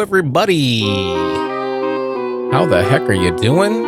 Everybody. 0.00 0.82
How 2.52 2.66
the 2.66 2.82
heck 2.82 3.02
are 3.02 3.14
you 3.14 3.36
doing? 3.36 3.82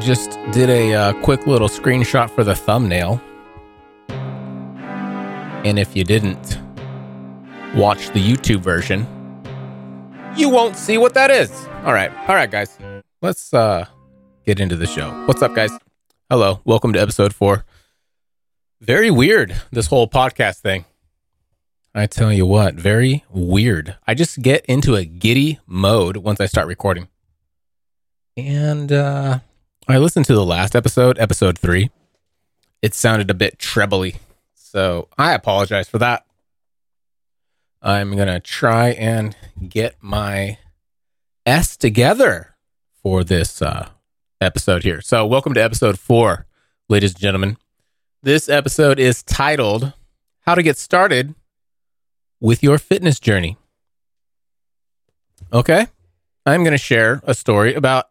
Just 0.00 0.38
did 0.52 0.70
a 0.70 0.94
uh, 0.94 1.12
quick 1.22 1.46
little 1.46 1.68
screenshot 1.68 2.30
for 2.30 2.44
the 2.44 2.54
thumbnail. 2.54 3.20
And 5.64 5.78
if 5.78 5.94
you 5.94 6.04
didn't 6.04 6.58
watch 7.74 8.08
the 8.10 8.20
YouTube 8.20 8.60
version, 8.60 9.06
you 10.36 10.48
won't 10.48 10.76
see 10.76 10.96
what 10.96 11.14
that 11.14 11.30
is. 11.30 11.50
All 11.84 11.92
right. 11.92 12.10
All 12.28 12.34
right, 12.34 12.50
guys. 12.50 12.78
Let's 13.20 13.52
uh 13.52 13.86
get 14.46 14.60
into 14.60 14.76
the 14.76 14.86
show. 14.86 15.10
What's 15.26 15.42
up, 15.42 15.54
guys? 15.54 15.70
Hello. 16.30 16.60
Welcome 16.64 16.92
to 16.94 17.00
episode 17.00 17.34
4. 17.34 17.64
Very 18.80 19.10
weird 19.10 19.54
this 19.70 19.86
whole 19.88 20.08
podcast 20.08 20.60
thing. 20.60 20.84
I 21.94 22.06
tell 22.06 22.32
you 22.32 22.46
what, 22.46 22.74
very 22.74 23.24
weird. 23.30 23.96
I 24.06 24.14
just 24.14 24.42
get 24.42 24.64
into 24.66 24.94
a 24.94 25.04
giddy 25.04 25.58
mode 25.66 26.18
once 26.18 26.40
I 26.40 26.46
start 26.46 26.68
recording. 26.68 27.08
And 28.36 28.92
uh 28.92 29.40
I 29.88 29.98
listened 29.98 30.26
to 30.26 30.34
the 30.34 30.44
last 30.44 30.76
episode, 30.76 31.18
episode 31.18 31.58
3. 31.58 31.90
It 32.80 32.94
sounded 32.94 33.28
a 33.28 33.34
bit 33.34 33.58
trebly. 33.58 34.16
So, 34.54 35.08
I 35.18 35.32
apologize 35.34 35.88
for 35.88 35.98
that. 35.98 36.24
I'm 37.82 38.14
going 38.14 38.28
to 38.28 38.38
try 38.38 38.90
and 38.90 39.34
get 39.68 39.96
my 40.00 40.58
S 41.44 41.76
together 41.76 42.54
for 43.02 43.24
this 43.24 43.60
uh, 43.60 43.88
episode 44.40 44.84
here. 44.84 45.00
So, 45.00 45.26
welcome 45.26 45.54
to 45.54 45.62
episode 45.62 45.98
four, 45.98 46.46
ladies 46.88 47.14
and 47.14 47.20
gentlemen. 47.20 47.56
This 48.22 48.48
episode 48.48 49.00
is 49.00 49.24
titled 49.24 49.92
How 50.42 50.54
to 50.54 50.62
Get 50.62 50.76
Started 50.76 51.34
with 52.40 52.62
Your 52.62 52.78
Fitness 52.78 53.20
Journey. 53.20 53.56
Okay. 55.52 55.86
I'm 56.46 56.62
going 56.62 56.72
to 56.72 56.78
share 56.78 57.20
a 57.24 57.34
story 57.34 57.74
about 57.74 58.06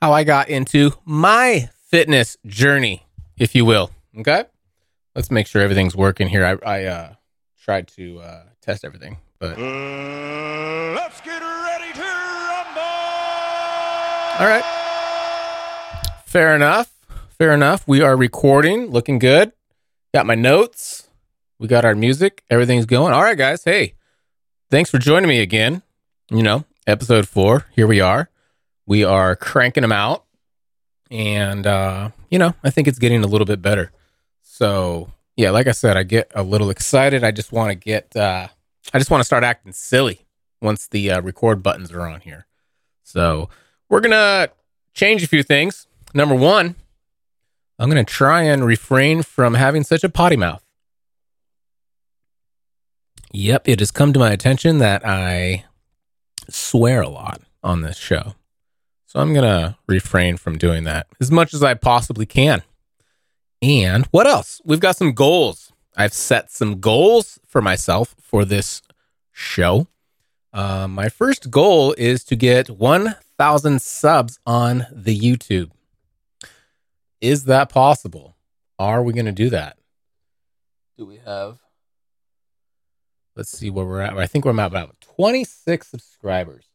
how 0.00 0.12
I 0.12 0.24
got 0.24 0.48
into 0.48 0.92
my 1.04 1.70
fitness 1.86 2.36
journey, 2.44 3.06
if 3.36 3.54
you 3.54 3.64
will. 3.64 3.90
Okay. 4.18 4.44
Let's 5.14 5.30
make 5.30 5.46
sure 5.46 5.62
everything's 5.62 5.94
working 5.94 6.28
here. 6.28 6.44
I, 6.44 6.56
I 6.68 6.84
uh, 6.84 7.14
tried 7.62 7.88
to 7.88 8.18
uh, 8.20 8.42
test 8.62 8.84
everything, 8.84 9.18
but. 9.38 9.58
Uh, 9.58 10.92
let's 10.94 11.20
get 11.20 11.40
ready 11.40 11.92
to 11.92 12.00
rumble. 12.00 12.82
All 14.40 14.46
right. 14.46 14.64
Fair 16.26 16.56
enough. 16.56 16.90
Fair 17.38 17.52
enough. 17.52 17.86
We 17.86 18.00
are 18.00 18.16
recording, 18.16 18.86
looking 18.86 19.18
good. 19.18 19.52
Got 20.14 20.26
my 20.26 20.34
notes. 20.34 21.08
We 21.62 21.68
got 21.68 21.84
our 21.84 21.94
music. 21.94 22.42
Everything's 22.50 22.86
going. 22.86 23.14
All 23.14 23.22
right, 23.22 23.38
guys. 23.38 23.62
Hey, 23.62 23.94
thanks 24.68 24.90
for 24.90 24.98
joining 24.98 25.28
me 25.28 25.38
again. 25.38 25.82
You 26.28 26.42
know, 26.42 26.64
episode 26.88 27.28
four. 27.28 27.66
Here 27.70 27.86
we 27.86 28.00
are. 28.00 28.28
We 28.84 29.04
are 29.04 29.36
cranking 29.36 29.82
them 29.82 29.92
out. 29.92 30.24
And, 31.08 31.64
uh, 31.64 32.10
you 32.30 32.40
know, 32.40 32.56
I 32.64 32.70
think 32.70 32.88
it's 32.88 32.98
getting 32.98 33.22
a 33.22 33.28
little 33.28 33.44
bit 33.44 33.62
better. 33.62 33.92
So, 34.42 35.12
yeah, 35.36 35.50
like 35.50 35.68
I 35.68 35.70
said, 35.70 35.96
I 35.96 36.02
get 36.02 36.32
a 36.34 36.42
little 36.42 36.68
excited. 36.68 37.22
I 37.22 37.30
just 37.30 37.52
want 37.52 37.70
to 37.70 37.76
get, 37.76 38.16
uh, 38.16 38.48
I 38.92 38.98
just 38.98 39.12
want 39.12 39.20
to 39.20 39.24
start 39.24 39.44
acting 39.44 39.72
silly 39.72 40.26
once 40.60 40.88
the 40.88 41.12
uh, 41.12 41.20
record 41.20 41.62
buttons 41.62 41.92
are 41.92 42.08
on 42.08 42.22
here. 42.22 42.48
So, 43.04 43.50
we're 43.88 44.00
going 44.00 44.10
to 44.10 44.50
change 44.94 45.22
a 45.22 45.28
few 45.28 45.44
things. 45.44 45.86
Number 46.12 46.34
one, 46.34 46.74
I'm 47.78 47.88
going 47.88 48.04
to 48.04 48.12
try 48.12 48.42
and 48.42 48.64
refrain 48.64 49.22
from 49.22 49.54
having 49.54 49.84
such 49.84 50.02
a 50.02 50.08
potty 50.08 50.36
mouth. 50.36 50.61
Yep, 53.32 53.68
it 53.68 53.78
has 53.80 53.90
come 53.90 54.12
to 54.12 54.18
my 54.18 54.30
attention 54.30 54.78
that 54.78 55.06
I 55.06 55.64
swear 56.50 57.00
a 57.00 57.08
lot 57.08 57.40
on 57.62 57.80
this 57.80 57.96
show. 57.96 58.34
So 59.06 59.20
I'm 59.20 59.32
going 59.32 59.44
to 59.44 59.76
refrain 59.86 60.36
from 60.36 60.58
doing 60.58 60.84
that 60.84 61.06
as 61.20 61.30
much 61.30 61.54
as 61.54 61.62
I 61.62 61.74
possibly 61.74 62.26
can. 62.26 62.62
And 63.62 64.06
what 64.06 64.26
else? 64.26 64.60
We've 64.64 64.80
got 64.80 64.96
some 64.96 65.12
goals. 65.12 65.72
I've 65.96 66.12
set 66.12 66.50
some 66.50 66.80
goals 66.80 67.38
for 67.46 67.62
myself 67.62 68.14
for 68.20 68.44
this 68.44 68.82
show. 69.30 69.86
Uh, 70.52 70.86
my 70.86 71.08
first 71.08 71.50
goal 71.50 71.94
is 71.96 72.24
to 72.24 72.36
get 72.36 72.68
1,000 72.68 73.80
subs 73.80 74.38
on 74.44 74.86
the 74.92 75.18
YouTube. 75.18 75.70
Is 77.20 77.44
that 77.44 77.70
possible? 77.70 78.36
Are 78.78 79.02
we 79.02 79.14
going 79.14 79.26
to 79.26 79.32
do 79.32 79.48
that? 79.50 79.78
Do 80.98 81.06
we 81.06 81.18
have? 81.24 81.61
Let's 83.34 83.50
see 83.50 83.70
where 83.70 83.86
we're 83.86 84.02
at. 84.02 84.16
I 84.18 84.26
think 84.26 84.44
we're 84.44 84.58
at 84.58 84.66
about 84.66 85.00
26 85.00 85.86
subscribers. 85.86 86.66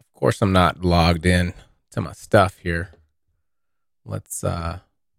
Of 0.00 0.12
course, 0.18 0.40
I'm 0.40 0.52
not 0.52 0.84
logged 0.84 1.26
in 1.26 1.52
to 1.90 2.00
my 2.00 2.12
stuff 2.12 2.58
here. 2.58 2.90
Let's 4.04 4.42
uh 4.42 4.78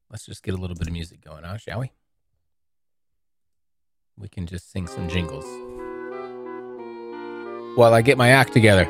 let's 0.10 0.26
just 0.26 0.44
get 0.44 0.56
a 0.56 0.58
little 0.58 0.76
bit 0.76 0.88
of 0.88 0.94
music 0.94 1.22
going 1.22 1.46
on, 1.46 1.58
shall 1.60 1.82
we? 1.82 1.92
We 4.18 4.28
can 4.28 4.48
just 4.48 4.72
sing 4.72 4.88
some 4.88 5.08
jingles 5.08 5.46
while 7.76 7.94
I 7.94 8.02
get 8.02 8.18
my 8.18 8.30
act 8.30 8.54
together. 8.54 8.86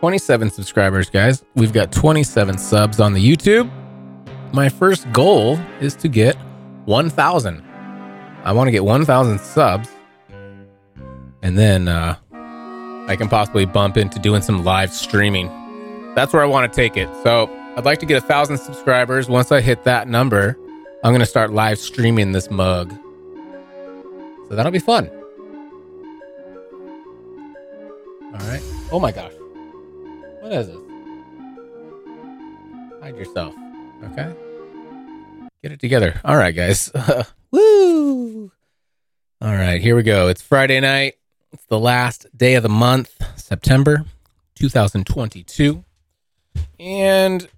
27 0.00 0.50
subscribers, 0.50 1.08
guys. 1.10 1.44
We've 1.54 1.72
got 1.72 1.90
27 1.90 2.58
subs 2.58 3.00
on 3.00 3.12
the 3.12 3.36
YouTube. 3.36 3.70
My 4.52 4.68
first 4.68 5.10
goal 5.12 5.58
is 5.80 5.94
to 5.96 6.08
get 6.08 6.36
1,000. 6.86 7.62
I 8.44 8.52
want 8.52 8.68
to 8.68 8.72
get 8.72 8.84
1,000 8.84 9.40
subs. 9.40 9.88
And 11.42 11.58
then 11.58 11.88
uh, 11.88 12.16
I 13.08 13.16
can 13.16 13.28
possibly 13.28 13.66
bump 13.66 13.96
into 13.96 14.18
doing 14.18 14.42
some 14.42 14.64
live 14.64 14.92
streaming. 14.92 15.48
That's 16.14 16.32
where 16.32 16.42
I 16.42 16.46
want 16.46 16.72
to 16.72 16.76
take 16.76 16.96
it. 16.96 17.08
So 17.22 17.50
I'd 17.76 17.84
like 17.84 17.98
to 18.00 18.06
get 18.06 18.22
a 18.22 18.26
thousand 18.26 18.58
subscribers. 18.58 19.28
Once 19.28 19.52
I 19.52 19.60
hit 19.60 19.84
that 19.84 20.08
number, 20.08 20.56
I'm 21.04 21.12
going 21.12 21.20
to 21.20 21.26
start 21.26 21.52
live 21.52 21.78
streaming 21.78 22.32
this 22.32 22.50
mug. 22.50 22.90
So 24.48 24.54
that'll 24.54 24.72
be 24.72 24.78
fun. 24.78 25.10
All 28.32 28.48
right. 28.48 28.62
Oh 28.90 29.00
my 29.00 29.12
gosh. 29.12 29.32
What 30.40 30.52
is 30.52 30.68
this? 30.68 30.76
Hide 33.02 33.16
yourself. 33.16 33.54
Okay. 34.04 34.34
Get 35.66 35.72
it 35.72 35.80
together. 35.80 36.20
All 36.24 36.36
right, 36.36 36.54
guys. 36.54 36.92
Woo. 37.50 38.52
All 39.40 39.52
right, 39.52 39.80
here 39.80 39.96
we 39.96 40.04
go. 40.04 40.28
It's 40.28 40.40
Friday 40.40 40.78
night. 40.78 41.14
It's 41.52 41.66
the 41.66 41.80
last 41.80 42.24
day 42.38 42.54
of 42.54 42.62
the 42.62 42.68
month, 42.68 43.20
September 43.34 44.04
2022. 44.54 45.82
And 46.78 47.48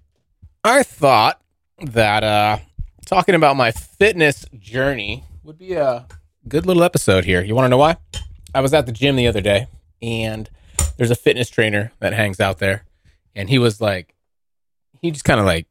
I 0.63 0.81
thought 0.81 1.39
that 1.83 2.23
uh 2.23 2.57
talking 3.05 3.35
about 3.35 3.55
my 3.55 3.69
fitness 3.69 4.43
journey 4.57 5.23
would 5.43 5.59
be 5.59 5.73
a 5.73 6.07
good 6.47 6.65
little 6.65 6.81
episode 6.81 7.25
here. 7.25 7.43
You 7.43 7.53
want 7.53 7.65
to 7.65 7.69
know 7.69 7.77
why? 7.77 7.97
I 8.55 8.61
was 8.61 8.73
at 8.73 8.87
the 8.87 8.91
gym 8.91 9.17
the 9.17 9.27
other 9.27 9.41
day 9.41 9.67
and 10.01 10.49
there's 10.97 11.11
a 11.11 11.15
fitness 11.15 11.51
trainer 11.51 11.91
that 11.99 12.13
hangs 12.13 12.39
out 12.39 12.57
there 12.57 12.85
and 13.35 13.51
he 13.51 13.59
was 13.59 13.79
like 13.79 14.15
he 14.99 15.11
just 15.11 15.25
kind 15.25 15.39
of 15.39 15.45
like 15.45 15.67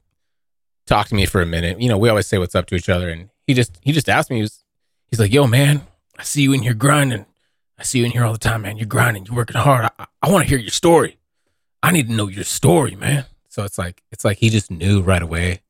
talked 0.89 1.11
to 1.11 1.15
me 1.15 1.27
for 1.27 1.41
a 1.41 1.47
minute. 1.47 1.81
You 1.81 1.89
know, 1.89 1.99
we 1.99 2.09
always 2.09 2.27
say 2.27 2.39
what's 2.39 2.55
up 2.55 2.67
to 2.67 2.75
each 2.75 2.89
other 2.89 3.09
and 3.09 3.31
he 3.47 3.55
just 3.55 3.79
he 3.83 3.93
just 3.93 4.09
asked 4.09 4.31
me 4.31 4.37
he 4.37 4.43
was, 4.43 4.63
he's 5.11 5.19
like, 5.19 5.33
"Yo, 5.33 5.47
man, 5.47 5.81
I 6.19 6.23
see 6.23 6.43
you 6.43 6.53
in 6.53 6.63
here 6.63 6.75
grinding. 6.75 7.25
I 7.79 7.83
see 7.83 8.01
you 8.01 8.05
in 8.05 8.11
here 8.11 8.25
all 8.25 8.33
the 8.33 8.39
time, 8.39 8.63
man. 8.63 8.77
You're 8.77 8.87
grinding. 8.87 9.25
You're 9.25 9.37
working 9.37 9.57
hard. 9.57 9.89
I, 9.99 10.07
I 10.23 10.31
want 10.31 10.45
to 10.45 10.49
hear 10.49 10.59
your 10.59 10.71
story. 10.71 11.19
I 11.83 11.91
need 11.91 12.09
to 12.09 12.15
know 12.15 12.29
your 12.29 12.45
story, 12.45 12.95
man." 12.95 13.25
So 13.49 13.65
it's 13.65 13.79
like 13.79 14.03
it's 14.13 14.25
like 14.25 14.39
he 14.39 14.51
just 14.51 14.71
knew 14.71 15.01
right 15.01 15.23
away 15.23 15.63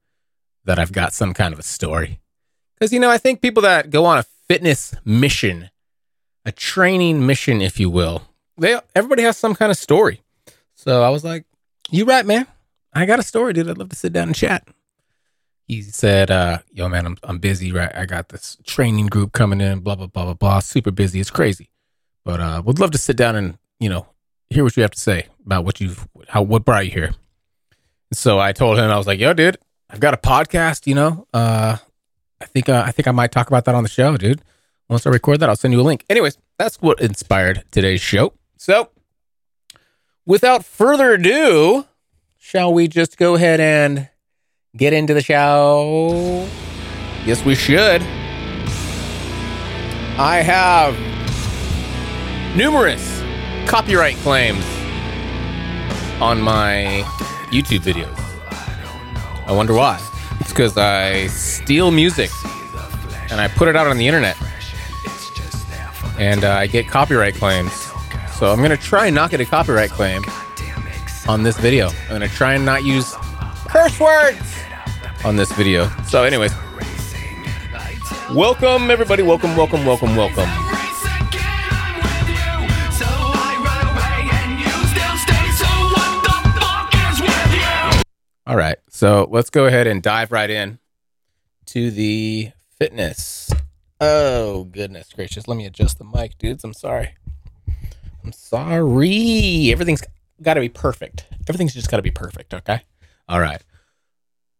that 0.64 0.78
I've 0.78 0.92
got 0.92 1.12
some 1.12 1.32
kind 1.34 1.54
of 1.54 1.60
a 1.60 1.62
story. 1.62 2.18
Cuz 2.80 2.92
you 2.92 2.98
know, 2.98 3.10
I 3.10 3.18
think 3.18 3.40
people 3.40 3.62
that 3.62 3.90
go 3.90 4.04
on 4.04 4.18
a 4.18 4.24
fitness 4.48 4.94
mission, 5.04 5.70
a 6.44 6.50
training 6.50 7.24
mission 7.24 7.60
if 7.60 7.78
you 7.78 7.88
will, 7.88 8.22
they 8.58 8.78
everybody 8.96 9.22
has 9.22 9.36
some 9.36 9.54
kind 9.54 9.70
of 9.70 9.78
story. 9.78 10.20
So 10.74 11.02
I 11.04 11.10
was 11.10 11.22
like, 11.22 11.44
"You 11.90 12.04
right, 12.04 12.26
man? 12.26 12.48
I 12.92 13.06
got 13.06 13.20
a 13.20 13.22
story, 13.22 13.52
dude. 13.52 13.70
I'd 13.70 13.78
love 13.78 13.90
to 13.90 13.96
sit 13.96 14.12
down 14.12 14.28
and 14.28 14.34
chat." 14.34 14.66
He 15.68 15.82
said, 15.82 16.30
uh, 16.30 16.58
"Yo, 16.72 16.88
man, 16.88 17.04
I'm 17.04 17.16
I'm 17.22 17.38
busy. 17.38 17.72
Right, 17.72 17.94
I 17.94 18.06
got 18.06 18.30
this 18.30 18.56
training 18.64 19.06
group 19.06 19.32
coming 19.32 19.60
in. 19.60 19.80
Blah 19.80 19.96
blah 19.96 20.06
blah 20.06 20.24
blah 20.24 20.34
blah. 20.34 20.60
Super 20.60 20.90
busy. 20.90 21.20
It's 21.20 21.30
crazy, 21.30 21.70
but 22.24 22.40
uh, 22.40 22.62
would 22.64 22.78
love 22.78 22.90
to 22.92 22.98
sit 22.98 23.18
down 23.18 23.36
and 23.36 23.58
you 23.78 23.90
know 23.90 24.06
hear 24.48 24.64
what 24.64 24.76
you 24.78 24.82
have 24.82 24.92
to 24.92 25.00
say 25.00 25.26
about 25.44 25.66
what 25.66 25.78
you've 25.78 26.08
how 26.28 26.40
what 26.40 26.64
brought 26.64 26.86
you 26.86 26.92
here. 26.92 27.14
So 28.14 28.38
I 28.38 28.52
told 28.52 28.78
him 28.78 28.90
I 28.90 28.96
was 28.96 29.06
like, 29.06 29.20
"Yo, 29.20 29.34
dude, 29.34 29.58
I've 29.90 30.00
got 30.00 30.14
a 30.14 30.16
podcast. 30.16 30.86
You 30.86 30.94
know, 30.94 31.26
uh, 31.34 31.76
I 32.40 32.44
think 32.46 32.70
uh, 32.70 32.82
I 32.86 32.90
think 32.90 33.06
I 33.06 33.12
might 33.12 33.30
talk 33.30 33.48
about 33.48 33.66
that 33.66 33.74
on 33.74 33.82
the 33.82 33.90
show, 33.90 34.16
dude. 34.16 34.40
Once 34.88 35.06
I 35.06 35.10
record 35.10 35.40
that, 35.40 35.50
I'll 35.50 35.56
send 35.56 35.74
you 35.74 35.80
a 35.80 35.82
link. 35.82 36.06
Anyways, 36.08 36.38
that's 36.56 36.80
what 36.80 36.98
inspired 36.98 37.62
today's 37.70 38.00
show. 38.00 38.32
So, 38.56 38.88
without 40.24 40.64
further 40.64 41.12
ado, 41.12 41.84
shall 42.38 42.72
we 42.72 42.88
just 42.88 43.18
go 43.18 43.34
ahead 43.34 43.60
and 43.60 44.08
get 44.76 44.92
into 44.92 45.14
the 45.14 45.22
show? 45.22 46.46
Yes, 47.24 47.44
we 47.44 47.54
should. 47.54 48.02
I 50.20 50.42
have 50.42 50.96
numerous 52.56 53.22
copyright 53.66 54.16
claims 54.16 54.64
on 56.20 56.40
my 56.40 57.04
YouTube 57.50 57.80
videos. 57.80 58.14
I 59.46 59.52
wonder 59.52 59.72
why. 59.72 60.04
It's 60.40 60.50
because 60.50 60.76
I 60.76 61.28
steal 61.28 61.90
music 61.90 62.30
and 63.30 63.40
I 63.40 63.48
put 63.48 63.68
it 63.68 63.76
out 63.76 63.86
on 63.86 63.96
the 63.96 64.06
internet. 64.06 64.36
And 66.18 66.44
uh, 66.44 66.52
I 66.52 66.66
get 66.66 66.88
copyright 66.88 67.34
claims. 67.34 67.72
So 68.36 68.52
I'm 68.52 68.58
going 68.58 68.70
to 68.70 68.76
try 68.76 69.06
and 69.06 69.14
not 69.14 69.30
get 69.30 69.40
a 69.40 69.44
copyright 69.44 69.90
claim 69.90 70.22
on 71.28 71.42
this 71.42 71.56
video. 71.58 71.88
I'm 71.88 72.08
going 72.08 72.20
to 72.22 72.28
try 72.28 72.54
and 72.54 72.64
not 72.64 72.84
use 72.84 73.14
curse 73.68 74.00
words 74.00 74.47
on 75.24 75.36
this 75.36 75.52
video. 75.52 75.88
So, 76.06 76.24
anyways, 76.24 76.52
welcome 78.34 78.90
everybody. 78.90 79.22
Welcome, 79.22 79.56
welcome, 79.56 79.84
welcome, 79.84 80.16
welcome. 80.16 80.48
All 88.48 88.56
right. 88.56 88.78
So 88.88 89.28
let's 89.30 89.50
go 89.50 89.66
ahead 89.66 89.86
and 89.86 90.02
dive 90.02 90.32
right 90.32 90.48
in 90.48 90.78
to 91.66 91.90
the 91.90 92.52
fitness. 92.78 93.50
Oh, 94.00 94.64
goodness 94.64 95.12
gracious. 95.12 95.46
Let 95.46 95.56
me 95.58 95.66
adjust 95.66 95.98
the 95.98 96.04
mic, 96.04 96.38
dudes. 96.38 96.64
I'm 96.64 96.72
sorry. 96.72 97.14
I'm 98.24 98.32
sorry. 98.32 99.70
Everything's 99.70 100.02
got 100.40 100.54
to 100.54 100.60
be 100.60 100.70
perfect. 100.70 101.26
Everything's 101.46 101.74
just 101.74 101.90
got 101.90 101.98
to 101.98 102.02
be 102.02 102.10
perfect. 102.10 102.54
Okay. 102.54 102.80
All 103.28 103.40
right. 103.40 103.62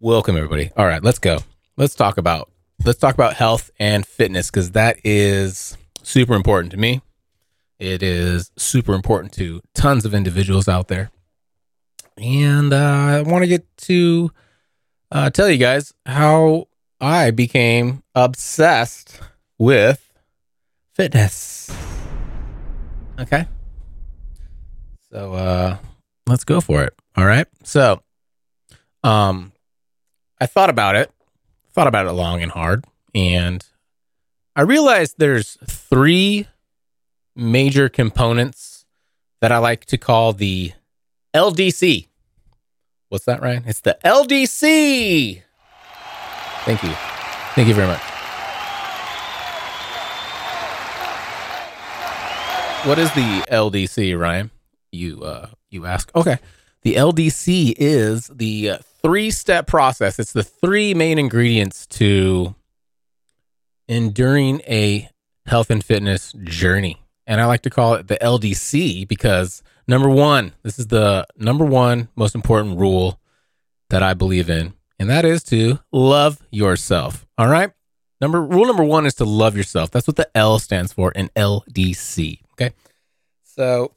Welcome, 0.01 0.37
everybody. 0.37 0.71
All 0.77 0.87
right. 0.87 1.03
Let's 1.03 1.19
go. 1.19 1.39
Let's 1.77 1.95
talk 1.95 2.19
about. 2.19 2.51
Let's 2.85 2.99
talk 2.99 3.15
about 3.15 3.35
health 3.35 3.71
and 3.79 4.07
fitness 4.07 4.51
because 4.51 4.73
that 4.73 4.99
is 5.05 5.77
super 6.03 6.35
important 6.35 6.71
to 6.73 6.77
me. 6.77 7.03
It 7.79 8.03
is 8.03 8.51
super 8.57 8.95
important 8.95 9.33
to 9.35 9.61
tons 9.75 10.05
of 10.05 10.15
individuals 10.15 10.69
out 10.69 10.89
there 10.89 11.11
and 12.21 12.73
uh, 12.73 12.77
I 12.77 13.23
want 13.23 13.43
to 13.43 13.49
get 13.49 13.65
to 13.79 14.31
uh, 15.11 15.31
tell 15.31 15.49
you 15.49 15.59
guys 15.59 15.95
how 16.05 16.69
I 17.01 17.31
became 17.31 18.03
obsessed 18.15 19.21
with 19.59 20.13
fitness. 20.95 21.71
Okay. 23.19 23.47
So 25.11 25.33
uh, 25.35 25.77
let's 26.27 26.45
go 26.45 26.61
for 26.61 26.83
it. 26.85 26.95
All 27.17 27.25
right. 27.25 27.47
So, 27.63 28.03
um, 29.03 29.53
I 30.41 30.47
thought 30.47 30.71
about 30.71 30.97
it, 30.97 31.11
thought 31.73 31.87
about 31.87 32.07
it 32.07 32.13
long 32.13 32.43
and 32.43 32.53
hard, 32.53 32.85
and 33.15 33.65
I 34.55 34.63
realized 34.63 35.17
there's 35.19 35.59
three 35.67 36.47
major 37.35 37.89
components 37.89 38.85
that 39.41 39.53
I 39.53 39.59
like 39.59 39.85
to 39.87 39.99
call 39.99 40.33
the 40.33 40.73
LDC. 41.35 42.09
What's 43.09 43.25
that, 43.25 43.41
Ryan? 43.41 43.65
It's 43.67 43.81
the 43.81 43.97
LDC. 44.05 45.43
Thank 46.65 46.83
you. 46.83 46.93
Thank 47.55 47.69
you 47.69 47.75
very 47.75 47.87
much. 47.87 48.01
What 52.87 52.99
is 52.99 53.13
the 53.13 53.45
LDC, 53.51 54.19
Ryan? 54.19 54.51
You 54.93 55.23
uh 55.23 55.49
you 55.69 55.85
ask. 55.85 56.15
Okay. 56.15 56.39
The 56.89 56.95
LDC 56.95 57.75
is 57.77 58.29
the 58.29 58.71
uh, 58.71 58.79
three-step 59.03 59.67
process. 59.67 60.19
It's 60.19 60.33
the 60.33 60.43
three 60.43 60.95
main 60.95 61.19
ingredients 61.19 61.87
to 61.89 62.55
enduring 63.87 64.63
a 64.63 65.11
health 65.45 65.69
and 65.69 65.85
fitness 65.85 66.33
journey. 66.45 67.03
And 67.27 67.43
I 67.43 67.45
like 67.45 67.61
to 67.65 67.69
call 67.69 67.93
it 67.93 68.09
the 68.09 68.17
LDC 68.17 69.07
because 69.07 69.63
number 69.87 70.09
one, 70.09 70.55
this 70.63 70.79
is 70.79 70.87
the 70.87 71.27
number 71.37 71.67
one 71.67 72.09
most 72.17 72.35
important 72.35 72.79
rule 72.79 73.21
that 73.91 74.03
I 74.03 74.15
believe 74.15 74.49
in, 74.49 74.73
and 74.99 75.11
that 75.11 75.27
is 75.27 75.43
to 75.45 75.81
love 75.93 76.41
yourself. 76.51 77.27
All 77.37 77.49
right. 77.49 77.71
Number 78.19 78.43
rule 78.43 78.65
number 78.65 78.83
one 78.83 79.05
is 79.05 79.13
to 79.17 79.27
love 79.27 79.59
yourself. 79.59 79.91
That's 79.91 80.07
what 80.07 80.17
the 80.17 80.31
L 80.35 80.59
stands 80.59 80.95
for 80.95 81.13
in 81.13 81.29
LDC. 81.37 82.41
Okay. 82.53 82.71
So 83.43 83.93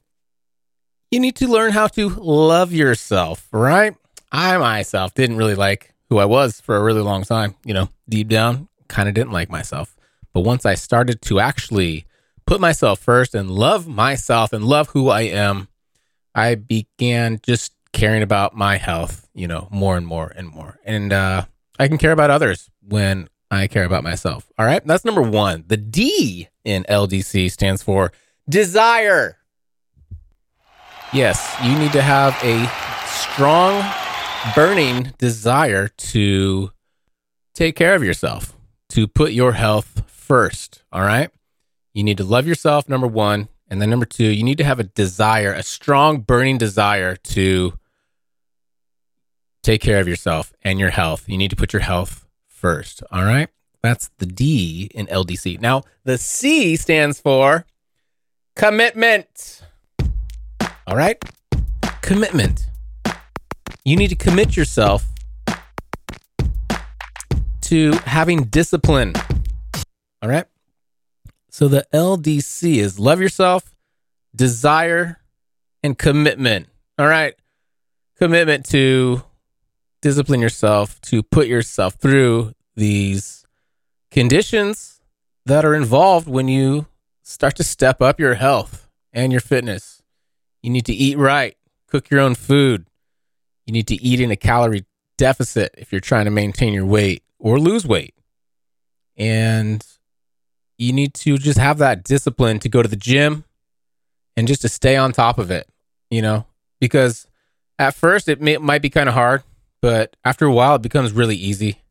you 1.11 1.19
need 1.19 1.35
to 1.35 1.47
learn 1.47 1.73
how 1.73 1.87
to 1.87 2.09
love 2.09 2.71
yourself, 2.71 3.47
right? 3.51 3.95
I 4.31 4.57
myself 4.57 5.13
didn't 5.13 5.35
really 5.35 5.55
like 5.55 5.93
who 6.09 6.17
I 6.17 6.25
was 6.25 6.61
for 6.61 6.77
a 6.77 6.83
really 6.83 7.01
long 7.01 7.23
time. 7.23 7.55
You 7.65 7.73
know, 7.73 7.89
deep 8.07 8.29
down, 8.29 8.69
kind 8.87 9.09
of 9.09 9.15
didn't 9.15 9.33
like 9.33 9.49
myself. 9.49 9.95
But 10.33 10.41
once 10.41 10.65
I 10.65 10.75
started 10.75 11.21
to 11.23 11.41
actually 11.41 12.05
put 12.45 12.61
myself 12.61 12.99
first 12.99 13.35
and 13.35 13.51
love 13.51 13.87
myself 13.87 14.53
and 14.53 14.63
love 14.63 14.89
who 14.89 15.09
I 15.09 15.21
am, 15.21 15.67
I 16.33 16.55
began 16.55 17.39
just 17.43 17.73
caring 17.91 18.23
about 18.23 18.55
my 18.55 18.77
health, 18.77 19.27
you 19.33 19.47
know, 19.47 19.67
more 19.69 19.97
and 19.97 20.07
more 20.07 20.31
and 20.33 20.47
more. 20.47 20.79
And 20.85 21.11
uh, 21.11 21.45
I 21.77 21.89
can 21.89 21.97
care 21.97 22.13
about 22.13 22.29
others 22.29 22.69
when 22.87 23.27
I 23.49 23.67
care 23.67 23.83
about 23.83 24.03
myself. 24.03 24.49
All 24.57 24.65
right. 24.65 24.85
That's 24.85 25.03
number 25.03 25.21
one. 25.21 25.65
The 25.67 25.75
D 25.75 26.47
in 26.63 26.85
LDC 26.85 27.51
stands 27.51 27.83
for 27.83 28.13
desire. 28.47 29.37
Yes, 31.13 31.55
you 31.63 31.77
need 31.77 31.91
to 31.91 32.01
have 32.01 32.37
a 32.41 32.67
strong, 33.05 33.83
burning 34.55 35.11
desire 35.17 35.89
to 35.89 36.71
take 37.53 37.75
care 37.75 37.95
of 37.95 38.03
yourself, 38.03 38.55
to 38.89 39.07
put 39.07 39.33
your 39.33 39.51
health 39.51 40.03
first. 40.07 40.83
All 40.91 41.01
right. 41.01 41.29
You 41.93 42.03
need 42.03 42.17
to 42.17 42.23
love 42.23 42.47
yourself, 42.47 42.87
number 42.87 43.07
one. 43.07 43.49
And 43.69 43.81
then 43.81 43.89
number 43.89 44.05
two, 44.05 44.29
you 44.31 44.43
need 44.43 44.57
to 44.59 44.63
have 44.63 44.79
a 44.79 44.83
desire, 44.83 45.51
a 45.51 45.63
strong, 45.63 46.21
burning 46.21 46.57
desire 46.57 47.17
to 47.17 47.73
take 49.63 49.81
care 49.81 49.99
of 49.99 50.07
yourself 50.07 50.53
and 50.61 50.79
your 50.79 50.89
health. 50.89 51.27
You 51.27 51.37
need 51.37 51.49
to 51.49 51.55
put 51.57 51.73
your 51.73 51.81
health 51.81 52.25
first. 52.47 53.03
All 53.11 53.23
right. 53.25 53.49
That's 53.83 54.09
the 54.17 54.25
D 54.25 54.89
in 54.93 55.07
LDC. 55.07 55.59
Now, 55.59 55.83
the 56.03 56.17
C 56.17 56.75
stands 56.75 57.19
for 57.19 57.65
commitment. 58.55 59.60
All 60.91 60.97
right. 60.97 61.23
Commitment. 62.01 62.67
You 63.85 63.95
need 63.95 64.09
to 64.09 64.15
commit 64.17 64.57
yourself 64.57 65.07
to 67.61 67.93
having 68.03 68.43
discipline. 68.43 69.13
All 70.21 70.27
right. 70.27 70.47
So 71.49 71.69
the 71.69 71.87
LDC 71.93 72.75
is 72.75 72.99
love 72.99 73.21
yourself, 73.21 73.73
desire, 74.35 75.21
and 75.81 75.97
commitment. 75.97 76.67
All 76.99 77.07
right. 77.07 77.35
Commitment 78.17 78.65
to 78.71 79.23
discipline 80.01 80.41
yourself, 80.41 80.99
to 81.03 81.23
put 81.23 81.47
yourself 81.47 81.93
through 81.93 82.51
these 82.75 83.45
conditions 84.11 84.99
that 85.45 85.63
are 85.63 85.73
involved 85.73 86.27
when 86.27 86.49
you 86.49 86.87
start 87.23 87.55
to 87.55 87.63
step 87.63 88.01
up 88.01 88.19
your 88.19 88.33
health 88.33 88.89
and 89.13 89.31
your 89.31 89.39
fitness. 89.39 90.00
You 90.63 90.69
need 90.69 90.85
to 90.85 90.93
eat 90.93 91.17
right, 91.17 91.57
cook 91.87 92.09
your 92.09 92.19
own 92.19 92.35
food. 92.35 92.85
You 93.65 93.73
need 93.73 93.87
to 93.87 93.95
eat 93.95 94.19
in 94.19 94.31
a 94.31 94.35
calorie 94.35 94.85
deficit 95.17 95.75
if 95.77 95.91
you're 95.91 96.01
trying 96.01 96.25
to 96.25 96.31
maintain 96.31 96.73
your 96.73 96.85
weight 96.85 97.23
or 97.39 97.59
lose 97.59 97.85
weight. 97.85 98.15
And 99.17 99.85
you 100.77 100.93
need 100.93 101.13
to 101.15 101.37
just 101.37 101.59
have 101.59 101.77
that 101.79 102.03
discipline 102.03 102.59
to 102.59 102.69
go 102.69 102.81
to 102.81 102.87
the 102.87 102.95
gym 102.95 103.45
and 104.35 104.47
just 104.47 104.61
to 104.61 104.69
stay 104.69 104.95
on 104.95 105.11
top 105.11 105.37
of 105.37 105.51
it, 105.51 105.67
you 106.09 106.21
know, 106.21 106.45
because 106.79 107.27
at 107.77 107.93
first 107.93 108.27
it, 108.27 108.41
may, 108.41 108.57
might 108.57 108.81
be 108.81 108.89
kind 108.89 109.09
of 109.09 109.15
hard 109.15 109.43
but 109.81 110.15
after 110.23 110.45
a 110.45 110.53
while, 110.53 110.75
it 110.75 110.81
becomes 110.81 111.11
really 111.11 111.35
easy. 111.35 111.81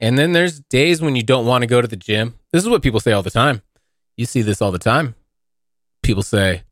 And 0.00 0.18
then 0.18 0.32
there's 0.32 0.60
days 0.60 1.00
when 1.00 1.14
you 1.14 1.22
don't 1.22 1.46
want 1.46 1.62
to 1.62 1.66
go 1.66 1.80
to 1.80 1.86
the 1.86 1.96
gym. 1.96 2.34
This 2.52 2.62
is 2.62 2.68
what 2.68 2.82
people 2.82 3.00
say 3.00 3.12
all 3.12 3.22
the 3.22 3.30
time. 3.30 3.62
You 4.16 4.26
see 4.26 4.42
this 4.42 4.62
all 4.62 4.72
the 4.72 4.78
time. 4.78 5.14
People 6.02 6.22
say, 6.22 6.62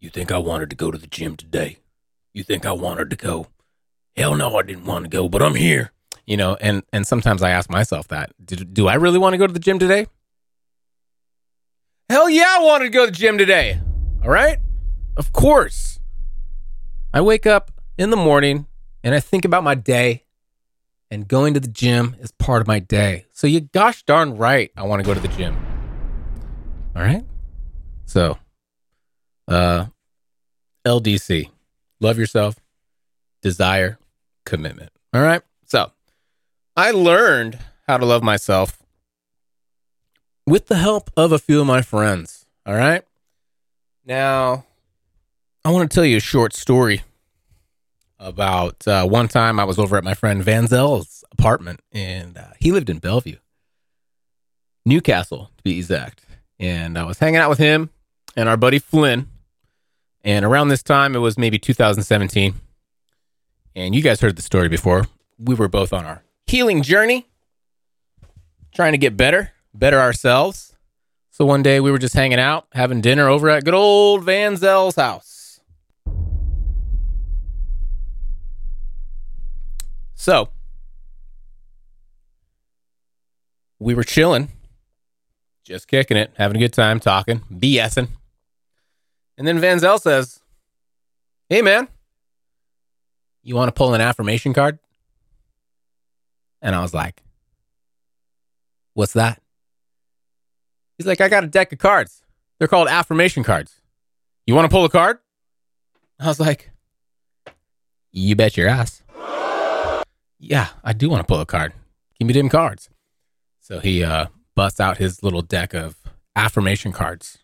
You 0.00 0.10
think 0.10 0.30
I 0.30 0.38
wanted 0.38 0.70
to 0.70 0.76
go 0.76 0.92
to 0.92 0.98
the 0.98 1.08
gym 1.08 1.36
today? 1.36 1.78
You 2.32 2.44
think 2.44 2.64
I 2.64 2.70
wanted 2.70 3.10
to 3.10 3.16
go? 3.16 3.48
Hell 4.16 4.36
no, 4.36 4.56
I 4.56 4.62
didn't 4.62 4.84
want 4.84 5.04
to 5.04 5.08
go, 5.08 5.28
but 5.28 5.42
I'm 5.42 5.56
here. 5.56 5.92
You 6.24 6.36
know, 6.36 6.56
and 6.60 6.84
and 6.92 7.04
sometimes 7.04 7.42
I 7.42 7.50
ask 7.50 7.68
myself 7.68 8.06
that. 8.08 8.32
Do, 8.44 8.56
do 8.56 8.86
I 8.86 8.94
really 8.94 9.18
want 9.18 9.34
to 9.34 9.38
go 9.38 9.46
to 9.46 9.52
the 9.52 9.58
gym 9.58 9.78
today? 9.80 10.06
Hell 12.08 12.30
yeah, 12.30 12.58
I 12.60 12.62
wanted 12.62 12.84
to 12.84 12.90
go 12.90 13.06
to 13.06 13.10
the 13.10 13.16
gym 13.16 13.38
today. 13.38 13.80
All 14.22 14.30
right? 14.30 14.58
Of 15.16 15.32
course. 15.32 15.98
I 17.12 17.20
wake 17.20 17.46
up 17.46 17.72
in 17.96 18.10
the 18.10 18.16
morning 18.16 18.66
and 19.02 19.14
I 19.14 19.20
think 19.20 19.44
about 19.44 19.64
my 19.64 19.74
day, 19.74 20.24
and 21.10 21.26
going 21.26 21.54
to 21.54 21.60
the 21.60 21.68
gym 21.68 22.14
is 22.20 22.30
part 22.30 22.60
of 22.60 22.68
my 22.68 22.78
day. 22.78 23.26
So 23.32 23.46
you 23.46 23.60
gosh 23.60 24.04
darn 24.04 24.36
right, 24.36 24.70
I 24.76 24.84
want 24.84 25.02
to 25.02 25.06
go 25.06 25.14
to 25.14 25.20
the 25.20 25.28
gym. 25.28 25.56
All 26.94 27.02
right. 27.02 27.24
So, 28.06 28.38
uh, 29.48 29.86
LDC, 30.86 31.50
love 32.00 32.18
yourself, 32.18 32.56
desire, 33.42 33.98
commitment. 34.44 34.90
All 35.12 35.22
right. 35.22 35.42
So, 35.64 35.92
I 36.76 36.90
learned 36.92 37.58
how 37.86 37.96
to 37.96 38.06
love 38.06 38.22
myself 38.22 38.82
with 40.46 40.66
the 40.66 40.76
help 40.76 41.10
of 41.16 41.32
a 41.32 41.38
few 41.38 41.60
of 41.60 41.66
my 41.66 41.82
friends. 41.82 42.46
All 42.64 42.74
right. 42.74 43.04
Now, 44.04 44.64
I 45.64 45.70
want 45.70 45.90
to 45.90 45.94
tell 45.94 46.04
you 46.04 46.18
a 46.18 46.20
short 46.20 46.54
story 46.54 47.02
about 48.18 48.86
uh, 48.86 49.06
one 49.06 49.28
time 49.28 49.60
I 49.60 49.64
was 49.64 49.78
over 49.78 49.96
at 49.96 50.04
my 50.04 50.14
friend 50.14 50.42
Vanzel's 50.42 51.24
apartment, 51.30 51.80
and 51.92 52.36
uh, 52.36 52.48
he 52.58 52.72
lived 52.72 52.90
in 52.90 52.98
Bellevue, 52.98 53.36
Newcastle 54.84 55.50
to 55.56 55.62
be 55.62 55.76
exact. 55.76 56.24
And 56.58 56.98
I 56.98 57.04
was 57.04 57.18
hanging 57.18 57.36
out 57.40 57.50
with 57.50 57.58
him 57.58 57.90
and 58.36 58.48
our 58.48 58.56
buddy 58.56 58.78
Flynn. 58.78 59.28
And 60.24 60.44
around 60.44 60.68
this 60.68 60.82
time, 60.82 61.14
it 61.14 61.20
was 61.20 61.38
maybe 61.38 61.58
2017. 61.58 62.54
And 63.74 63.94
you 63.94 64.02
guys 64.02 64.20
heard 64.20 64.36
the 64.36 64.42
story 64.42 64.68
before. 64.68 65.06
We 65.38 65.54
were 65.54 65.68
both 65.68 65.92
on 65.92 66.04
our 66.04 66.22
healing 66.46 66.82
journey, 66.82 67.26
trying 68.74 68.92
to 68.92 68.98
get 68.98 69.16
better, 69.16 69.52
better 69.72 70.00
ourselves. 70.00 70.76
So 71.30 71.44
one 71.44 71.62
day 71.62 71.78
we 71.78 71.92
were 71.92 71.98
just 71.98 72.14
hanging 72.14 72.40
out, 72.40 72.66
having 72.72 73.00
dinner 73.00 73.28
over 73.28 73.48
at 73.48 73.64
good 73.64 73.74
old 73.74 74.24
Vanzel's 74.24 74.96
house. 74.96 75.60
So 80.16 80.48
we 83.78 83.94
were 83.94 84.02
chilling, 84.02 84.48
just 85.62 85.86
kicking 85.86 86.16
it, 86.16 86.32
having 86.36 86.56
a 86.56 86.60
good 86.60 86.72
time, 86.72 86.98
talking, 86.98 87.42
BSing. 87.52 88.08
And 89.38 89.46
then 89.46 89.58
Vanzel 89.60 90.00
says, 90.00 90.40
Hey, 91.48 91.62
man, 91.62 91.86
you 93.44 93.54
want 93.54 93.68
to 93.68 93.72
pull 93.72 93.94
an 93.94 94.00
affirmation 94.00 94.52
card? 94.52 94.80
And 96.60 96.74
I 96.74 96.82
was 96.82 96.92
like, 96.92 97.22
What's 98.94 99.12
that? 99.12 99.40
He's 100.98 101.06
like, 101.06 101.20
I 101.20 101.28
got 101.28 101.44
a 101.44 101.46
deck 101.46 101.72
of 101.72 101.78
cards. 101.78 102.24
They're 102.58 102.66
called 102.66 102.88
affirmation 102.88 103.44
cards. 103.44 103.80
You 104.44 104.56
want 104.56 104.68
to 104.68 104.74
pull 104.74 104.84
a 104.84 104.90
card? 104.90 105.18
I 106.18 106.26
was 106.26 106.40
like, 106.40 106.72
You 108.10 108.34
bet 108.34 108.56
your 108.56 108.68
ass. 108.68 109.04
yeah, 110.40 110.68
I 110.82 110.92
do 110.92 111.08
want 111.08 111.20
to 111.20 111.26
pull 111.32 111.40
a 111.40 111.46
card. 111.46 111.72
Give 112.18 112.26
me 112.26 112.34
them 112.34 112.48
cards. 112.48 112.90
So 113.60 113.78
he 113.78 114.02
uh, 114.02 114.26
busts 114.56 114.80
out 114.80 114.96
his 114.98 115.22
little 115.22 115.42
deck 115.42 115.74
of 115.74 115.94
affirmation 116.34 116.90
cards. 116.90 117.38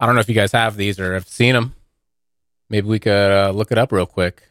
I 0.00 0.06
don't 0.06 0.14
know 0.14 0.20
if 0.20 0.28
you 0.28 0.34
guys 0.34 0.52
have 0.52 0.76
these 0.76 0.98
or 0.98 1.14
have 1.14 1.28
seen 1.28 1.54
them. 1.54 1.74
Maybe 2.68 2.88
we 2.88 2.98
could 2.98 3.30
uh, 3.30 3.50
look 3.50 3.70
it 3.70 3.78
up 3.78 3.92
real 3.92 4.06
quick. 4.06 4.42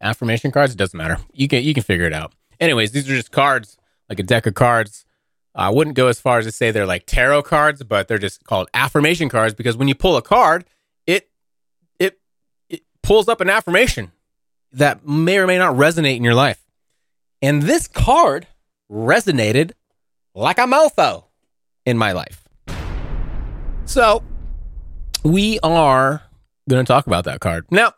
Affirmation 0.00 0.50
cards, 0.50 0.72
it 0.72 0.78
doesn't 0.78 0.96
matter. 0.96 1.18
You 1.32 1.48
can 1.48 1.62
you 1.62 1.74
can 1.74 1.82
figure 1.82 2.06
it 2.06 2.12
out. 2.12 2.32
Anyways, 2.58 2.92
these 2.92 3.08
are 3.10 3.14
just 3.14 3.32
cards, 3.32 3.76
like 4.08 4.18
a 4.18 4.22
deck 4.22 4.46
of 4.46 4.54
cards. 4.54 5.04
I 5.54 5.70
wouldn't 5.70 5.96
go 5.96 6.06
as 6.06 6.20
far 6.20 6.38
as 6.38 6.46
to 6.46 6.52
say 6.52 6.70
they're 6.70 6.86
like 6.86 7.04
tarot 7.06 7.42
cards, 7.42 7.82
but 7.82 8.08
they're 8.08 8.18
just 8.18 8.44
called 8.44 8.68
affirmation 8.72 9.28
cards 9.28 9.52
because 9.52 9.76
when 9.76 9.88
you 9.88 9.94
pull 9.94 10.16
a 10.16 10.22
card, 10.22 10.64
it 11.06 11.28
it 11.98 12.18
it 12.68 12.82
pulls 13.02 13.28
up 13.28 13.40
an 13.40 13.50
affirmation 13.50 14.12
that 14.72 15.06
may 15.06 15.38
or 15.38 15.46
may 15.46 15.58
not 15.58 15.74
resonate 15.74 16.16
in 16.16 16.24
your 16.24 16.34
life. 16.34 16.64
And 17.42 17.62
this 17.62 17.88
card 17.88 18.46
resonated 18.90 19.72
like 20.34 20.58
a 20.58 20.62
mofo 20.62 21.24
in 21.84 21.98
my 21.98 22.12
life. 22.12 22.44
So 23.84 24.22
we 25.24 25.58
are 25.62 26.22
going 26.68 26.84
to 26.84 26.90
talk 26.90 27.06
about 27.06 27.24
that 27.24 27.40
card. 27.40 27.66
Now, 27.70 27.94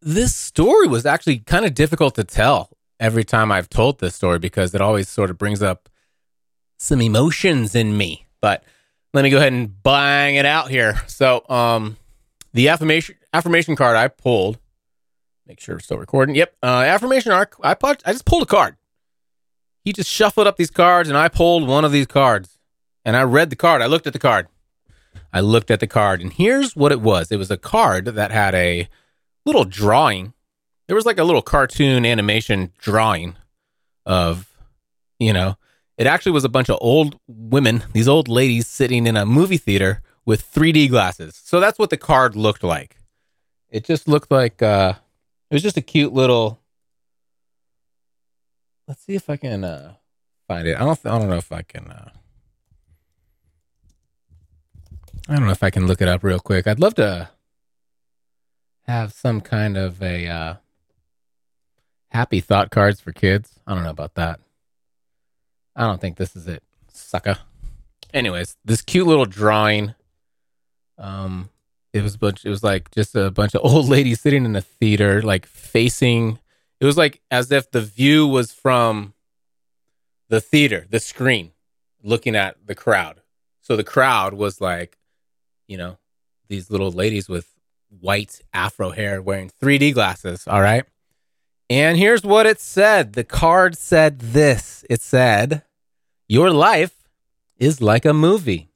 this 0.00 0.34
story 0.34 0.86
was 0.86 1.06
actually 1.06 1.38
kind 1.38 1.64
of 1.64 1.74
difficult 1.74 2.14
to 2.16 2.24
tell 2.24 2.70
every 3.00 3.24
time 3.24 3.50
I've 3.50 3.68
told 3.68 4.00
this 4.00 4.14
story 4.14 4.38
because 4.38 4.74
it 4.74 4.80
always 4.80 5.08
sort 5.08 5.30
of 5.30 5.38
brings 5.38 5.62
up 5.62 5.88
some 6.78 7.00
emotions 7.00 7.74
in 7.74 7.96
me. 7.96 8.26
But 8.40 8.64
let 9.12 9.22
me 9.22 9.30
go 9.30 9.38
ahead 9.38 9.52
and 9.52 9.82
bang 9.82 10.36
it 10.36 10.46
out 10.46 10.70
here. 10.70 11.00
So, 11.06 11.44
um, 11.48 11.96
the 12.52 12.68
affirmation 12.68 13.16
affirmation 13.32 13.76
card 13.76 13.96
I 13.96 14.08
pulled. 14.08 14.58
Make 15.46 15.60
sure 15.60 15.76
it's 15.76 15.84
still 15.84 15.98
recording. 15.98 16.34
Yep, 16.34 16.56
uh, 16.62 16.66
affirmation 16.66 17.32
arc. 17.32 17.56
I 17.62 17.76
I 17.82 18.12
just 18.12 18.24
pulled 18.24 18.42
a 18.42 18.46
card. 18.46 18.76
He 19.84 19.92
just 19.92 20.10
shuffled 20.10 20.46
up 20.46 20.56
these 20.56 20.70
cards, 20.70 21.08
and 21.08 21.18
I 21.18 21.28
pulled 21.28 21.68
one 21.68 21.84
of 21.84 21.92
these 21.92 22.06
cards, 22.06 22.58
and 23.04 23.16
I 23.16 23.22
read 23.22 23.50
the 23.50 23.56
card. 23.56 23.82
I 23.82 23.86
looked 23.86 24.06
at 24.06 24.12
the 24.12 24.18
card. 24.18 24.48
I 25.34 25.40
looked 25.40 25.72
at 25.72 25.80
the 25.80 25.88
card, 25.88 26.20
and 26.20 26.32
here's 26.32 26.76
what 26.76 26.92
it 26.92 27.00
was. 27.00 27.32
It 27.32 27.38
was 27.38 27.50
a 27.50 27.56
card 27.56 28.04
that 28.04 28.30
had 28.30 28.54
a 28.54 28.88
little 29.44 29.64
drawing. 29.64 30.32
There 30.86 30.94
was 30.94 31.06
like 31.06 31.18
a 31.18 31.24
little 31.24 31.42
cartoon 31.42 32.06
animation 32.06 32.70
drawing 32.78 33.34
of, 34.06 34.48
you 35.18 35.32
know, 35.32 35.56
it 35.98 36.06
actually 36.06 36.30
was 36.30 36.44
a 36.44 36.48
bunch 36.48 36.70
of 36.70 36.78
old 36.80 37.18
women, 37.26 37.82
these 37.92 38.06
old 38.06 38.28
ladies 38.28 38.68
sitting 38.68 39.08
in 39.08 39.16
a 39.16 39.26
movie 39.26 39.56
theater 39.56 40.02
with 40.24 40.48
3D 40.54 40.88
glasses. 40.88 41.40
So 41.44 41.58
that's 41.58 41.80
what 41.80 41.90
the 41.90 41.96
card 41.96 42.36
looked 42.36 42.62
like. 42.62 42.96
It 43.70 43.82
just 43.84 44.06
looked 44.06 44.30
like 44.30 44.62
uh 44.62 44.94
it 45.50 45.54
was 45.54 45.62
just 45.62 45.76
a 45.76 45.82
cute 45.82 46.12
little 46.12 46.60
Let's 48.86 49.02
see 49.02 49.16
if 49.16 49.28
I 49.28 49.36
can 49.36 49.64
uh 49.64 49.94
find 50.46 50.68
it. 50.68 50.76
I 50.76 50.84
don't 50.84 51.06
I 51.06 51.18
don't 51.18 51.28
know 51.28 51.36
if 51.36 51.50
I 51.50 51.62
can 51.62 51.90
uh 51.90 52.10
I 55.28 55.36
don't 55.36 55.46
know 55.46 55.52
if 55.52 55.62
I 55.62 55.70
can 55.70 55.86
look 55.86 56.02
it 56.02 56.08
up 56.08 56.22
real 56.22 56.38
quick. 56.38 56.66
I'd 56.66 56.80
love 56.80 56.94
to 56.96 57.30
have 58.82 59.12
some 59.12 59.40
kind 59.40 59.78
of 59.78 60.02
a 60.02 60.26
uh, 60.26 60.54
happy 62.10 62.40
thought 62.40 62.70
cards 62.70 63.00
for 63.00 63.12
kids. 63.12 63.58
I 63.66 63.74
don't 63.74 63.84
know 63.84 63.90
about 63.90 64.14
that. 64.16 64.40
I 65.74 65.86
don't 65.86 66.00
think 66.00 66.18
this 66.18 66.36
is 66.36 66.46
it, 66.46 66.62
sucker. 66.92 67.38
Anyways, 68.12 68.56
this 68.64 68.82
cute 68.82 69.06
little 69.06 69.24
drawing. 69.24 69.94
Um, 70.98 71.48
it 71.94 72.02
was 72.02 72.18
bunch. 72.18 72.44
It 72.44 72.50
was 72.50 72.62
like 72.62 72.90
just 72.90 73.16
a 73.16 73.30
bunch 73.30 73.54
of 73.54 73.62
old 73.64 73.88
ladies 73.88 74.20
sitting 74.20 74.44
in 74.44 74.54
a 74.54 74.60
theater, 74.60 75.22
like 75.22 75.46
facing. 75.46 76.38
It 76.80 76.84
was 76.84 76.98
like 76.98 77.22
as 77.30 77.50
if 77.50 77.70
the 77.70 77.80
view 77.80 78.26
was 78.26 78.52
from 78.52 79.14
the 80.28 80.40
theater, 80.42 80.86
the 80.90 81.00
screen, 81.00 81.52
looking 82.02 82.36
at 82.36 82.66
the 82.66 82.74
crowd. 82.74 83.22
So 83.62 83.74
the 83.74 83.84
crowd 83.84 84.34
was 84.34 84.60
like 84.60 84.98
you 85.66 85.76
know, 85.76 85.98
these 86.48 86.70
little 86.70 86.90
ladies 86.90 87.28
with 87.28 87.54
white 88.00 88.40
afro 88.52 88.90
hair 88.90 89.22
wearing 89.22 89.50
3D 89.62 89.94
glasses. 89.94 90.46
All 90.46 90.60
right. 90.60 90.84
And 91.70 91.96
here's 91.96 92.22
what 92.22 92.46
it 92.46 92.60
said 92.60 93.14
the 93.14 93.24
card 93.24 93.76
said 93.76 94.18
this 94.18 94.84
it 94.90 95.00
said, 95.00 95.62
Your 96.28 96.50
life 96.50 97.08
is 97.56 97.80
like 97.80 98.04
a 98.04 98.12
movie. 98.12 98.68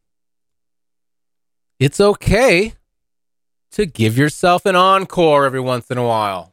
It's 1.78 2.00
okay 2.00 2.74
to 3.72 3.86
give 3.86 4.16
yourself 4.16 4.66
an 4.66 4.74
encore 4.74 5.44
every 5.44 5.60
once 5.60 5.90
in 5.90 5.98
a 5.98 6.06
while. 6.06 6.52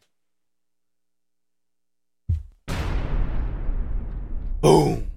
Boom. 4.62 5.08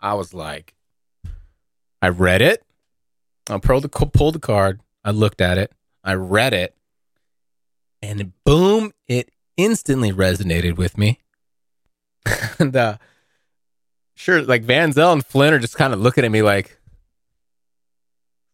I 0.00 0.14
was 0.14 0.32
like, 0.32 0.74
I 2.00 2.08
read 2.08 2.40
it. 2.40 2.64
I 3.50 3.58
pulled 3.58 3.84
the, 3.84 3.88
pulled 3.88 4.34
the 4.36 4.40
card. 4.40 4.80
I 5.04 5.10
looked 5.10 5.40
at 5.40 5.58
it. 5.58 5.72
I 6.04 6.14
read 6.14 6.54
it. 6.54 6.76
And 8.02 8.32
boom, 8.44 8.92
it 9.08 9.30
instantly 9.56 10.12
resonated 10.12 10.76
with 10.76 10.96
me. 10.96 11.20
and 12.58 12.74
uh, 12.74 12.98
sure, 14.14 14.42
like 14.42 14.62
Van 14.62 14.92
Zell 14.92 15.12
and 15.12 15.24
Flynn 15.24 15.52
are 15.52 15.58
just 15.58 15.76
kind 15.76 15.92
of 15.92 16.00
looking 16.00 16.24
at 16.24 16.30
me 16.30 16.42
like, 16.42 16.78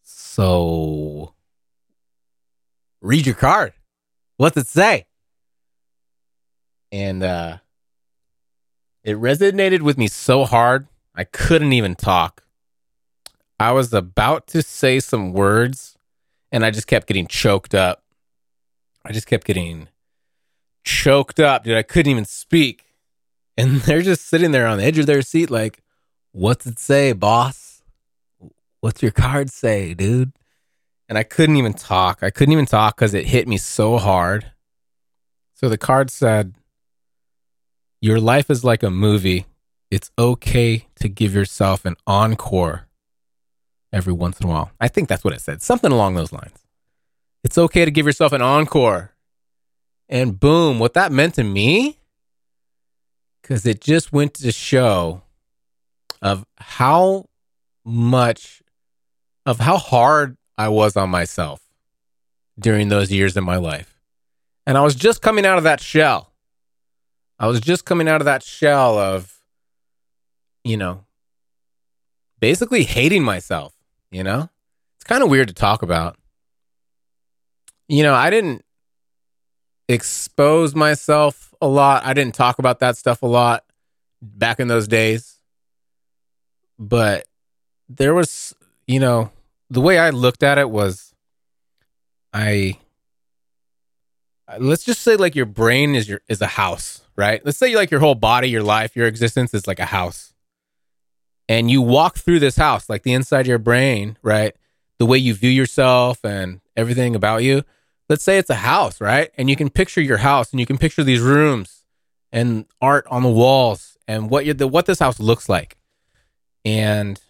so 0.02 1.34
read 3.00 3.26
your 3.26 3.34
card. 3.34 3.72
What's 4.36 4.56
it 4.56 4.66
say? 4.66 5.06
And 6.90 7.22
uh, 7.22 7.58
it 9.04 9.16
resonated 9.16 9.82
with 9.82 9.98
me 9.98 10.08
so 10.08 10.44
hard, 10.44 10.88
I 11.14 11.24
couldn't 11.24 11.72
even 11.72 11.94
talk. 11.94 12.42
I 13.58 13.72
was 13.72 13.92
about 13.92 14.46
to 14.48 14.62
say 14.62 15.00
some 15.00 15.32
words 15.32 15.96
and 16.52 16.64
I 16.64 16.70
just 16.70 16.86
kept 16.86 17.06
getting 17.06 17.26
choked 17.26 17.74
up. 17.74 18.02
I 19.04 19.12
just 19.12 19.26
kept 19.26 19.46
getting 19.46 19.88
choked 20.84 21.40
up, 21.40 21.64
dude. 21.64 21.76
I 21.76 21.82
couldn't 21.82 22.10
even 22.10 22.24
speak. 22.24 22.84
And 23.56 23.80
they're 23.82 24.02
just 24.02 24.26
sitting 24.26 24.50
there 24.50 24.66
on 24.66 24.78
the 24.78 24.84
edge 24.84 24.98
of 24.98 25.06
their 25.06 25.22
seat, 25.22 25.50
like, 25.50 25.82
what's 26.32 26.66
it 26.66 26.78
say, 26.78 27.12
boss? 27.12 27.82
What's 28.80 29.02
your 29.02 29.12
card 29.12 29.50
say, 29.50 29.94
dude? 29.94 30.32
and 31.08 31.16
I 31.16 31.22
couldn't 31.22 31.56
even 31.56 31.72
talk. 31.72 32.22
I 32.22 32.30
couldn't 32.30 32.52
even 32.52 32.66
talk 32.66 32.96
because 32.96 33.14
it 33.14 33.26
hit 33.26 33.46
me 33.46 33.56
so 33.56 33.98
hard. 33.98 34.52
So 35.54 35.68
the 35.68 35.78
card 35.78 36.10
said, 36.10 36.54
Your 38.00 38.20
life 38.20 38.50
is 38.50 38.64
like 38.64 38.82
a 38.82 38.90
movie. 38.90 39.46
It's 39.90 40.10
okay 40.18 40.86
to 40.96 41.08
give 41.08 41.34
yourself 41.34 41.84
an 41.84 41.96
encore 42.06 42.85
every 43.96 44.12
once 44.12 44.38
in 44.38 44.46
a 44.46 44.50
while. 44.50 44.70
I 44.78 44.88
think 44.88 45.08
that's 45.08 45.24
what 45.24 45.32
it 45.32 45.40
said. 45.40 45.62
Something 45.62 45.90
along 45.90 46.14
those 46.14 46.32
lines. 46.32 46.64
It's 47.42 47.56
okay 47.56 47.84
to 47.84 47.90
give 47.90 48.06
yourself 48.06 48.32
an 48.32 48.42
encore. 48.42 49.14
And 50.08 50.38
boom, 50.38 50.78
what 50.78 50.94
that 50.94 51.10
meant 51.10 51.34
to 51.34 51.44
me, 51.44 51.98
because 53.40 53.64
it 53.64 53.80
just 53.80 54.12
went 54.12 54.34
to 54.34 54.52
show 54.52 55.22
of 56.20 56.44
how 56.58 57.24
much, 57.84 58.62
of 59.46 59.60
how 59.60 59.78
hard 59.78 60.36
I 60.58 60.68
was 60.68 60.96
on 60.96 61.10
myself 61.10 61.60
during 62.58 62.88
those 62.88 63.10
years 63.10 63.36
in 63.36 63.44
my 63.44 63.56
life. 63.56 63.98
And 64.66 64.76
I 64.76 64.82
was 64.82 64.94
just 64.94 65.22
coming 65.22 65.46
out 65.46 65.58
of 65.58 65.64
that 65.64 65.80
shell. 65.80 66.32
I 67.38 67.46
was 67.46 67.60
just 67.60 67.84
coming 67.84 68.08
out 68.08 68.20
of 68.20 68.24
that 68.24 68.42
shell 68.42 68.98
of, 68.98 69.38
you 70.64 70.76
know, 70.76 71.04
basically 72.40 72.84
hating 72.84 73.22
myself, 73.22 73.75
you 74.10 74.24
know? 74.24 74.48
It's 74.96 75.04
kind 75.04 75.22
of 75.22 75.30
weird 75.30 75.48
to 75.48 75.54
talk 75.54 75.82
about. 75.82 76.16
You 77.88 78.02
know, 78.02 78.14
I 78.14 78.30
didn't 78.30 78.64
expose 79.88 80.74
myself 80.74 81.54
a 81.60 81.66
lot. 81.66 82.04
I 82.04 82.12
didn't 82.12 82.34
talk 82.34 82.58
about 82.58 82.80
that 82.80 82.96
stuff 82.96 83.22
a 83.22 83.26
lot 83.26 83.64
back 84.20 84.60
in 84.60 84.68
those 84.68 84.88
days. 84.88 85.38
But 86.78 87.26
there 87.88 88.14
was, 88.14 88.54
you 88.86 89.00
know, 89.00 89.30
the 89.70 89.80
way 89.80 89.98
I 89.98 90.10
looked 90.10 90.42
at 90.42 90.58
it 90.58 90.70
was 90.70 91.14
I 92.32 92.78
let's 94.58 94.84
just 94.84 95.02
say 95.02 95.16
like 95.16 95.34
your 95.34 95.46
brain 95.46 95.94
is 95.94 96.08
your 96.08 96.20
is 96.28 96.40
a 96.40 96.46
house, 96.46 97.02
right? 97.16 97.44
Let's 97.44 97.58
say 97.58 97.74
like 97.74 97.90
your 97.90 98.00
whole 98.00 98.14
body, 98.14 98.48
your 98.48 98.62
life, 98.62 98.94
your 98.96 99.06
existence 99.06 99.54
is 99.54 99.66
like 99.66 99.78
a 99.78 99.86
house. 99.86 100.32
And 101.48 101.70
you 101.70 101.80
walk 101.80 102.16
through 102.18 102.40
this 102.40 102.56
house, 102.56 102.88
like 102.88 103.02
the 103.02 103.12
inside 103.12 103.40
of 103.42 103.46
your 103.46 103.58
brain, 103.58 104.18
right? 104.22 104.54
The 104.98 105.06
way 105.06 105.18
you 105.18 105.34
view 105.34 105.50
yourself 105.50 106.24
and 106.24 106.60
everything 106.76 107.14
about 107.14 107.42
you. 107.42 107.62
Let's 108.08 108.24
say 108.24 108.38
it's 108.38 108.50
a 108.50 108.56
house, 108.56 109.00
right? 109.00 109.30
And 109.36 109.48
you 109.48 109.56
can 109.56 109.70
picture 109.70 110.00
your 110.00 110.18
house 110.18 110.50
and 110.50 110.60
you 110.60 110.66
can 110.66 110.78
picture 110.78 111.04
these 111.04 111.20
rooms 111.20 111.84
and 112.32 112.66
art 112.80 113.06
on 113.10 113.22
the 113.22 113.30
walls 113.30 113.96
and 114.08 114.30
what 114.30 114.44
you 114.44 114.54
the 114.54 114.68
what 114.68 114.86
this 114.86 114.98
house 114.98 115.18
looks 115.20 115.48
like. 115.48 115.76
And 116.64 117.20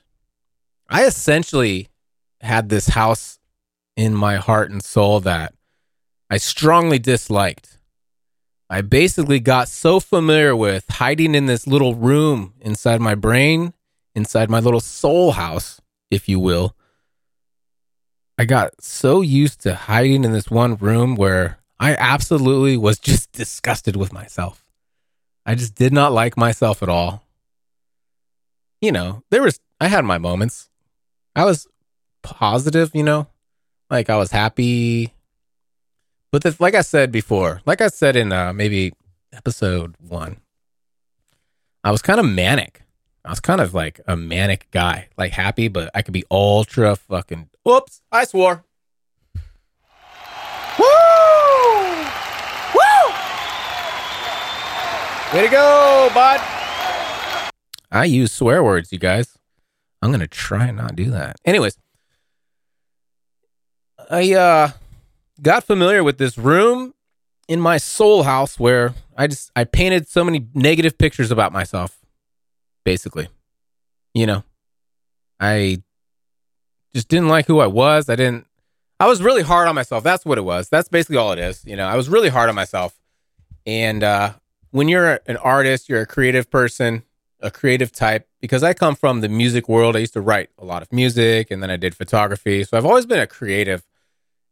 I 0.89 1.05
essentially 1.05 1.89
had 2.41 2.69
this 2.69 2.89
house 2.89 3.39
in 3.97 4.15
my 4.15 4.37
heart 4.37 4.71
and 4.71 4.83
soul 4.83 5.21
that 5.21 5.55
I 6.31 6.39
strongly 6.39 6.99
disliked. 6.99 7.79
I 8.69 8.81
basically 8.81 9.41
got 9.41 9.69
so 9.69 10.01
familiar 10.01 10.55
with 10.57 10.85
hiding 10.91 11.35
in 11.35 11.47
this 11.47 11.67
little 11.67 11.95
room 11.95 12.55
inside 12.61 13.01
my 13.01 13.15
brain, 13.15 13.75
inside 14.17 14.51
my 14.51 14.59
little 14.59 14.81
soul 14.81 15.33
house, 15.33 15.81
if 16.11 16.29
you 16.29 16.41
will. 16.41 16.75
I 18.39 18.45
got 18.45 18.83
so 18.83 19.21
used 19.21 19.61
to 19.63 19.75
hiding 19.75 20.25
in 20.25 20.33
this 20.33 20.51
one 20.51 20.77
room 20.77 21.15
where 21.15 21.59
I 21.79 21.95
absolutely 21.95 22.77
was 22.77 22.99
just 22.99 23.31
disgusted 23.33 23.95
with 23.95 24.13
myself. 24.13 24.65
I 25.45 25.55
just 25.55 25.75
did 25.75 25.93
not 25.93 26.13
like 26.13 26.37
myself 26.37 26.83
at 26.83 26.89
all. 26.89 27.23
You 28.81 28.93
know, 28.93 29.23
there 29.31 29.43
was, 29.43 29.61
I 29.81 29.89
had 29.89 30.05
my 30.05 30.19
moments. 30.19 30.69
I 31.35 31.45
was 31.45 31.67
positive, 32.23 32.91
you 32.95 33.03
know, 33.03 33.29
like 33.91 34.11
I 34.11 34.17
was 34.17 34.33
happy. 34.33 35.15
But 36.33 36.43
the, 36.43 36.57
like 36.59 36.75
I 36.75 36.81
said 36.81 37.13
before, 37.13 37.63
like 37.65 37.81
I 37.81 37.89
said 37.89 38.17
in 38.17 38.33
uh, 38.33 38.53
maybe 38.53 38.93
episode 39.33 39.95
one, 40.01 40.41
I 41.85 41.91
was 41.91 42.03
kind 42.03 42.19
of 42.19 42.27
manic. 42.27 42.83
I 43.27 43.31
was 43.31 43.41
kind 43.41 43.61
of 43.61 43.75
like 43.75 44.01
a 44.07 44.17
manic 44.17 44.69
guy, 44.71 45.09
like 45.19 45.33
happy, 45.33 45.67
but 45.67 45.91
I 45.93 46.03
could 46.03 46.15
be 46.15 46.23
ultra 46.31 46.95
fucking. 46.95 47.49
Whoops! 47.65 48.01
I 48.13 48.25
swore. 48.25 48.65
Woo! 50.79 50.85
Woo! 52.73 53.13
Way 55.35 55.47
to 55.47 55.51
go, 55.51 56.09
bud! 56.15 56.41
I 57.91 58.05
use 58.05 58.31
swear 58.31 58.63
words, 58.63 58.93
you 58.93 58.99
guys. 58.99 59.37
I'm 60.01 60.13
gonna 60.13 60.29
try 60.29 60.67
and 60.67 60.77
not 60.77 60.95
do 60.95 61.11
that. 61.11 61.35
Anyways, 61.45 61.77
I 64.09 64.35
uh 64.35 64.71
got 65.43 65.65
familiar 65.65 66.05
with 66.05 66.19
this 66.19 66.39
room 66.39 66.95
in 67.49 67.61
my 67.61 67.79
soul 67.79 68.23
house 68.23 68.61
where 68.61 68.95
I 69.17 69.27
just 69.27 69.51
I 69.57 69.65
painted 69.65 70.07
so 70.07 70.23
many 70.23 70.47
negative 70.55 70.97
pictures 70.97 71.33
about 71.33 71.53
myself 71.53 71.99
basically. 72.87 73.29
You 74.15 74.27
know, 74.27 74.45
I 75.41 75.83
just 76.95 77.09
didn't 77.09 77.29
like 77.29 77.47
who 77.47 77.59
I 77.59 77.67
was. 77.67 78.09
I 78.09 78.15
didn't 78.17 78.47
I 78.99 79.09
was 79.09 79.21
really 79.21 79.43
hard 79.43 79.69
on 79.69 79.75
myself. 79.75 80.03
That's 80.03 80.25
what 80.25 80.39
it 80.39 80.45
was. 80.45 80.71
That's 80.71 80.89
basically 80.89 81.19
all 81.19 81.33
it 81.33 81.39
is. 81.39 81.63
You 81.67 81.77
know, 81.77 81.87
I 81.87 81.97
was 81.97 82.09
really 82.09 82.31
hard 82.31 82.49
on 82.49 82.55
myself. 82.55 82.99
And 83.67 84.03
uh 84.03 84.35
when 84.71 84.89
you're 84.89 85.21
an 85.27 85.37
artist, 85.39 85.89
you're 85.89 86.01
a 86.01 86.07
creative 86.07 86.49
person, 86.49 87.03
a 87.41 87.51
creative 87.51 87.93
type 87.93 88.29
because 88.41 88.63
I 88.63 88.73
come 88.73 88.95
from 88.95 89.21
the 89.21 89.29
music 89.29 89.69
world. 89.69 89.97
I 89.97 89.99
used 89.99 90.15
to 90.15 90.21
write 90.21 90.51
a 90.57 90.65
lot 90.65 90.81
of 90.81 90.93
music 90.93 91.51
and 91.51 91.63
then 91.63 91.71
I 91.71 91.77
did 91.77 91.95
photography. 91.95 92.63
So 92.65 92.79
I've 92.79 92.87
always 92.87 93.05
been 93.05 93.21
a 93.21 93.27
creative 93.27 93.85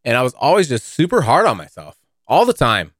and 0.04 0.16
I 0.16 0.22
was 0.22 0.34
always 0.34 0.68
just 0.68 0.86
super 0.86 1.22
hard 1.22 1.46
on 1.46 1.56
myself 1.56 2.00
all 2.26 2.44
the 2.44 2.52
time. 2.52 2.92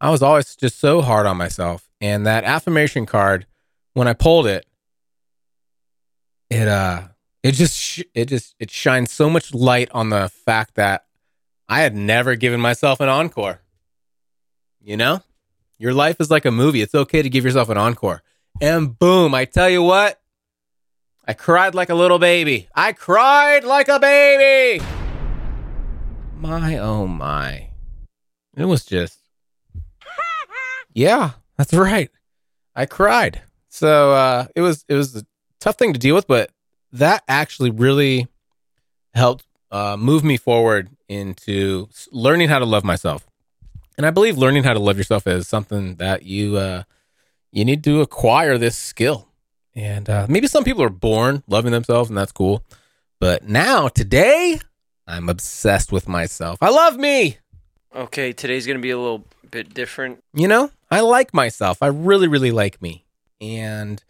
I 0.00 0.10
was 0.10 0.22
always 0.22 0.56
just 0.56 0.78
so 0.80 1.02
hard 1.02 1.24
on 1.24 1.36
myself. 1.36 1.88
And 2.00 2.26
that 2.26 2.44
affirmation 2.44 3.06
card, 3.06 3.46
when 3.96 4.06
I 4.06 4.12
pulled 4.12 4.46
it, 4.46 4.66
it 6.50 6.68
uh 6.68 7.08
it 7.42 7.52
just 7.52 7.78
sh- 7.78 8.02
it 8.12 8.26
just 8.26 8.54
it 8.60 8.70
shines 8.70 9.10
so 9.10 9.30
much 9.30 9.54
light 9.54 9.88
on 9.92 10.10
the 10.10 10.28
fact 10.28 10.74
that 10.74 11.06
I 11.66 11.80
had 11.80 11.96
never 11.96 12.36
given 12.36 12.60
myself 12.60 13.00
an 13.00 13.08
encore. 13.08 13.62
You 14.82 14.98
know? 14.98 15.22
Your 15.78 15.94
life 15.94 16.20
is 16.20 16.30
like 16.30 16.44
a 16.44 16.50
movie. 16.50 16.82
It's 16.82 16.94
okay 16.94 17.22
to 17.22 17.30
give 17.30 17.42
yourself 17.44 17.70
an 17.70 17.78
encore. 17.78 18.22
And 18.60 18.98
boom, 18.98 19.34
I 19.34 19.46
tell 19.46 19.70
you 19.70 19.82
what, 19.82 20.20
I 21.26 21.32
cried 21.32 21.74
like 21.74 21.88
a 21.88 21.94
little 21.94 22.18
baby. 22.18 22.68
I 22.74 22.92
cried 22.92 23.64
like 23.64 23.88
a 23.88 23.98
baby. 23.98 24.84
My 26.36 26.76
oh 26.76 27.06
my. 27.06 27.70
It 28.54 28.66
was 28.66 28.84
just 28.84 29.18
Yeah, 30.92 31.30
that's 31.56 31.72
right. 31.72 32.10
I 32.74 32.84
cried. 32.84 33.40
So 33.76 34.12
uh 34.12 34.46
it 34.54 34.62
was 34.62 34.84
it 34.88 34.94
was 34.94 35.14
a 35.16 35.26
tough 35.60 35.76
thing 35.76 35.92
to 35.92 35.98
deal 35.98 36.14
with, 36.14 36.26
but 36.26 36.50
that 36.92 37.22
actually 37.28 37.70
really 37.70 38.26
helped 39.14 39.44
uh 39.70 39.96
move 39.98 40.24
me 40.24 40.38
forward 40.38 40.88
into 41.08 41.88
learning 42.10 42.48
how 42.48 42.58
to 42.58 42.64
love 42.64 42.84
myself. 42.84 43.26
And 43.98 44.06
I 44.06 44.10
believe 44.10 44.38
learning 44.38 44.64
how 44.64 44.72
to 44.72 44.78
love 44.78 44.96
yourself 44.96 45.26
is 45.26 45.46
something 45.46 45.96
that 45.96 46.22
you 46.22 46.56
uh 46.56 46.84
you 47.52 47.64
need 47.64 47.84
to 47.84 48.00
acquire 48.00 48.58
this 48.58 48.76
skill. 48.76 49.28
And 49.74 50.08
uh, 50.08 50.26
maybe 50.28 50.46
some 50.46 50.64
people 50.64 50.82
are 50.82 50.90
born 50.90 51.42
loving 51.46 51.72
themselves, 51.72 52.08
and 52.08 52.16
that's 52.16 52.32
cool. 52.32 52.62
But 53.20 53.46
now, 53.46 53.88
today, 53.88 54.58
I'm 55.06 55.28
obsessed 55.28 55.92
with 55.92 56.08
myself. 56.08 56.58
I 56.62 56.70
love 56.70 56.96
me. 56.96 57.38
Okay, 57.94 58.32
today's 58.32 58.66
going 58.66 58.76
to 58.78 58.82
be 58.82 58.90
a 58.90 58.98
little 58.98 59.24
bit 59.50 59.72
different. 59.72 60.22
You 60.34 60.48
know, 60.48 60.70
I 60.90 61.00
like 61.00 61.32
myself. 61.32 61.82
I 61.82 61.86
really, 61.86 62.28
really 62.28 62.50
like 62.50 62.82
me. 62.82 63.05
And 63.40 64.02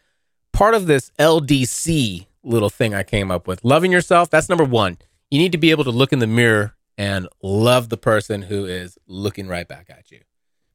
part 0.52 0.74
of 0.74 0.86
this 0.86 1.10
LDC 1.18 2.26
little 2.42 2.70
thing 2.70 2.94
I 2.94 3.02
came 3.02 3.30
up 3.30 3.46
with, 3.46 3.64
loving 3.64 3.92
yourself, 3.92 4.30
that's 4.30 4.48
number 4.48 4.64
one. 4.64 4.98
You 5.30 5.38
need 5.38 5.52
to 5.52 5.58
be 5.58 5.70
able 5.70 5.84
to 5.84 5.90
look 5.90 6.12
in 6.12 6.20
the 6.20 6.26
mirror 6.26 6.74
and 6.96 7.28
love 7.42 7.88
the 7.88 7.96
person 7.96 8.42
who 8.42 8.64
is 8.64 8.96
looking 9.06 9.48
right 9.48 9.66
back 9.66 9.86
at 9.90 10.10
you. 10.10 10.20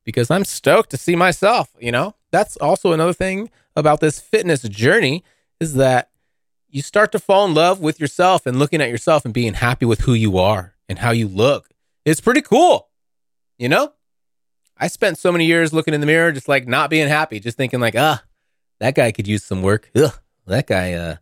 Because 0.03 0.29
I'm 0.29 0.45
stoked 0.45 0.89
to 0.91 0.97
see 0.97 1.15
myself, 1.15 1.69
you 1.79 1.91
know? 1.91 2.15
That's 2.31 2.57
also 2.57 2.91
another 2.91 3.13
thing 3.13 3.49
about 3.75 3.99
this 3.99 4.19
fitness 4.19 4.61
journey 4.63 5.23
is 5.59 5.75
that 5.75 6.09
you 6.69 6.81
start 6.81 7.11
to 7.11 7.19
fall 7.19 7.45
in 7.45 7.53
love 7.53 7.79
with 7.79 7.99
yourself 7.99 8.45
and 8.45 8.57
looking 8.57 8.81
at 8.81 8.89
yourself 8.89 9.25
and 9.25 9.33
being 9.33 9.55
happy 9.55 9.85
with 9.85 10.01
who 10.01 10.13
you 10.13 10.37
are 10.37 10.75
and 10.89 10.99
how 10.99 11.11
you 11.11 11.27
look. 11.27 11.69
It's 12.05 12.21
pretty 12.21 12.41
cool. 12.41 12.89
You 13.57 13.69
know? 13.69 13.93
I 14.77 14.87
spent 14.87 15.17
so 15.17 15.31
many 15.31 15.45
years 15.45 15.73
looking 15.73 15.93
in 15.93 16.01
the 16.01 16.07
mirror 16.07 16.31
just 16.31 16.47
like 16.47 16.67
not 16.67 16.89
being 16.89 17.07
happy, 17.07 17.39
just 17.39 17.55
thinking 17.55 17.79
like, 17.79 17.95
"Ah, 17.95 18.23
that 18.81 18.95
guy 18.95 19.11
could 19.11 19.27
use 19.27 19.43
some 19.43 19.61
work. 19.61 19.89
Ugh, 19.95 20.11
that 20.47 20.67
guy 20.67 20.93
uh 20.93 21.15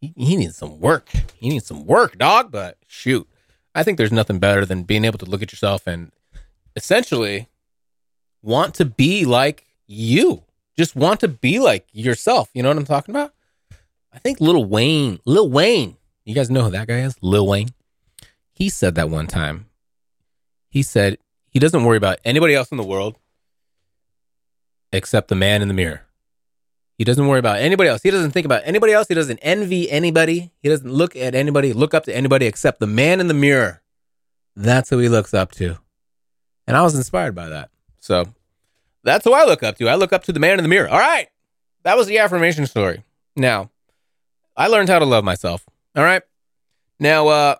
he, 0.00 0.12
he 0.16 0.36
needs 0.36 0.56
some 0.56 0.80
work. 0.80 1.08
He 1.36 1.48
needs 1.48 1.66
some 1.66 1.86
work, 1.86 2.18
dog, 2.18 2.50
but 2.50 2.76
shoot. 2.86 3.28
I 3.74 3.82
think 3.82 3.98
there's 3.98 4.12
nothing 4.12 4.38
better 4.38 4.66
than 4.66 4.82
being 4.82 5.04
able 5.04 5.18
to 5.18 5.26
look 5.26 5.42
at 5.42 5.52
yourself 5.52 5.86
and 5.86 6.10
essentially 6.74 7.48
want 8.42 8.74
to 8.74 8.84
be 8.84 9.24
like 9.24 9.66
you. 9.86 10.42
Just 10.76 10.96
want 10.96 11.20
to 11.20 11.28
be 11.28 11.60
like 11.60 11.86
yourself. 11.92 12.50
You 12.52 12.62
know 12.62 12.70
what 12.70 12.78
I'm 12.78 12.84
talking 12.84 13.14
about? 13.14 13.32
I 14.12 14.18
think 14.18 14.40
Lil 14.40 14.64
Wayne, 14.64 15.20
Lil 15.24 15.48
Wayne, 15.48 15.96
you 16.24 16.34
guys 16.34 16.50
know 16.50 16.64
who 16.64 16.70
that 16.70 16.88
guy 16.88 17.00
is? 17.00 17.16
Lil 17.22 17.46
Wayne. 17.46 17.68
he 18.52 18.68
said 18.68 18.96
that 18.96 19.08
one 19.08 19.28
time. 19.28 19.66
He 20.68 20.82
said 20.82 21.18
he 21.48 21.58
doesn't 21.58 21.84
worry 21.84 21.96
about 21.96 22.18
anybody 22.24 22.54
else 22.54 22.70
in 22.70 22.76
the 22.76 22.84
world 22.84 23.18
except 24.92 25.28
the 25.28 25.36
man 25.36 25.62
in 25.62 25.68
the 25.68 25.74
mirror. 25.74 26.06
He 27.00 27.04
doesn't 27.04 27.26
worry 27.26 27.38
about 27.38 27.60
anybody 27.60 27.88
else. 27.88 28.02
He 28.02 28.10
doesn't 28.10 28.32
think 28.32 28.44
about 28.44 28.60
anybody 28.66 28.92
else. 28.92 29.08
He 29.08 29.14
doesn't 29.14 29.38
envy 29.38 29.90
anybody. 29.90 30.52
He 30.62 30.68
doesn't 30.68 30.92
look 30.92 31.16
at 31.16 31.34
anybody, 31.34 31.72
look 31.72 31.94
up 31.94 32.04
to 32.04 32.14
anybody 32.14 32.44
except 32.44 32.78
the 32.78 32.86
man 32.86 33.20
in 33.20 33.26
the 33.26 33.32
mirror. 33.32 33.80
That's 34.54 34.90
who 34.90 34.98
he 34.98 35.08
looks 35.08 35.32
up 35.32 35.50
to. 35.52 35.78
And 36.66 36.76
I 36.76 36.82
was 36.82 36.94
inspired 36.94 37.34
by 37.34 37.48
that. 37.48 37.70
So 38.00 38.26
that's 39.02 39.24
who 39.24 39.32
I 39.32 39.46
look 39.46 39.62
up 39.62 39.78
to. 39.78 39.88
I 39.88 39.94
look 39.94 40.12
up 40.12 40.24
to 40.24 40.32
the 40.34 40.40
man 40.40 40.58
in 40.58 40.62
the 40.62 40.68
mirror. 40.68 40.90
All 40.90 40.98
right. 40.98 41.28
That 41.84 41.96
was 41.96 42.06
the 42.06 42.18
affirmation 42.18 42.66
story. 42.66 43.02
Now, 43.34 43.70
I 44.54 44.66
learned 44.66 44.90
how 44.90 44.98
to 44.98 45.06
love 45.06 45.24
myself. 45.24 45.64
All 45.96 46.04
right. 46.04 46.22
Now, 46.98 47.28
uh, 47.28 47.54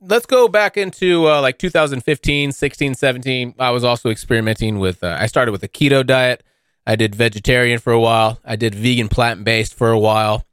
let's 0.00 0.26
go 0.26 0.48
back 0.48 0.76
into 0.76 1.28
uh, 1.28 1.40
like 1.40 1.56
2015, 1.56 2.50
16, 2.50 2.94
17. 2.94 3.54
I 3.60 3.70
was 3.70 3.84
also 3.84 4.08
experimenting 4.08 4.80
with, 4.80 5.04
uh, 5.04 5.16
I 5.20 5.28
started 5.28 5.52
with 5.52 5.62
a 5.62 5.68
keto 5.68 6.04
diet. 6.04 6.42
I 6.86 6.96
did 6.96 7.14
vegetarian 7.14 7.78
for 7.78 7.92
a 7.92 8.00
while. 8.00 8.40
I 8.44 8.56
did 8.56 8.74
vegan 8.74 9.08
plant 9.08 9.44
based 9.44 9.74
for 9.74 9.90
a 9.90 9.98
while. 9.98 10.44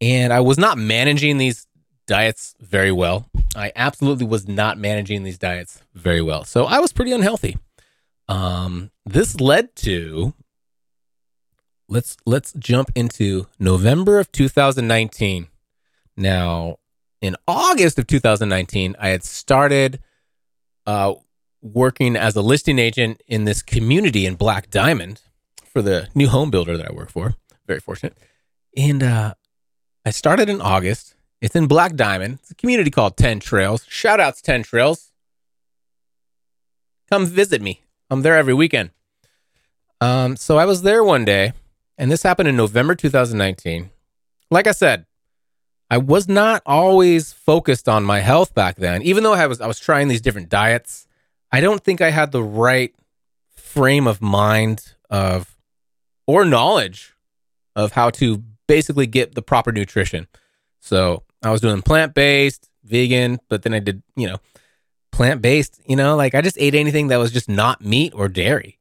And 0.00 0.32
I 0.32 0.40
was 0.40 0.58
not 0.58 0.78
managing 0.78 1.38
these 1.38 1.66
diets 2.06 2.54
very 2.60 2.92
well. 2.92 3.26
I 3.54 3.72
absolutely 3.76 4.26
was 4.26 4.48
not 4.48 4.78
managing 4.78 5.22
these 5.22 5.38
diets 5.38 5.82
very 5.94 6.22
well. 6.22 6.44
So 6.44 6.64
I 6.64 6.78
was 6.78 6.92
pretty 6.92 7.12
unhealthy. 7.12 7.58
Um, 8.28 8.90
this 9.04 9.40
led 9.40 9.74
to 9.76 10.34
let's 11.88 12.16
let's 12.24 12.52
jump 12.52 12.90
into 12.94 13.48
November 13.58 14.18
of 14.18 14.30
2019. 14.32 15.48
Now, 16.16 16.76
in 17.20 17.36
August 17.46 17.98
of 17.98 18.06
2019, 18.06 18.96
I 18.98 19.08
had 19.08 19.24
started 19.24 20.00
uh, 20.86 21.14
working 21.60 22.16
as 22.16 22.36
a 22.36 22.42
listing 22.42 22.78
agent 22.78 23.22
in 23.26 23.44
this 23.44 23.62
community 23.62 24.26
in 24.26 24.36
Black 24.36 24.70
Diamond 24.70 25.20
for 25.72 25.82
the 25.82 26.08
new 26.14 26.28
home 26.28 26.50
builder 26.50 26.76
that 26.76 26.88
I 26.88 26.92
work 26.92 27.10
for. 27.10 27.34
Very 27.66 27.80
fortunate. 27.80 28.16
And 28.76 29.02
uh, 29.02 29.34
I 30.04 30.10
started 30.10 30.48
in 30.48 30.60
August. 30.60 31.14
It's 31.40 31.56
in 31.56 31.66
Black 31.66 31.94
Diamond. 31.94 32.38
It's 32.42 32.50
a 32.50 32.54
community 32.54 32.90
called 32.90 33.16
10 33.16 33.40
Trails. 33.40 33.86
Shout 33.88 34.20
outs 34.20 34.42
10 34.42 34.64
Trails. 34.64 35.12
Come 37.10 37.26
visit 37.26 37.62
me. 37.62 37.82
I'm 38.10 38.22
there 38.22 38.36
every 38.36 38.54
weekend. 38.54 38.90
Um, 40.00 40.36
so 40.36 40.58
I 40.58 40.64
was 40.64 40.82
there 40.82 41.04
one 41.04 41.24
day, 41.24 41.52
and 41.98 42.10
this 42.10 42.22
happened 42.22 42.48
in 42.48 42.56
November 42.56 42.94
2019. 42.94 43.90
Like 44.50 44.66
I 44.66 44.72
said, 44.72 45.06
I 45.90 45.98
was 45.98 46.28
not 46.28 46.62
always 46.64 47.32
focused 47.32 47.88
on 47.88 48.04
my 48.04 48.20
health 48.20 48.54
back 48.54 48.76
then. 48.76 49.02
Even 49.02 49.24
though 49.24 49.34
I 49.34 49.46
was 49.46 49.60
I 49.60 49.66
was 49.66 49.78
trying 49.78 50.08
these 50.08 50.20
different 50.20 50.48
diets, 50.48 51.06
I 51.52 51.60
don't 51.60 51.82
think 51.82 52.00
I 52.00 52.10
had 52.10 52.32
the 52.32 52.42
right 52.42 52.94
frame 53.54 54.06
of 54.06 54.22
mind 54.22 54.94
of 55.10 55.56
or 56.30 56.44
knowledge 56.44 57.12
of 57.74 57.90
how 57.92 58.08
to 58.08 58.44
basically 58.68 59.08
get 59.08 59.34
the 59.34 59.42
proper 59.42 59.72
nutrition. 59.72 60.28
So 60.78 61.24
I 61.42 61.50
was 61.50 61.60
doing 61.60 61.82
plant 61.82 62.14
based, 62.14 62.70
vegan, 62.84 63.40
but 63.48 63.62
then 63.62 63.74
I 63.74 63.80
did, 63.80 64.04
you 64.14 64.28
know, 64.28 64.36
plant 65.10 65.42
based, 65.42 65.80
you 65.86 65.96
know, 65.96 66.14
like 66.14 66.36
I 66.36 66.40
just 66.40 66.56
ate 66.60 66.76
anything 66.76 67.08
that 67.08 67.16
was 67.16 67.32
just 67.32 67.48
not 67.48 67.84
meat 67.84 68.12
or 68.14 68.28
dairy. 68.28 68.78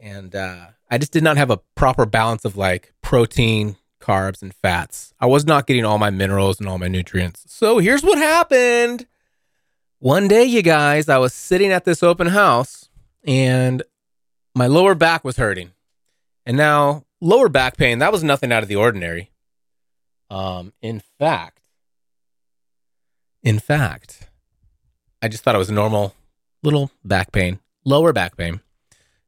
And 0.00 0.34
uh, 0.34 0.68
I 0.90 0.96
just 0.96 1.12
did 1.12 1.22
not 1.22 1.36
have 1.36 1.50
a 1.50 1.58
proper 1.74 2.06
balance 2.06 2.46
of 2.46 2.56
like 2.56 2.94
protein, 3.02 3.76
carbs, 4.00 4.40
and 4.40 4.54
fats. 4.54 5.12
I 5.20 5.26
was 5.26 5.44
not 5.44 5.66
getting 5.66 5.84
all 5.84 5.98
my 5.98 6.10
minerals 6.10 6.60
and 6.60 6.68
all 6.68 6.78
my 6.78 6.88
nutrients. 6.88 7.44
So 7.48 7.76
here's 7.76 8.02
what 8.02 8.16
happened. 8.16 9.06
One 9.98 10.28
day, 10.28 10.44
you 10.44 10.62
guys, 10.62 11.10
I 11.10 11.18
was 11.18 11.34
sitting 11.34 11.72
at 11.72 11.84
this 11.84 12.02
open 12.02 12.28
house 12.28 12.88
and 13.22 13.82
my 14.54 14.66
lower 14.66 14.94
back 14.94 15.24
was 15.24 15.36
hurting. 15.36 15.72
And 16.46 16.56
now, 16.56 17.04
lower 17.20 17.48
back 17.48 17.76
pain, 17.76 17.98
that 17.98 18.12
was 18.12 18.22
nothing 18.22 18.52
out 18.52 18.62
of 18.62 18.68
the 18.68 18.76
ordinary. 18.76 19.30
Um, 20.30 20.72
in 20.80 21.02
fact, 21.18 21.60
in 23.42 23.58
fact, 23.58 24.28
I 25.20 25.28
just 25.28 25.42
thought 25.42 25.54
it 25.54 25.58
was 25.58 25.70
normal 25.70 26.14
little 26.62 26.90
back 27.04 27.32
pain, 27.32 27.58
lower 27.84 28.12
back 28.12 28.36
pain. 28.36 28.60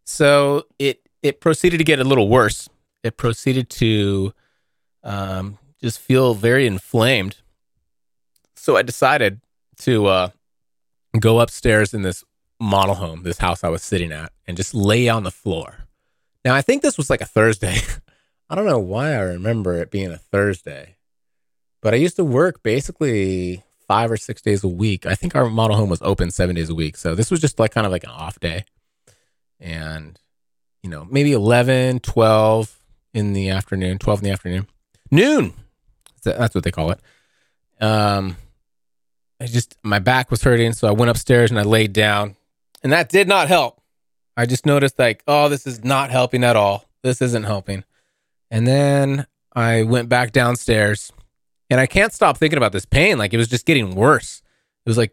So 0.05 0.67
it 0.79 1.03
it 1.23 1.41
proceeded 1.41 1.79
to 1.79 1.85
get 1.85 1.99
a 1.99 2.05
little 2.05 2.29
worse. 2.29 2.69
It 3.03 3.17
proceeded 3.17 3.69
to 3.71 4.33
um, 5.03 5.59
just 5.83 6.01
feel 6.01 6.35
very 6.35 6.67
inflamed. 6.67 7.37
So 8.57 8.77
I 8.77 8.83
decided 8.83 9.41
to 9.83 10.07
uh, 10.07 10.31
go 11.19 11.41
upstairs 11.41 11.95
in 11.95 12.03
this 12.03 12.25
model 12.61 12.97
home, 12.97 13.23
this 13.23 13.39
house 13.39 13.63
I 13.63 13.69
was 13.69 13.83
sitting 13.83 14.13
at, 14.13 14.33
and 14.47 14.57
just 14.57 14.75
lay 14.75 15.09
on 15.09 15.23
the 15.23 15.31
floor. 15.31 15.88
Now 16.49 16.55
I 16.55 16.63
think 16.63 16.81
this 16.81 16.97
was 16.97 17.11
like 17.11 17.21
a 17.21 17.27
Thursday. 17.27 17.77
I 18.49 18.55
don't 18.55 18.65
know 18.65 18.79
why 18.79 19.13
I 19.13 19.21
remember 19.21 19.75
it 19.75 19.91
being 19.91 20.11
a 20.11 20.17
Thursday, 20.17 20.97
but 21.83 21.93
I 21.93 21.99
used 21.99 22.17
to 22.17 22.25
work 22.25 22.63
basically 22.63 23.63
five 23.87 24.11
or 24.11 24.17
six 24.17 24.41
days 24.41 24.65
a 24.65 24.69
week. 24.69 25.05
I 25.05 25.15
think 25.15 25.37
our 25.37 25.51
model 25.51 25.77
home 25.77 25.91
was 25.91 26.01
open 26.01 26.31
seven 26.31 26.57
days 26.57 26.71
a 26.71 26.75
week. 26.75 26.97
So 26.97 27.15
this 27.15 27.31
was 27.31 27.43
just 27.43 27.59
like 27.59 27.73
kind 27.73 27.85
of 27.85 27.93
like 27.93 28.05
an 28.05 28.09
off 28.13 28.41
day. 28.41 28.65
And, 29.61 30.19
you 30.83 30.89
know, 30.89 31.07
maybe 31.11 31.33
11, 31.33 32.01
12 32.01 32.79
in 33.13 33.35
the 33.35 33.51
afternoon, 33.51 33.99
12 33.99 34.21
in 34.21 34.25
the 34.25 34.31
afternoon, 34.31 34.69
noon. 35.11 35.53
That's 36.25 36.55
what 36.55 36.65
they 36.65 36.71
call 36.71 36.93
it. 36.93 37.01
Um, 37.79 38.39
I 39.39 39.49
just, 39.49 39.77
my 39.83 39.99
back 39.99 40.31
was 40.31 40.43
hurting. 40.43 40.73
So 40.73 40.89
I 40.89 40.93
went 40.93 41.11
upstairs 41.11 41.51
and 41.51 41.61
I 41.61 41.65
laid 41.65 41.93
down 41.93 42.37
and 42.83 42.91
that 42.95 43.11
did 43.11 43.29
not 43.29 43.49
help. 43.49 43.78
I 44.39 44.47
just 44.47 44.65
noticed 44.65 45.01
like, 45.01 45.25
oh, 45.27 45.49
this 45.49 45.67
is 45.67 45.83
not 45.83 46.11
helping 46.11 46.45
at 46.45 46.55
all. 46.55 46.85
This 47.03 47.21
isn't 47.21 47.43
helping. 47.43 47.83
And 48.53 48.69
then 48.69 49.27
I 49.53 49.83
went 49.83 50.09
back 50.09 50.31
downstairs 50.31 51.13
and 51.69 51.81
I 51.81 51.87
can't 51.87 52.13
stop 52.13 52.39
thinking 52.39 52.57
about 52.57 52.71
this 52.71 52.87
pain. 52.87 53.19
Like 53.19 53.35
it 53.35 53.37
was 53.37 53.49
just 53.49 53.67
getting 53.67 53.97
worse. 53.97 54.41
It 54.87 54.89
was 54.89 54.97
like 54.97 55.13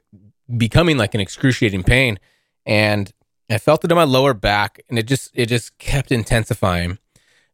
becoming 0.55 0.99
like 0.99 1.15
an 1.15 1.21
excruciating 1.21 1.81
pain. 1.81 2.19
And 2.67 3.11
I 3.49 3.57
felt 3.57 3.83
it 3.83 3.91
in 3.91 3.97
my 3.97 4.03
lower 4.03 4.35
back 4.35 4.79
and 4.89 4.99
it 4.99 5.07
just 5.07 5.31
it 5.33 5.47
just 5.47 5.75
kept 5.79 6.11
intensifying. 6.11 6.99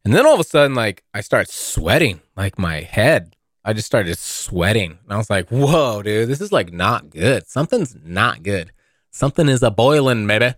And 0.03 0.13
then 0.13 0.25
all 0.25 0.34
of 0.34 0.41
a 0.41 0.43
sudden, 0.43 0.75
like 0.75 1.05
I 1.13 1.21
started 1.21 1.49
sweating, 1.49 2.19
like 2.36 2.60
my 2.60 2.81
head. 2.81 3.38
I 3.63 3.71
just 3.71 3.86
started 3.86 4.17
sweating. 4.17 4.99
And 5.05 5.13
I 5.13 5.15
was 5.15 5.29
like, 5.29 5.47
whoa, 5.47 6.01
dude, 6.01 6.27
this 6.27 6.41
is 6.41 6.51
like 6.51 6.73
not 6.73 7.12
good. 7.12 7.47
Something's 7.47 7.95
not 8.03 8.43
good. 8.43 8.73
Something 9.10 9.47
is 9.47 9.63
a 9.63 9.71
boiling, 9.71 10.25
maybe. 10.25 10.53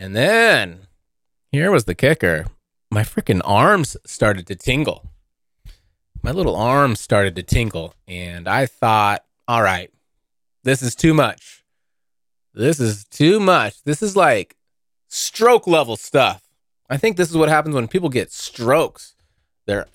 And 0.00 0.16
then 0.16 0.86
here 1.52 1.70
was 1.70 1.84
the 1.84 1.94
kicker. 1.94 2.46
My 2.90 3.02
freaking 3.02 3.42
arms 3.44 3.96
started 4.04 4.46
to 4.48 4.56
tingle 4.56 5.10
my 6.22 6.32
little 6.32 6.56
arms 6.56 7.00
started 7.00 7.34
to 7.36 7.42
tingle 7.42 7.94
and 8.06 8.48
I 8.48 8.66
thought, 8.66 9.24
all 9.48 9.62
right, 9.62 9.90
this 10.64 10.82
is 10.82 10.94
too 10.94 11.14
much. 11.14 11.64
This 12.52 12.80
is 12.80 13.04
too 13.06 13.40
much. 13.40 13.82
This 13.84 14.02
is 14.02 14.16
like 14.16 14.56
stroke 15.08 15.66
level 15.66 15.96
stuff. 15.96 16.42
I 16.88 16.96
think 16.96 17.16
this 17.16 17.30
is 17.30 17.36
what 17.36 17.48
happens 17.48 17.74
when 17.74 17.88
people 17.88 18.08
get 18.08 18.32
strokes. 18.32 19.14
Their 19.66 19.86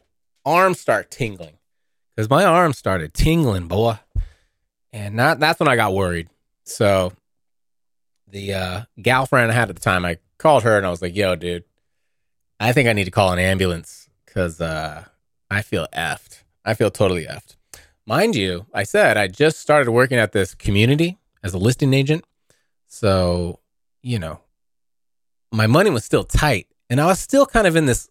arms 0.46 0.80
start 0.80 1.12
tingling. 1.12 1.58
Because 2.16 2.30
my 2.30 2.46
arms 2.46 2.78
started 2.78 3.14
tingling, 3.14 3.68
boy. 3.68 4.00
And 4.94 5.20
that's 5.20 5.60
when 5.60 5.68
I 5.68 5.76
got 5.76 5.94
worried. 5.94 6.30
So 6.64 7.12
the 8.28 8.54
uh, 8.54 8.82
gal 9.02 9.26
friend 9.26 9.52
I 9.52 9.56
had 9.56 9.70
at 9.70 9.76
the 9.76 9.82
time, 9.82 10.06
I 10.06 10.18
called 10.38 10.64
her 10.64 10.78
and 10.78 10.86
I 10.86 10.90
was 10.90 11.02
like, 11.02 11.16
yo, 11.16 11.36
dude, 11.36 11.64
I 12.60 12.72
think 12.72 12.88
I 12.88 12.94
need 12.94 13.06
to 13.06 13.12
call 13.12 13.32
an 13.32 13.40
ambulance 13.40 14.10
because 14.26 14.62
uh, 14.62 15.06
I 15.50 15.62
feel 15.62 15.88
effed. 15.94 16.44
I 16.64 16.74
feel 16.74 16.92
totally 16.92 17.26
effed. 17.26 17.56
Mind 18.06 18.36
you, 18.36 18.66
I 18.74 18.84
said 18.84 19.18
I 19.18 19.28
just 19.28 19.60
started 19.60 19.92
working 19.92 20.18
at 20.18 20.32
this 20.32 20.54
community 20.56 21.18
as 21.44 21.54
a 21.54 21.58
listing 21.58 21.94
agent. 21.94 22.24
So, 22.88 23.60
you 24.02 24.20
know, 24.20 24.40
my 25.52 25.68
money 25.68 25.90
was 25.90 26.06
still 26.06 26.24
tight 26.24 26.68
and 26.90 27.02
I 27.02 27.06
was 27.08 27.20
still 27.20 27.46
kind 27.46 27.68
of 27.68 27.76
in 27.76 27.86
this, 27.86 28.10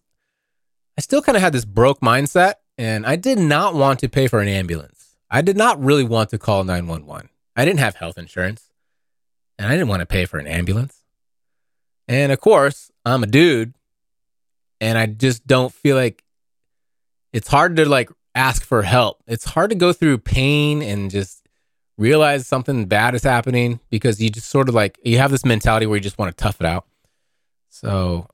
I 0.99 1.01
still 1.01 1.23
kind 1.23 1.37
of 1.37 1.43
had 1.43 1.53
this 1.53 1.65
broke 1.65 2.01
mindset 2.01 2.55
and 2.77 3.07
I 3.07 3.17
did 3.17 3.39
not 3.39 3.75
want 3.75 4.01
to 4.01 4.09
pay 4.09 4.27
for 4.27 4.41
an 4.41 4.49
ambulance. 4.49 5.17
I 5.31 5.43
did 5.43 5.57
not 5.57 5.83
really 5.83 6.05
want 6.05 6.31
to 6.31 6.39
call 6.39 6.65
911. 6.65 7.29
I 7.57 7.65
didn't 7.65 7.81
have 7.81 7.97
health 7.97 8.19
insurance 8.19 8.71
and 9.59 9.69
I 9.69 9.73
didn't 9.73 9.89
want 9.89 10.01
to 10.01 10.07
pay 10.07 10.25
for 10.25 10.39
an 10.39 10.47
ambulance. 10.47 11.03
And 12.09 12.33
of 12.33 12.41
course, 12.41 12.91
I'm 13.05 13.23
a 13.23 13.27
dude 13.27 13.75
and 14.81 14.99
I 14.99 15.07
just 15.07 15.47
don't 15.47 15.73
feel 15.73 15.97
like 15.97 16.23
it's 17.33 17.49
hard 17.49 17.77
to 17.77 17.89
like 17.89 18.11
ask 18.35 18.65
for 18.65 18.83
help. 18.83 19.23
It's 19.27 19.45
hard 19.45 19.71
to 19.71 19.77
go 19.77 19.93
through 19.93 20.19
pain 20.19 20.83
and 20.83 21.11
just 21.11 21.47
realize 21.97 22.47
something 22.47 22.87
bad 22.87 23.15
is 23.15 23.23
happening 23.23 23.81
because 23.91 24.21
you 24.21 24.29
just 24.31 24.49
sort 24.49 24.69
of 24.69 24.75
like 24.75 24.99
you 25.05 25.19
have 25.19 25.31
this 25.31 25.45
mentality 25.45 25.87
where 25.87 25.97
you 25.97 26.03
just 26.03 26.19
want 26.19 26.37
to 26.37 26.43
tough 26.43 26.61
it 26.61 26.67
out. 26.67 26.87
So 27.71 28.29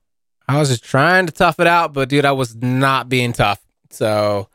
I 0.47 0.59
was 0.59 0.69
just 0.69 0.83
trying 0.83 1.27
to 1.27 1.31
tough 1.31 1.59
it 1.59 1.67
out, 1.67 1.93
but 1.93 2.09
dude, 2.09 2.25
I 2.25 2.31
was 2.31 2.55
not 2.55 3.09
being 3.09 3.33
tough. 3.33 3.59
So 3.89 4.49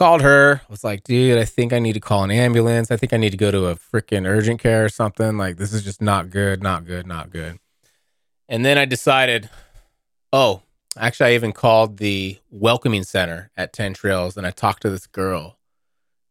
called 0.00 0.22
her. 0.22 0.62
Was 0.70 0.82
like, 0.82 1.04
dude, 1.04 1.36
I 1.36 1.44
think 1.44 1.74
I 1.74 1.78
need 1.78 1.92
to 1.92 2.00
call 2.00 2.24
an 2.24 2.30
ambulance. 2.30 2.90
I 2.90 2.96
think 2.96 3.12
I 3.12 3.18
need 3.18 3.32
to 3.32 3.36
go 3.36 3.50
to 3.50 3.66
a 3.66 3.76
freaking 3.76 4.26
urgent 4.26 4.58
care 4.58 4.82
or 4.82 4.88
something. 4.88 5.36
Like, 5.36 5.58
this 5.58 5.74
is 5.74 5.84
just 5.84 6.00
not 6.00 6.30
good, 6.30 6.62
not 6.62 6.86
good, 6.86 7.06
not 7.06 7.28
good. 7.28 7.58
And 8.48 8.64
then 8.64 8.78
I 8.78 8.86
decided, 8.86 9.50
oh, 10.32 10.62
actually, 10.96 11.32
I 11.32 11.34
even 11.34 11.52
called 11.52 11.98
the 11.98 12.38
welcoming 12.50 13.04
center 13.04 13.50
at 13.58 13.74
10 13.74 13.92
Trails 13.92 14.38
and 14.38 14.46
I 14.46 14.52
talked 14.52 14.80
to 14.82 14.90
this 14.90 15.06
girl. 15.06 15.58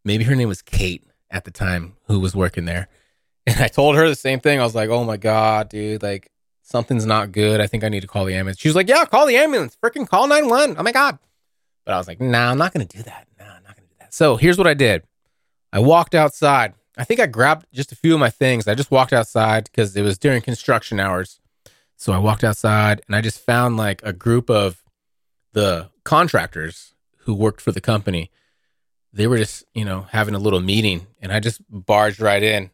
Maybe 0.04 0.24
her 0.24 0.36
name 0.36 0.50
was 0.50 0.64
Kate 0.64 1.04
at 1.30 1.46
the 1.46 1.52
time 1.52 1.96
who 2.08 2.20
was 2.20 2.36
working 2.36 2.66
there. 2.66 2.88
And 3.48 3.62
I 3.62 3.68
told 3.68 3.96
her 3.96 4.08
the 4.08 4.16
same 4.16 4.40
thing. 4.40 4.60
I 4.60 4.64
was 4.64 4.76
like, 4.76 4.90
oh 4.90 5.04
my 5.04 5.18
God, 5.18 5.70
dude, 5.70 6.04
like 6.04 6.30
something's 6.62 7.06
not 7.06 7.32
good. 7.32 7.60
I 7.62 7.66
think 7.66 7.84
I 7.84 7.90
need 7.90 8.02
to 8.02 8.08
call 8.08 8.26
the 8.26 8.36
ambulance. 8.36 8.60
She 8.60 8.68
was 8.68 8.76
like, 8.76 8.88
yeah, 8.88 9.06
call 9.06 9.26
the 9.26 9.38
ambulance. 9.38 9.76
Freaking 9.84 10.08
call 10.08 10.28
911. 10.28 10.76
Oh 10.78 10.84
my 10.84 10.92
God. 10.92 11.18
But 11.84 11.96
I 11.96 11.98
was 11.98 12.08
like, 12.08 12.22
nah, 12.22 12.52
I'm 12.52 12.60
not 12.60 12.74
going 12.74 12.86
to 12.88 12.98
do 12.98 13.02
that. 13.04 13.29
So 14.20 14.36
here's 14.36 14.58
what 14.58 14.68
I 14.68 14.74
did 14.74 15.04
I 15.72 15.80
walked 15.80 16.14
outside. 16.14 16.74
I 16.98 17.06
think 17.06 17.22
I 17.22 17.26
grabbed 17.26 17.68
just 17.72 17.94
a 17.94 17.96
few 17.96 18.16
of 18.16 18.20
my 18.20 18.30
things. 18.30 18.68
I 18.68 18.76
just 18.76 18.92
walked 18.92 19.14
outside 19.14 19.64
because 19.64 19.96
it 19.96 20.02
was 20.02 20.18
during 20.18 20.42
construction 20.42 21.00
hours. 21.00 21.40
So 21.96 22.12
I 22.12 22.18
walked 22.18 22.44
outside 22.44 23.02
and 23.08 23.16
I 23.16 23.22
just 23.22 23.40
found 23.40 23.78
like 23.78 24.02
a 24.04 24.12
group 24.12 24.50
of 24.50 24.84
the 25.54 25.90
contractors 26.04 26.96
who 27.20 27.34
worked 27.34 27.62
for 27.62 27.72
the 27.72 27.80
company. 27.80 28.30
They 29.14 29.26
were 29.26 29.38
just, 29.38 29.64
you 29.74 29.86
know, 29.86 30.02
having 30.12 30.36
a 30.36 30.40
little 30.40 30.60
meeting 30.60 31.08
and 31.22 31.32
I 31.32 31.40
just 31.40 31.62
barged 31.70 32.20
right 32.20 32.44
in. 32.44 32.72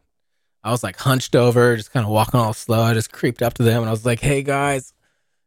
I 0.64 0.72
was 0.72 0.82
like 0.82 0.96
hunched 0.96 1.36
over, 1.36 1.76
just 1.76 1.92
kind 1.92 2.04
of 2.04 2.10
walking 2.10 2.40
all 2.40 2.54
slow. 2.54 2.82
I 2.82 2.92
just 2.92 3.12
creeped 3.12 3.40
up 3.40 3.54
to 3.54 3.62
them 3.62 3.82
and 3.82 3.88
I 3.88 3.92
was 3.92 4.04
like, 4.04 4.18
hey 4.18 4.42
guys, 4.42 4.92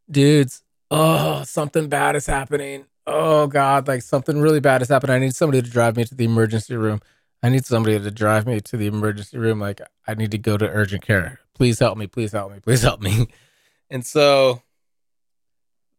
dudes, 0.09 0.63
oh, 0.89 1.43
something 1.43 1.89
bad 1.89 2.15
is 2.15 2.25
happening. 2.25 2.85
Oh 3.11 3.47
God, 3.47 3.87
like 3.87 4.03
something 4.03 4.39
really 4.39 4.59
bad 4.59 4.81
has 4.81 4.89
happened. 4.89 5.11
I 5.11 5.17
need 5.17 5.35
somebody 5.35 5.63
to 5.63 5.69
drive 5.69 5.97
me 5.97 6.05
to 6.05 6.13
the 6.13 6.25
emergency 6.25 6.75
room. 6.75 7.01
I 7.41 7.49
need 7.49 7.65
somebody 7.65 7.99
to 7.99 8.11
drive 8.11 8.45
me 8.45 8.61
to 8.61 8.77
the 8.77 8.85
emergency 8.85 9.37
room. 9.37 9.59
Like 9.59 9.81
I 10.07 10.13
need 10.13 10.29
to 10.31 10.37
go 10.37 10.57
to 10.57 10.69
urgent 10.69 11.01
care. 11.01 11.39
Please 11.55 11.79
help 11.79 11.97
me. 11.97 12.05
Please 12.05 12.31
help 12.31 12.51
me. 12.51 12.59
Please 12.59 12.81
help 12.81 13.01
me. 13.01 13.27
And 13.91 14.05
so 14.05 14.61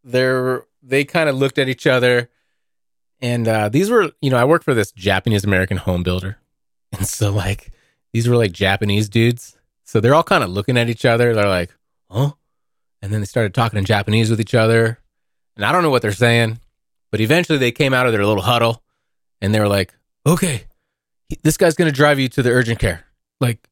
they're 0.04 0.62
they 0.80 1.04
kind 1.04 1.28
of 1.28 1.34
looked 1.34 1.58
at 1.58 1.68
each 1.68 1.88
other 1.88 2.30
and 3.20 3.48
uh, 3.48 3.68
these 3.68 3.90
were, 3.90 4.12
you 4.20 4.30
know, 4.30 4.36
I 4.36 4.44
work 4.44 4.62
for 4.62 4.74
this 4.74 4.92
Japanese 4.92 5.42
American 5.42 5.76
home 5.76 6.02
builder. 6.04 6.38
And 6.92 7.06
so 7.06 7.32
like 7.32 7.72
these 8.12 8.28
were 8.28 8.36
like 8.36 8.52
Japanese 8.52 9.08
dudes. 9.08 9.56
So 9.84 9.98
they're 9.98 10.14
all 10.14 10.22
kind 10.22 10.44
of 10.44 10.50
looking 10.50 10.76
at 10.76 10.88
each 10.88 11.04
other. 11.04 11.34
They're 11.34 11.48
like, 11.48 11.74
huh? 12.08 12.30
And 13.02 13.12
then 13.12 13.20
they 13.20 13.26
started 13.26 13.54
talking 13.54 13.78
in 13.78 13.84
Japanese 13.84 14.30
with 14.30 14.40
each 14.40 14.54
other. 14.54 15.00
And 15.56 15.64
I 15.64 15.72
don't 15.72 15.82
know 15.82 15.90
what 15.90 16.02
they're 16.02 16.12
saying, 16.12 16.60
but 17.10 17.20
eventually 17.20 17.58
they 17.58 17.72
came 17.72 17.94
out 17.94 18.06
of 18.06 18.12
their 18.12 18.24
little 18.24 18.42
huddle 18.42 18.82
and 19.40 19.54
they 19.54 19.60
were 19.60 19.68
like, 19.68 19.94
okay, 20.26 20.64
this 21.42 21.56
guy's 21.56 21.74
going 21.74 21.90
to 21.90 21.96
drive 21.96 22.18
you 22.18 22.28
to 22.28 22.42
the 22.42 22.50
urgent 22.50 22.78
care. 22.78 23.04
Like, 23.40 23.68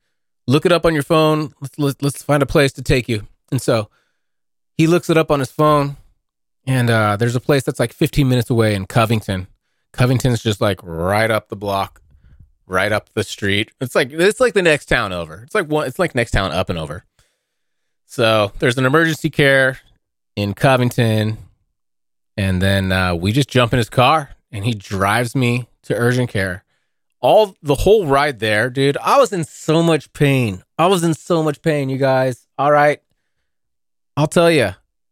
look 0.46 0.66
it 0.66 0.72
up 0.72 0.86
on 0.86 0.94
your 0.94 1.02
phone. 1.02 1.52
Let's, 1.60 1.78
let's, 1.78 2.02
let's 2.02 2.22
find 2.22 2.42
a 2.42 2.46
place 2.46 2.72
to 2.74 2.82
take 2.82 3.08
you. 3.08 3.26
And 3.50 3.60
so 3.60 3.90
he 4.76 4.86
looks 4.86 5.10
it 5.10 5.16
up 5.16 5.30
on 5.30 5.40
his 5.40 5.50
phone. 5.50 5.96
And 6.66 6.90
uh, 6.90 7.16
there's 7.16 7.36
a 7.36 7.40
place 7.40 7.62
that's 7.62 7.80
like 7.80 7.92
15 7.92 8.28
minutes 8.28 8.50
away 8.50 8.74
in 8.74 8.86
Covington. 8.86 9.46
Covington's 9.92 10.42
just 10.42 10.60
like 10.60 10.80
right 10.82 11.30
up 11.30 11.48
the 11.48 11.56
block 11.56 12.02
right 12.68 12.92
up 12.92 13.08
the 13.14 13.24
street. 13.24 13.72
It's 13.80 13.94
like 13.94 14.10
it's 14.12 14.40
like 14.40 14.54
the 14.54 14.62
next 14.62 14.86
town 14.86 15.12
over. 15.12 15.42
It's 15.42 15.54
like 15.54 15.66
one. 15.66 15.86
It's 15.86 15.98
like 15.98 16.14
next 16.14 16.32
town 16.32 16.52
up 16.52 16.70
and 16.70 16.78
over. 16.78 17.04
So 18.06 18.52
there's 18.58 18.78
an 18.78 18.86
emergency 18.86 19.30
care 19.30 19.78
in 20.36 20.54
Covington, 20.54 21.38
and 22.38 22.62
then 22.62 22.92
uh, 22.92 23.16
we 23.16 23.32
just 23.32 23.48
jump 23.48 23.72
in 23.72 23.78
his 23.78 23.90
car 23.90 24.30
and 24.52 24.64
he 24.64 24.72
drives 24.72 25.34
me 25.34 25.68
to 25.82 25.94
urgent 25.94 26.30
care. 26.30 26.64
All 27.20 27.56
the 27.62 27.74
whole 27.74 28.06
ride 28.06 28.38
there, 28.38 28.70
dude. 28.70 28.96
I 28.98 29.18
was 29.18 29.32
in 29.32 29.42
so 29.42 29.82
much 29.82 30.12
pain. 30.12 30.62
I 30.78 30.86
was 30.86 31.02
in 31.02 31.14
so 31.14 31.42
much 31.42 31.60
pain, 31.60 31.88
you 31.88 31.98
guys. 31.98 32.46
All 32.56 32.70
right, 32.70 33.02
I'll 34.16 34.28
tell 34.28 34.50
you, 34.50 34.70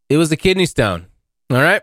it 0.08 0.16
was 0.16 0.30
a 0.30 0.36
kidney 0.36 0.66
stone. 0.66 1.06
All 1.50 1.56
right, 1.56 1.82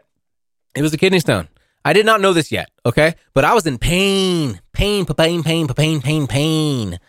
it 0.76 0.82
was 0.82 0.94
a 0.94 0.98
kidney 0.98 1.20
stone. 1.20 1.50
I 1.84 1.92
did 1.92 2.06
not 2.06 2.22
know 2.22 2.32
this 2.32 2.50
yet, 2.50 2.70
okay? 2.86 3.16
But 3.34 3.44
I 3.44 3.54
was 3.54 3.68
in 3.68 3.78
pain, 3.78 4.62
pain, 4.72 5.06
pain, 5.06 5.44
pain, 5.44 5.68
pain, 5.68 6.02
pain, 6.02 6.28
pain. 6.28 7.00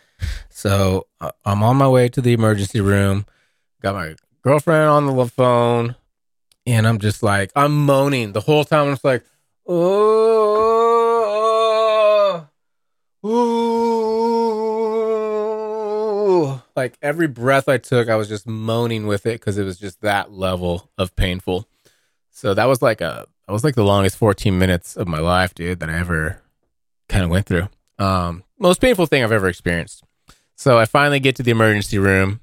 So 0.50 1.06
uh, 1.20 1.30
I'm 1.44 1.62
on 1.62 1.76
my 1.76 1.88
way 1.88 2.08
to 2.08 2.20
the 2.20 2.32
emergency 2.32 2.80
room. 2.80 3.26
Got 3.80 3.94
my 3.94 4.16
girlfriend 4.42 4.88
on 4.88 5.06
the 5.06 5.26
phone, 5.26 5.94
and 6.66 6.86
I'm 6.86 6.98
just 6.98 7.22
like, 7.22 7.50
I'm 7.54 7.84
moaning 7.84 8.32
the 8.32 8.40
whole 8.40 8.64
time. 8.64 8.88
I'm 8.88 8.92
just 8.94 9.04
like, 9.04 9.24
oh, 9.66 10.86
ooh. 13.24 13.74
Like 16.76 16.98
every 17.02 17.28
breath 17.28 17.68
I 17.68 17.78
took, 17.78 18.08
I 18.08 18.16
was 18.16 18.28
just 18.28 18.46
moaning 18.46 19.06
with 19.06 19.26
it 19.26 19.40
because 19.40 19.58
it 19.58 19.64
was 19.64 19.78
just 19.78 20.00
that 20.00 20.32
level 20.32 20.90
of 20.98 21.14
painful. 21.16 21.68
So 22.30 22.54
that 22.54 22.64
was 22.64 22.82
like 22.82 23.00
a 23.00 23.26
that 23.46 23.52
was 23.52 23.62
like 23.62 23.74
the 23.74 23.84
longest 23.84 24.16
14 24.16 24.58
minutes 24.58 24.96
of 24.96 25.06
my 25.06 25.20
life, 25.20 25.54
dude, 25.54 25.80
that 25.80 25.90
I 25.90 25.98
ever 25.98 26.40
kind 27.08 27.22
of 27.24 27.30
went 27.30 27.46
through. 27.46 27.68
Um, 27.98 28.42
most 28.58 28.80
painful 28.80 29.06
thing 29.06 29.22
I've 29.22 29.32
ever 29.32 29.48
experienced. 29.48 30.02
So 30.56 30.78
I 30.78 30.86
finally 30.86 31.20
get 31.20 31.36
to 31.36 31.42
the 31.42 31.50
emergency 31.50 31.98
room. 31.98 32.40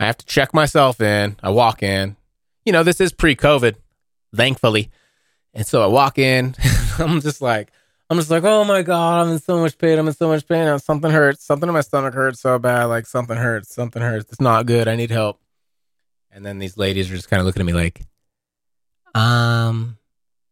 I 0.00 0.06
have 0.06 0.18
to 0.18 0.26
check 0.26 0.52
myself 0.52 1.00
in. 1.00 1.36
I 1.42 1.50
walk 1.50 1.82
in. 1.82 2.16
You 2.64 2.72
know, 2.72 2.82
this 2.82 3.00
is 3.00 3.12
pre 3.12 3.34
COVID, 3.34 3.76
thankfully. 4.34 4.90
And 5.54 5.66
so 5.66 5.82
I 5.82 5.86
walk 5.86 6.18
in. 6.18 6.54
I'm 6.98 7.20
just 7.20 7.42
like, 7.42 7.70
I'm 8.08 8.18
just 8.18 8.30
like, 8.30 8.44
oh 8.44 8.64
my 8.64 8.82
God, 8.82 9.26
I'm 9.26 9.32
in 9.32 9.38
so 9.38 9.58
much 9.58 9.78
pain. 9.78 9.98
I'm 9.98 10.06
in 10.06 10.14
so 10.14 10.28
much 10.28 10.46
pain. 10.46 10.78
Something 10.78 11.10
hurts. 11.10 11.44
Something 11.44 11.68
in 11.68 11.72
my 11.74 11.80
stomach 11.80 12.14
hurts 12.14 12.40
so 12.40 12.58
bad. 12.58 12.84
Like 12.84 13.06
something 13.06 13.36
hurts. 13.36 13.74
Something 13.74 14.02
hurts. 14.02 14.30
It's 14.30 14.40
not 14.40 14.66
good. 14.66 14.88
I 14.88 14.96
need 14.96 15.10
help. 15.10 15.40
And 16.30 16.44
then 16.44 16.58
these 16.58 16.76
ladies 16.76 17.10
are 17.10 17.14
just 17.14 17.28
kind 17.28 17.40
of 17.40 17.46
looking 17.46 17.60
at 17.60 17.66
me 17.66 17.72
like, 17.72 18.02
um, 19.14 19.98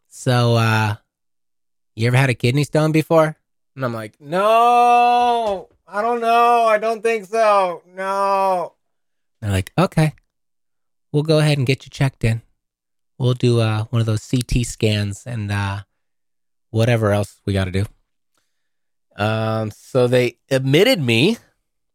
so, 0.09 0.55
uh, 0.55 0.96
you 1.96 2.07
ever 2.07 2.16
had 2.16 2.31
a 2.31 2.35
kidney 2.35 2.64
stone 2.64 2.92
before? 2.92 3.37
And 3.77 3.85
I'm 3.85 3.94
like, 3.94 4.20
no, 4.20 5.68
I 5.87 6.03
don't 6.03 6.20
know. 6.20 6.64
I 6.64 6.79
don't 6.79 7.03
think 7.03 7.25
so. 7.27 7.83
No. 7.87 8.75
They're 9.40 9.51
like, 9.51 9.73
okay, 9.79 10.12
we'll 11.12 11.23
go 11.23 11.38
ahead 11.38 11.59
and 11.59 11.66
get 11.66 11.85
you 11.85 11.90
checked 11.90 12.25
in. 12.25 12.42
We'll 13.18 13.35
do 13.35 13.61
uh, 13.61 13.85
one 13.85 14.01
of 14.01 14.07
those 14.07 14.27
CT 14.27 14.64
scans 14.64 15.27
and 15.27 15.53
uh, 15.53 15.81
whatever 16.70 17.12
else 17.12 17.40
we 17.44 17.53
got 17.53 17.64
to 17.66 17.70
do. 17.70 17.85
Um, 19.16 19.70
so 19.70 20.07
they 20.07 20.38
admitted 20.51 21.01
me. 21.01 21.37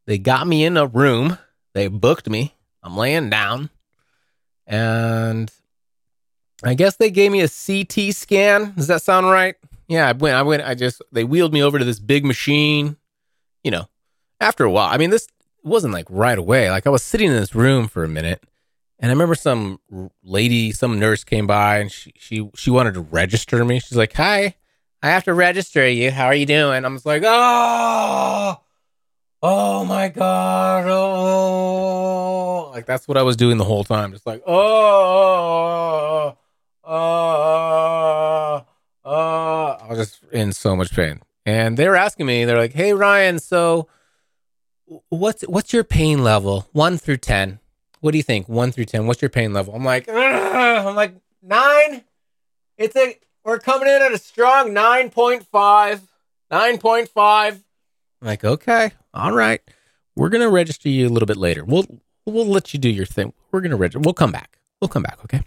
They 0.06 0.18
got 0.18 0.46
me 0.46 0.64
in 0.64 0.78
a 0.78 0.86
room. 0.86 1.38
They 1.74 1.88
booked 1.88 2.30
me. 2.30 2.54
I'm 2.84 2.96
laying 2.96 3.30
down. 3.30 3.72
And 4.68 5.52
I 6.64 6.76
guess 6.76 6.98
they 6.98 7.10
gave 7.10 7.32
me 7.32 7.42
a 7.42 7.50
CT 7.50 8.14
scan. 8.14 8.74
Does 8.76 8.88
that 8.88 9.02
sound 9.02 9.28
right? 9.28 9.56
Yeah, 9.88 10.08
I 10.08 10.12
went. 10.14 10.36
I 10.36 10.42
went. 10.42 10.64
I 10.64 10.76
just 10.76 11.02
they 11.12 11.24
wheeled 11.24 11.54
me 11.54 11.62
over 11.62 11.78
to 11.78 11.86
this 11.86 12.00
big 12.00 12.26
machine. 12.26 12.98
You 13.64 13.72
know, 13.72 13.88
after 14.40 14.64
a 14.64 14.72
while. 14.72 14.90
I 14.92 14.98
mean, 14.98 15.10
this 15.10 15.28
wasn't 15.64 15.94
like 15.94 16.08
right 16.10 16.38
away. 16.38 16.70
Like 16.70 16.88
I 16.88 16.92
was 16.92 17.04
sitting 17.04 17.30
in 17.30 17.36
this 17.36 17.56
room 17.56 17.88
for 17.88 18.04
a 18.04 18.08
minute, 18.08 18.44
and 19.00 19.12
I 19.12 19.14
remember 19.14 19.36
some 19.36 19.80
lady, 20.24 20.72
some 20.72 21.00
nurse 21.00 21.24
came 21.24 21.48
by, 21.48 21.80
and 21.80 21.92
she 21.92 22.14
she 22.18 22.50
she 22.56 22.70
wanted 22.72 22.94
to 22.94 23.02
register 23.02 23.64
me. 23.66 23.80
She's 23.80 23.98
like, 23.98 24.14
"Hi, 24.14 24.56
I 25.04 25.10
have 25.10 25.26
to 25.26 25.34
register 25.34 25.88
you. 25.88 26.12
How 26.12 26.26
are 26.28 26.36
you 26.36 26.46
doing?" 26.46 26.86
I'm 26.86 26.96
just 26.96 27.06
like, 27.06 27.24
"Oh, 27.26 28.62
oh 29.42 29.86
my 29.86 30.08
god, 30.10 30.86
oh!" 30.88 32.72
Like 32.74 32.86
that's 32.86 33.08
what 33.08 33.18
I 33.18 33.24
was 33.24 33.36
doing 33.36 33.58
the 33.58 33.66
whole 33.66 33.84
time, 33.84 34.12
just 34.14 34.26
like, 34.26 34.42
"Oh." 34.48 36.38
oh, 36.84 36.92
oh, 36.94 38.66
oh." 39.04 39.78
I 39.82 39.88
was 39.90 39.98
just 39.98 40.24
in 40.32 40.54
so 40.54 40.76
much 40.76 40.92
pain. 40.96 41.22
And 41.46 41.78
they 41.78 41.88
were 41.88 41.96
asking 41.96 42.26
me, 42.26 42.46
they're 42.46 42.58
like, 42.58 42.74
"Hey 42.74 42.94
Ryan, 42.94 43.40
so 43.40 43.88
what's 45.10 45.42
what's 45.44 45.74
your 45.74 45.84
pain 45.84 46.24
level, 46.24 46.68
one 46.72 46.98
through 46.98 47.18
ten? 47.18 47.60
What 48.06 48.12
do 48.12 48.18
you 48.18 48.24
think, 48.24 48.48
one 48.48 48.72
through 48.72 48.86
ten? 48.86 49.08
What's 49.08 49.20
your 49.20 49.30
pain 49.30 49.52
level?" 49.52 49.74
I'm 49.74 49.84
like, 49.84 50.08
I'm 50.08 50.94
like 50.94 51.16
nine. 51.42 52.04
It's 52.78 52.96
a 52.96 53.18
we're 53.44 53.58
coming 53.58 53.90
in 53.90 54.00
at 54.00 54.12
a 54.12 54.20
strong 54.20 54.74
nine 54.74 55.10
point 55.10 55.48
five. 55.48 56.02
Nine 56.52 56.78
point 56.78 57.10
five. 57.10 57.64
I'm 58.22 58.28
like, 58.28 58.46
okay, 58.46 58.92
all 59.12 59.32
right. 59.32 59.60
We're 60.16 60.30
gonna 60.30 60.52
register 60.52 60.88
you 60.88 61.08
a 61.08 61.10
little 61.10 61.26
bit 61.26 61.36
later. 61.36 61.66
We'll 61.66 61.88
we'll 62.28 62.46
let 62.46 62.76
you 62.76 62.80
do 62.80 62.90
your 62.90 63.08
thing. 63.08 63.34
We're 63.52 63.62
gonna 63.62 63.76
register. 63.76 64.02
We'll 64.02 64.14
come 64.14 64.32
back. 64.32 64.60
We'll 64.80 64.90
come 64.90 65.02
back. 65.02 65.18
Okay. 65.24 65.42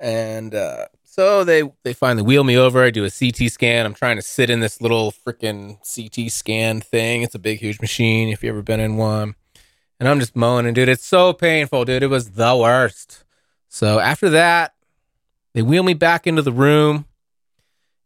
And 0.00 0.56
uh, 0.56 0.86
so 1.04 1.44
they 1.44 1.62
they 1.84 1.92
finally 1.92 2.24
wheel 2.24 2.42
me 2.42 2.56
over. 2.56 2.82
I 2.82 2.90
do 2.90 3.04
a 3.04 3.10
CT 3.10 3.52
scan. 3.52 3.86
I'm 3.86 3.94
trying 3.94 4.16
to 4.16 4.22
sit 4.22 4.50
in 4.50 4.58
this 4.58 4.80
little 4.80 5.12
freaking 5.12 5.78
CT 5.82 6.32
scan 6.32 6.80
thing. 6.80 7.22
It's 7.22 7.36
a 7.36 7.38
big, 7.38 7.60
huge 7.60 7.80
machine. 7.80 8.30
If 8.30 8.42
you 8.42 8.50
ever 8.50 8.62
been 8.62 8.80
in 8.80 8.96
one, 8.96 9.36
and 9.98 10.08
I'm 10.08 10.20
just 10.20 10.36
moaning, 10.36 10.74
dude. 10.74 10.88
It's 10.88 11.04
so 11.04 11.32
painful, 11.32 11.84
dude. 11.84 12.02
It 12.02 12.08
was 12.08 12.30
the 12.32 12.56
worst. 12.56 13.24
So 13.68 13.98
after 13.98 14.30
that, 14.30 14.74
they 15.54 15.62
wheel 15.62 15.82
me 15.82 15.94
back 15.94 16.26
into 16.26 16.42
the 16.42 16.52
room, 16.52 17.06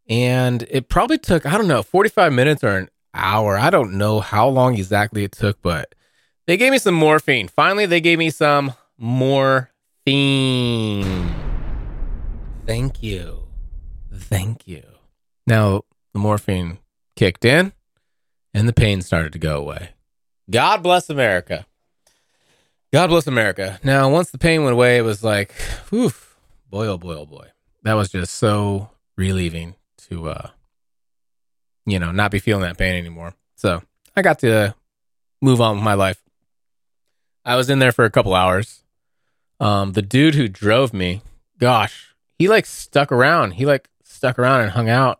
And 0.09 0.63
it 0.69 0.89
probably 0.89 1.17
took, 1.17 1.45
I 1.45 1.57
don't 1.57 1.67
know, 1.67 1.83
45 1.83 2.33
minutes 2.33 2.63
or 2.63 2.77
an 2.77 2.89
hour. 3.13 3.57
I 3.57 3.69
don't 3.69 3.93
know 3.93 4.19
how 4.19 4.47
long 4.47 4.75
exactly 4.75 5.23
it 5.23 5.31
took, 5.31 5.61
but 5.61 5.95
they 6.45 6.57
gave 6.57 6.71
me 6.71 6.77
some 6.77 6.95
morphine. 6.95 7.47
Finally, 7.47 7.85
they 7.85 8.01
gave 8.01 8.19
me 8.19 8.29
some 8.29 8.73
morphine. 8.97 9.73
Thank 12.65 13.01
you. 13.03 13.47
Thank 14.13 14.67
you. 14.67 14.83
Now, 15.47 15.83
the 16.13 16.19
morphine 16.19 16.79
kicked 17.15 17.45
in 17.45 17.73
and 18.53 18.67
the 18.67 18.73
pain 18.73 19.01
started 19.01 19.33
to 19.33 19.39
go 19.39 19.57
away. 19.59 19.91
God 20.49 20.83
bless 20.83 21.09
America. 21.09 21.65
God 22.93 23.07
bless 23.07 23.25
America. 23.25 23.79
Now, 23.83 24.07
once 24.11 24.29
the 24.29 24.37
pain 24.37 24.61
went 24.61 24.73
away, 24.73 24.97
it 24.99 25.01
was 25.01 25.23
like, 25.23 25.51
whew, 25.89 26.11
boy, 26.69 26.85
oh 26.85 26.99
boy, 26.99 27.15
oh 27.15 27.25
boy. 27.25 27.47
That 27.81 27.95
was 27.95 28.11
just 28.11 28.35
so 28.35 28.91
relieving 29.17 29.73
to, 30.09 30.29
uh, 30.29 30.49
you 31.87 31.97
know, 31.97 32.11
not 32.11 32.29
be 32.29 32.37
feeling 32.37 32.61
that 32.61 32.77
pain 32.77 32.93
anymore. 32.93 33.33
So 33.55 33.81
I 34.15 34.21
got 34.21 34.37
to 34.39 34.75
move 35.41 35.59
on 35.59 35.77
with 35.77 35.83
my 35.83 35.95
life. 35.95 36.21
I 37.43 37.55
was 37.55 37.67
in 37.67 37.79
there 37.79 37.91
for 37.91 38.05
a 38.05 38.11
couple 38.11 38.35
hours. 38.35 38.83
Um, 39.59 39.93
the 39.93 40.03
dude 40.03 40.35
who 40.35 40.47
drove 40.47 40.93
me, 40.93 41.23
gosh, 41.57 42.13
he 42.37 42.47
like 42.47 42.67
stuck 42.67 43.11
around. 43.11 43.53
He 43.53 43.65
like 43.65 43.89
stuck 44.03 44.37
around 44.37 44.61
and 44.61 44.69
hung 44.69 44.89
out, 44.89 45.19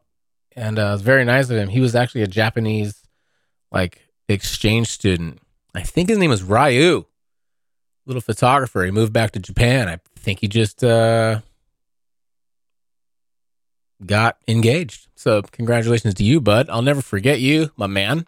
and 0.55 0.77
uh, 0.77 0.83
it 0.83 0.91
was 0.91 1.01
very 1.01 1.25
nice 1.25 1.49
of 1.49 1.57
him. 1.57 1.69
He 1.69 1.79
was 1.79 1.95
actually 1.95 2.21
a 2.21 2.27
Japanese 2.27 3.01
like 3.71 4.03
exchange 4.29 4.89
student. 4.89 5.39
I 5.73 5.81
think 5.81 6.09
his 6.09 6.19
name 6.19 6.29
was 6.29 6.43
Ryu, 6.43 7.05
little 8.05 8.21
photographer. 8.21 8.83
He 8.83 8.91
moved 8.91 9.13
back 9.13 9.31
to 9.31 9.39
Japan. 9.39 9.87
I 9.87 9.99
think 10.15 10.39
he 10.39 10.47
just 10.47 10.83
uh, 10.83 11.41
got 14.05 14.37
engaged. 14.47 15.07
So 15.15 15.41
congratulations 15.41 16.13
to 16.15 16.23
you, 16.23 16.41
bud. 16.41 16.69
I'll 16.69 16.81
never 16.81 17.01
forget 17.01 17.39
you, 17.39 17.71
my 17.75 17.87
man. 17.87 18.27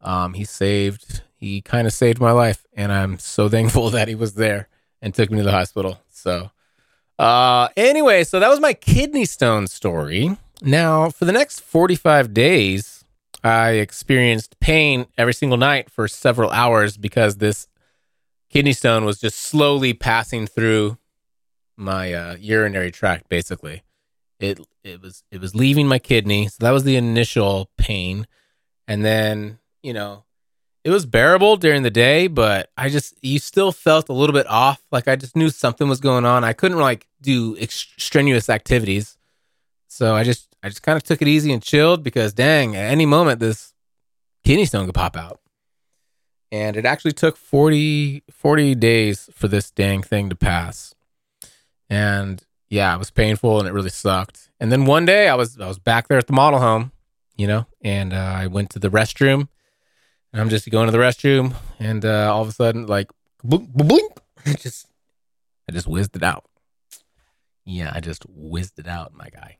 Um, 0.00 0.34
he 0.34 0.44
saved, 0.44 1.22
he 1.34 1.60
kind 1.60 1.86
of 1.86 1.92
saved 1.92 2.20
my 2.20 2.32
life, 2.32 2.66
and 2.74 2.92
I'm 2.92 3.18
so 3.18 3.48
thankful 3.48 3.90
that 3.90 4.08
he 4.08 4.14
was 4.14 4.34
there 4.34 4.68
and 5.00 5.14
took 5.14 5.30
me 5.30 5.38
to 5.38 5.44
the 5.44 5.52
hospital. 5.52 6.00
So, 6.08 6.50
uh, 7.18 7.68
anyway, 7.76 8.24
so 8.24 8.40
that 8.40 8.48
was 8.48 8.60
my 8.60 8.72
kidney 8.72 9.24
stone 9.24 9.66
story. 9.66 10.36
Now, 10.60 11.10
for 11.10 11.24
the 11.24 11.32
next 11.32 11.60
45 11.60 12.32
days, 12.32 13.04
I 13.42 13.72
experienced 13.72 14.60
pain 14.60 15.06
every 15.18 15.34
single 15.34 15.58
night 15.58 15.90
for 15.90 16.06
several 16.06 16.50
hours 16.50 16.96
because 16.96 17.36
this 17.38 17.66
kidney 18.52 18.74
stone 18.74 19.04
was 19.04 19.18
just 19.18 19.38
slowly 19.38 19.94
passing 19.94 20.46
through 20.46 20.98
my 21.76 22.12
uh, 22.12 22.36
urinary 22.38 22.90
tract, 22.90 23.28
basically. 23.28 23.82
It 24.38 24.60
it 24.84 25.00
was 25.00 25.22
it 25.30 25.40
was 25.40 25.54
leaving 25.54 25.88
my 25.88 25.98
kidney. 25.98 26.48
So 26.48 26.56
that 26.60 26.70
was 26.70 26.84
the 26.84 26.96
initial 26.96 27.70
pain. 27.78 28.26
And 28.86 29.04
then 29.04 29.58
you 29.82 29.92
know 29.92 30.24
it 30.84 30.90
was 30.90 31.06
bearable 31.06 31.56
during 31.56 31.84
the 31.84 31.90
day 31.90 32.26
but 32.26 32.68
i 32.76 32.88
just 32.88 33.14
you 33.22 33.38
still 33.38 33.70
felt 33.70 34.08
a 34.08 34.12
little 34.12 34.34
bit 34.34 34.46
off. 34.48 34.82
Like 34.90 35.08
i 35.08 35.16
just 35.16 35.36
knew 35.36 35.48
something 35.48 35.88
was 35.88 36.00
going 36.00 36.24
on. 36.24 36.44
I 36.44 36.52
couldn't 36.52 36.78
like 36.78 37.06
do 37.20 37.56
strenuous 37.68 38.50
activities. 38.50 39.16
So 39.88 40.14
i 40.14 40.24
just 40.24 40.54
i 40.62 40.68
just 40.68 40.82
kind 40.82 40.96
of 40.96 41.04
took 41.04 41.22
it 41.22 41.28
easy 41.28 41.52
and 41.52 41.62
chilled 41.62 42.02
because 42.02 42.32
dang 42.32 42.74
at 42.74 42.90
any 42.90 43.06
moment 43.06 43.38
this 43.38 43.72
kidney 44.44 44.64
stone 44.64 44.86
could 44.86 44.94
pop 44.94 45.16
out 45.16 45.41
and 46.52 46.76
it 46.76 46.84
actually 46.84 47.12
took 47.12 47.36
40 47.36 48.22
40 48.30 48.76
days 48.76 49.28
for 49.34 49.48
this 49.48 49.72
dang 49.72 50.02
thing 50.02 50.28
to 50.28 50.36
pass 50.36 50.94
and 51.90 52.44
yeah, 52.72 52.94
it 52.94 52.98
was 52.98 53.10
painful 53.10 53.58
and 53.58 53.68
it 53.68 53.72
really 53.72 53.90
sucked. 53.90 54.48
And 54.58 54.72
then 54.72 54.86
one 54.86 55.04
day 55.04 55.28
I 55.28 55.34
was 55.34 55.60
I 55.60 55.68
was 55.68 55.78
back 55.78 56.08
there 56.08 56.16
at 56.16 56.26
the 56.26 56.32
model 56.32 56.58
home, 56.58 56.90
you 57.36 57.46
know, 57.46 57.66
and 57.82 58.14
uh, 58.14 58.16
I 58.16 58.46
went 58.46 58.70
to 58.70 58.78
the 58.78 58.88
restroom. 58.88 59.48
And 60.32 60.40
I'm 60.40 60.48
just 60.48 60.70
going 60.70 60.86
to 60.86 60.92
the 60.92 60.96
restroom, 60.96 61.54
and 61.78 62.06
uh, 62.06 62.32
all 62.32 62.40
of 62.40 62.48
a 62.48 62.52
sudden, 62.52 62.86
like, 62.86 63.10
blink, 63.44 63.68
blink, 63.74 64.12
just 64.56 64.86
I 65.68 65.72
just 65.72 65.86
whizzed 65.86 66.16
it 66.16 66.22
out. 66.22 66.46
Yeah, 67.66 67.92
I 67.94 68.00
just 68.00 68.24
whizzed 68.26 68.78
it 68.78 68.88
out, 68.88 69.12
my 69.12 69.28
guy. 69.28 69.58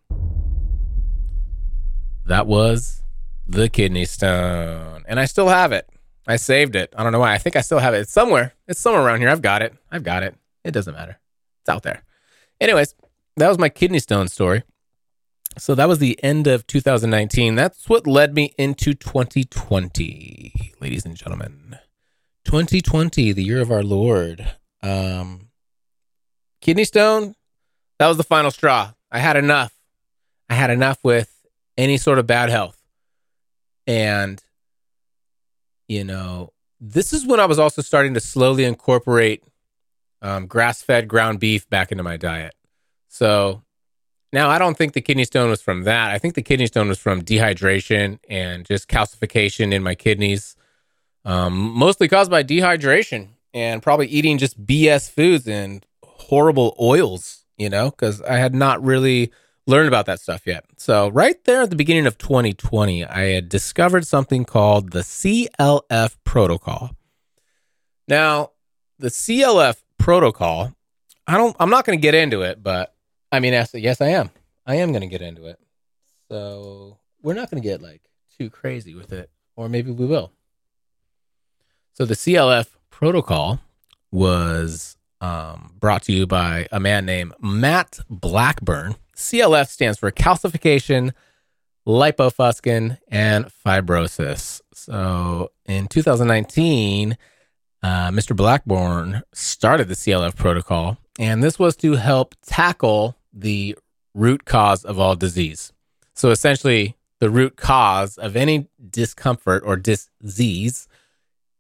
That 2.25 2.47
was 2.47 3.03
the 3.47 3.69
kidney 3.69 4.07
stone, 4.07 5.05
and 5.07 5.21
I 5.21 5.27
still 5.27 5.49
have 5.49 5.73
it. 5.73 5.91
I 6.27 6.37
saved 6.37 6.77
it. 6.77 6.93
I 6.97 7.03
don't 7.03 7.13
know 7.13 7.21
why. 7.21 7.33
I 7.33 7.39
think 7.39 7.57
I 7.57 7.61
still 7.61 7.79
have 7.79 7.95
it. 7.95 8.01
It's 8.01 8.13
somewhere. 8.13 8.55
It's 8.69 8.81
somewhere 8.81 9.03
around 9.03 9.21
here. 9.21 9.29
I've 9.29 9.43
got 9.43 9.63
it. 9.63 9.75
I've 9.91 10.05
got 10.05 10.23
it. 10.23 10.37
It 10.65 10.71
doesn't 10.71 10.95
matter. 10.95 11.19
It's 11.61 11.69
out 11.69 11.83
there. 11.83 12.03
Anyways, 12.61 12.95
that 13.37 13.49
was 13.49 13.59
my 13.59 13.69
kidney 13.69 13.99
stone 13.99 14.29
story. 14.29 14.63
So 15.59 15.75
that 15.75 15.89
was 15.89 15.99
the 15.99 16.23
end 16.23 16.47
of 16.47 16.67
2019. 16.67 17.55
That's 17.55 17.89
what 17.89 18.07
led 18.07 18.35
me 18.35 18.55
into 18.57 18.95
2020, 18.95 20.73
ladies 20.81 21.05
and 21.05 21.17
gentlemen. 21.17 21.77
2020, 22.45 23.33
the 23.33 23.45
year 23.45 23.61
of 23.61 23.71
our 23.71 23.83
Lord. 23.83 24.55
Um, 24.83 25.49
kidney 26.61 26.85
stone, 26.85 27.35
that 27.99 28.09
was 28.09 28.17
the 28.17 28.25
final 28.25 28.51
straw. 28.51 28.93
I 29.11 29.19
had 29.19 29.37
enough. 29.37 29.73
I 30.49 30.55
had 30.55 30.71
enough 30.71 30.99
with 31.03 31.31
any 31.77 31.99
sort 31.99 32.19
of 32.19 32.27
bad 32.27 32.49
health. 32.49 32.83
And, 33.87 34.43
you 35.89 36.05
know, 36.05 36.53
this 36.81 37.13
is 37.13 37.27
when 37.27 37.41
I 37.41 37.47
was 37.47 37.59
also 37.59 37.83
starting 37.83 38.15
to 38.15 38.21
slowly 38.21 38.65
incorporate 38.65 39.43
um, 40.21 40.47
grass 40.47 40.83
fed 40.83 41.09
ground 41.09 41.41
beef 41.41 41.69
back 41.69 41.93
into 41.93 42.05
my 42.05 42.17
diet. 42.17 42.55
So 43.09 43.63
now 44.33 44.49
I 44.49 44.59
don't 44.59 44.77
think 44.77 44.95
the 44.95 45.01
kidney 45.01 45.25
stone 45.25 45.51
was 45.51 45.61
from 45.61 45.83
that. 45.85 46.11
I 46.11 46.19
think 46.19 46.35
the 46.35 46.43
kidney 46.43 46.67
stone 46.67 46.89
was 46.89 46.99
from 46.99 47.23
dehydration 47.23 48.19
and 48.29 48.65
just 48.65 48.89
calcification 48.89 49.73
in 49.73 49.83
my 49.83 49.95
kidneys, 49.95 50.57
um, 51.25 51.53
mostly 51.53 52.09
caused 52.09 52.31
by 52.31 52.43
dehydration 52.43 53.29
and 53.53 53.83
probably 53.83 54.07
eating 54.07 54.39
just 54.39 54.65
BS 54.65 55.11
foods 55.11 55.47
and 55.47 55.85
horrible 56.03 56.75
oils, 56.81 57.45
you 57.59 57.69
know, 57.69 57.91
because 57.91 58.23
I 58.23 58.37
had 58.37 58.55
not 58.55 58.83
really 58.83 59.31
learned 59.67 59.89
about 59.89 60.07
that 60.07 60.21
stuff 60.21 60.47
yet. 60.47 60.65
So, 60.77 61.09
right 61.09 61.43
there 61.45 61.63
at 61.63 61.71
the 61.71 61.77
beginning 61.77 62.07
of 62.07 62.19
2020, 62.19 63.05
I 63.05 63.27
had 63.27 63.49
discovered 63.49 64.07
something 64.07 64.45
called 64.45 64.93
the 64.93 65.01
CLF 65.01 66.17
protocol. 66.25 66.97
Now, 68.09 68.51
the 68.99 69.09
CLF 69.09 69.77
protocol, 69.99 70.73
I 71.27 71.37
don't 71.37 71.57
I'm 71.59 71.71
not 71.71 71.85
going 71.85 71.99
to 71.99 72.03
get 72.03 72.15
into 72.15 72.43
it, 72.43 72.63
but 72.63 72.95
I 73.31 73.41
mean, 73.41 73.53
yes, 73.53 73.73
yes, 73.75 74.01
I 74.01 74.09
am. 74.09 74.31
I 74.67 74.77
am 74.77 74.91
going 74.91 75.03
to 75.03 75.09
get 75.09 75.23
into 75.23 75.47
it. 75.47 75.59
So 76.29 76.99
we're 77.23 77.35
not 77.35 77.51
going 77.51 77.63
to 77.63 77.69
get 77.69 77.83
like 77.83 78.03
too 78.39 78.51
crazy 78.51 78.95
with 78.95 79.13
it, 79.13 79.31
or 79.57 79.69
maybe 79.69 79.91
we 79.91 80.07
will. 80.07 80.33
So 81.95 82.05
the 82.05 82.15
CLF 82.15 82.69
protocol 82.91 83.61
was 84.11 84.97
um, 85.23 85.71
brought 85.79 86.03
to 86.03 86.13
you 86.13 86.27
by 86.27 86.69
a 86.71 86.81
man 86.81 87.07
named 87.07 87.33
Matt 87.41 88.01
Blackburn. 88.11 88.97
CLF 89.17 89.69
stands 89.69 89.99
for 89.99 90.11
calcification, 90.11 91.13
lipofuscin, 91.87 92.99
and 93.09 93.47
fibrosis. 93.65 94.61
So 94.75 95.53
in 95.65 95.87
2019, 95.87 97.17
uh, 97.83 98.11
Mr. 98.11 98.37
Blackburn 98.37 99.23
started 99.33 99.89
the 99.89 99.95
CLF 99.95 100.37
protocol, 100.37 100.99
and 101.19 101.43
this 101.43 101.59
was 101.59 101.77
to 101.77 101.95
help 101.95 102.35
tackle 102.45 103.17
the 103.33 103.77
root 104.15 104.45
cause 104.45 104.85
of 104.85 104.99
all 104.99 105.15
disease. 105.15 105.73
So 106.15 106.31
essentially, 106.31 106.97
the 107.21 107.31
root 107.31 107.57
cause 107.57 108.19
of 108.19 108.35
any 108.35 108.69
discomfort 108.91 109.63
or 109.65 109.77
disease 109.77 110.89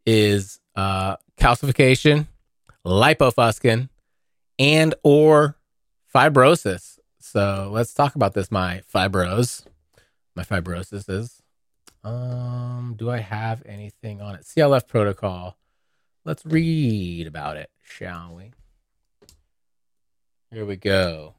is 0.04 0.60
uh, 0.74 1.16
calcification, 1.38 2.26
lipofuscin, 2.86 3.88
and 4.58 4.94
or 5.02 5.56
fibrosis. 6.14 6.98
So 7.20 7.70
let's 7.72 7.94
talk 7.94 8.14
about 8.14 8.34
this. 8.34 8.50
My 8.50 8.82
fibros, 8.92 9.64
my 10.34 10.42
fibrosis 10.42 11.08
is. 11.08 11.42
Um, 12.04 12.94
do 12.98 13.10
I 13.10 13.18
have 13.18 13.62
anything 13.64 14.20
on 14.20 14.34
it? 14.34 14.42
CLF 14.42 14.88
protocol. 14.88 15.56
Let's 16.24 16.44
read 16.44 17.26
about 17.26 17.56
it, 17.56 17.70
shall 17.82 18.34
we? 18.34 18.52
Here 20.50 20.64
we 20.64 20.76
go. 20.76 21.34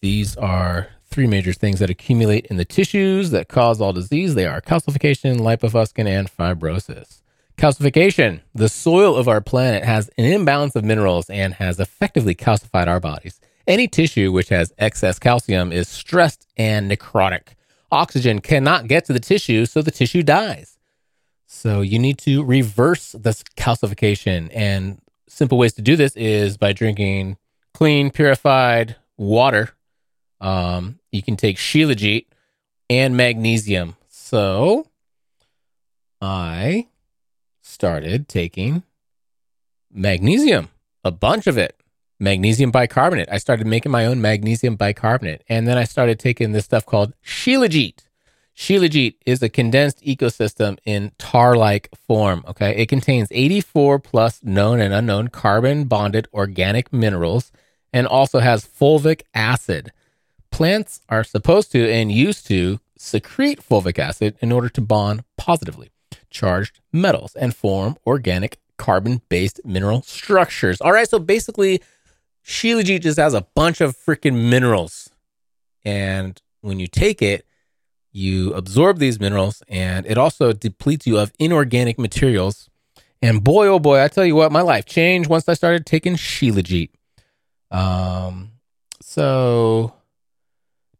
These 0.00 0.36
are 0.36 0.88
three 1.06 1.26
major 1.26 1.52
things 1.52 1.78
that 1.80 1.90
accumulate 1.90 2.46
in 2.46 2.56
the 2.56 2.64
tissues 2.64 3.30
that 3.30 3.48
cause 3.48 3.80
all 3.80 3.92
disease. 3.92 4.34
They 4.34 4.46
are 4.46 4.60
calcification, 4.60 5.38
lipofuscin, 5.38 6.06
and 6.06 6.30
fibrosis. 6.30 7.22
Calcification. 7.58 8.40
The 8.54 8.68
soil 8.68 9.16
of 9.16 9.26
our 9.26 9.40
planet 9.40 9.84
has 9.84 10.08
an 10.16 10.24
imbalance 10.24 10.76
of 10.76 10.84
minerals 10.84 11.28
and 11.28 11.54
has 11.54 11.80
effectively 11.80 12.36
calcified 12.36 12.86
our 12.86 13.00
bodies. 13.00 13.40
Any 13.66 13.88
tissue 13.88 14.30
which 14.30 14.50
has 14.50 14.72
excess 14.78 15.18
calcium 15.18 15.72
is 15.72 15.88
stressed 15.88 16.46
and 16.56 16.88
necrotic. 16.88 17.48
Oxygen 17.90 18.40
cannot 18.40 18.86
get 18.86 19.04
to 19.06 19.12
the 19.12 19.18
tissue, 19.18 19.66
so 19.66 19.82
the 19.82 19.90
tissue 19.90 20.22
dies. 20.22 20.78
So 21.46 21.80
you 21.80 21.98
need 21.98 22.18
to 22.18 22.44
reverse 22.44 23.12
this 23.12 23.42
calcification. 23.56 24.50
And 24.54 25.00
simple 25.26 25.58
ways 25.58 25.72
to 25.74 25.82
do 25.82 25.96
this 25.96 26.14
is 26.14 26.56
by 26.56 26.72
drinking 26.72 27.38
clean, 27.74 28.10
purified 28.10 28.96
water 29.16 29.70
Um, 30.40 31.00
you 31.10 31.22
can 31.22 31.36
take 31.36 31.56
Shilajit 31.56 32.26
and 32.88 33.16
magnesium. 33.16 33.96
So 34.08 34.86
I 36.20 36.86
started 37.78 38.28
taking 38.28 38.82
magnesium, 39.88 40.68
a 41.04 41.12
bunch 41.12 41.46
of 41.46 41.56
it, 41.56 41.80
magnesium 42.18 42.72
bicarbonate. 42.72 43.28
I 43.30 43.38
started 43.38 43.68
making 43.68 43.92
my 43.92 44.04
own 44.04 44.20
magnesium 44.20 44.74
bicarbonate. 44.74 45.44
And 45.48 45.68
then 45.68 45.78
I 45.78 45.84
started 45.84 46.18
taking 46.18 46.50
this 46.50 46.64
stuff 46.64 46.84
called 46.84 47.12
Shilajit. 47.24 48.00
Shilajit 48.56 49.14
is 49.24 49.44
a 49.44 49.48
condensed 49.48 50.04
ecosystem 50.04 50.76
in 50.84 51.12
tar 51.18 51.54
like 51.54 51.88
form. 51.94 52.42
Okay. 52.48 52.74
It 52.74 52.88
contains 52.88 53.28
84 53.30 54.00
plus 54.00 54.42
known 54.42 54.80
and 54.80 54.92
unknown 54.92 55.28
carbon 55.28 55.84
bonded 55.84 56.26
organic 56.34 56.92
minerals 56.92 57.52
and 57.92 58.08
also 58.08 58.40
has 58.40 58.66
fulvic 58.66 59.22
acid. 59.34 59.92
Plants 60.50 61.00
are 61.08 61.22
supposed 61.22 61.70
to 61.70 61.88
and 61.88 62.10
used 62.10 62.44
to 62.48 62.80
secrete 62.96 63.60
fulvic 63.62 64.00
acid 64.00 64.36
in 64.40 64.50
order 64.50 64.68
to 64.68 64.80
bond 64.80 65.22
positively 65.36 65.92
charged 66.30 66.80
metals 66.92 67.34
and 67.36 67.54
form 67.54 67.96
organic 68.06 68.58
carbon 68.76 69.20
based 69.28 69.60
mineral 69.64 70.02
structures. 70.02 70.80
All 70.80 70.92
right. 70.92 71.08
So 71.08 71.18
basically, 71.18 71.82
Shilajit 72.44 73.02
just 73.02 73.18
has 73.18 73.34
a 73.34 73.42
bunch 73.54 73.80
of 73.80 73.96
freaking 73.96 74.48
minerals. 74.48 75.10
And 75.84 76.40
when 76.60 76.78
you 76.78 76.86
take 76.86 77.20
it, 77.22 77.44
you 78.12 78.52
absorb 78.54 78.98
these 78.98 79.20
minerals 79.20 79.62
and 79.68 80.06
it 80.06 80.16
also 80.18 80.52
depletes 80.52 81.06
you 81.06 81.18
of 81.18 81.32
inorganic 81.38 81.98
materials. 81.98 82.68
And 83.20 83.44
boy, 83.44 83.66
oh 83.66 83.78
boy, 83.78 84.02
I 84.02 84.08
tell 84.08 84.24
you 84.24 84.34
what, 84.34 84.52
my 84.52 84.62
life 84.62 84.86
changed 84.86 85.28
once 85.28 85.48
I 85.48 85.54
started 85.54 85.84
taking 85.84 86.14
Shilajit. 86.14 86.90
Um, 87.70 88.52
so 89.02 89.92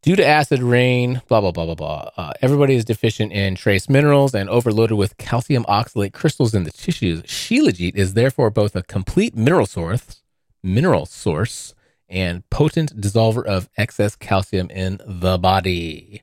due 0.02 0.16
to 0.16 0.26
acid 0.26 0.62
rain, 0.62 1.22
blah, 1.28 1.40
blah, 1.40 1.50
blah, 1.50 1.66
blah, 1.66 1.74
blah, 1.74 2.10
uh, 2.16 2.32
everybody 2.40 2.74
is 2.74 2.84
deficient 2.84 3.32
in 3.32 3.54
trace 3.54 3.88
minerals 3.88 4.34
and 4.34 4.48
overloaded 4.48 4.96
with 4.96 5.16
calcium 5.18 5.64
oxalate 5.64 6.12
crystals 6.12 6.54
in 6.54 6.64
the 6.64 6.70
tissues. 6.70 7.22
Shilajit 7.22 7.94
is 7.96 8.14
therefore 8.14 8.50
both 8.50 8.76
a 8.76 8.82
complete 8.82 9.36
mineral 9.36 9.66
source, 9.66 10.22
mineral 10.62 11.06
source, 11.06 11.74
and 12.08 12.48
potent 12.50 13.00
dissolver 13.00 13.44
of 13.44 13.68
excess 13.76 14.16
calcium 14.16 14.70
in 14.70 15.00
the 15.04 15.36
body. 15.38 16.22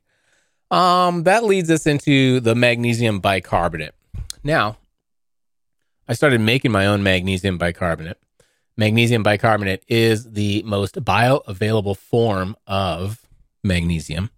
Um, 0.72 1.24
that 1.24 1.44
leads 1.44 1.70
us 1.70 1.86
into 1.86 2.40
the 2.40 2.56
magnesium 2.56 3.20
bicarbonate. 3.20 3.94
Now, 4.44 4.78
I 6.08 6.14
started 6.14 6.42
making 6.42 6.72
my 6.72 6.86
own 6.88 7.04
magnesium 7.04 7.58
bicarbonate. 7.58 8.18
Magnesium 8.78 9.24
bicarbonate 9.24 9.84
is 9.88 10.32
the 10.32 10.64
most 10.64 10.96
bioavailable 10.96 11.98
form 11.98 12.56
of 12.68 13.25
magnesium, 13.66 14.30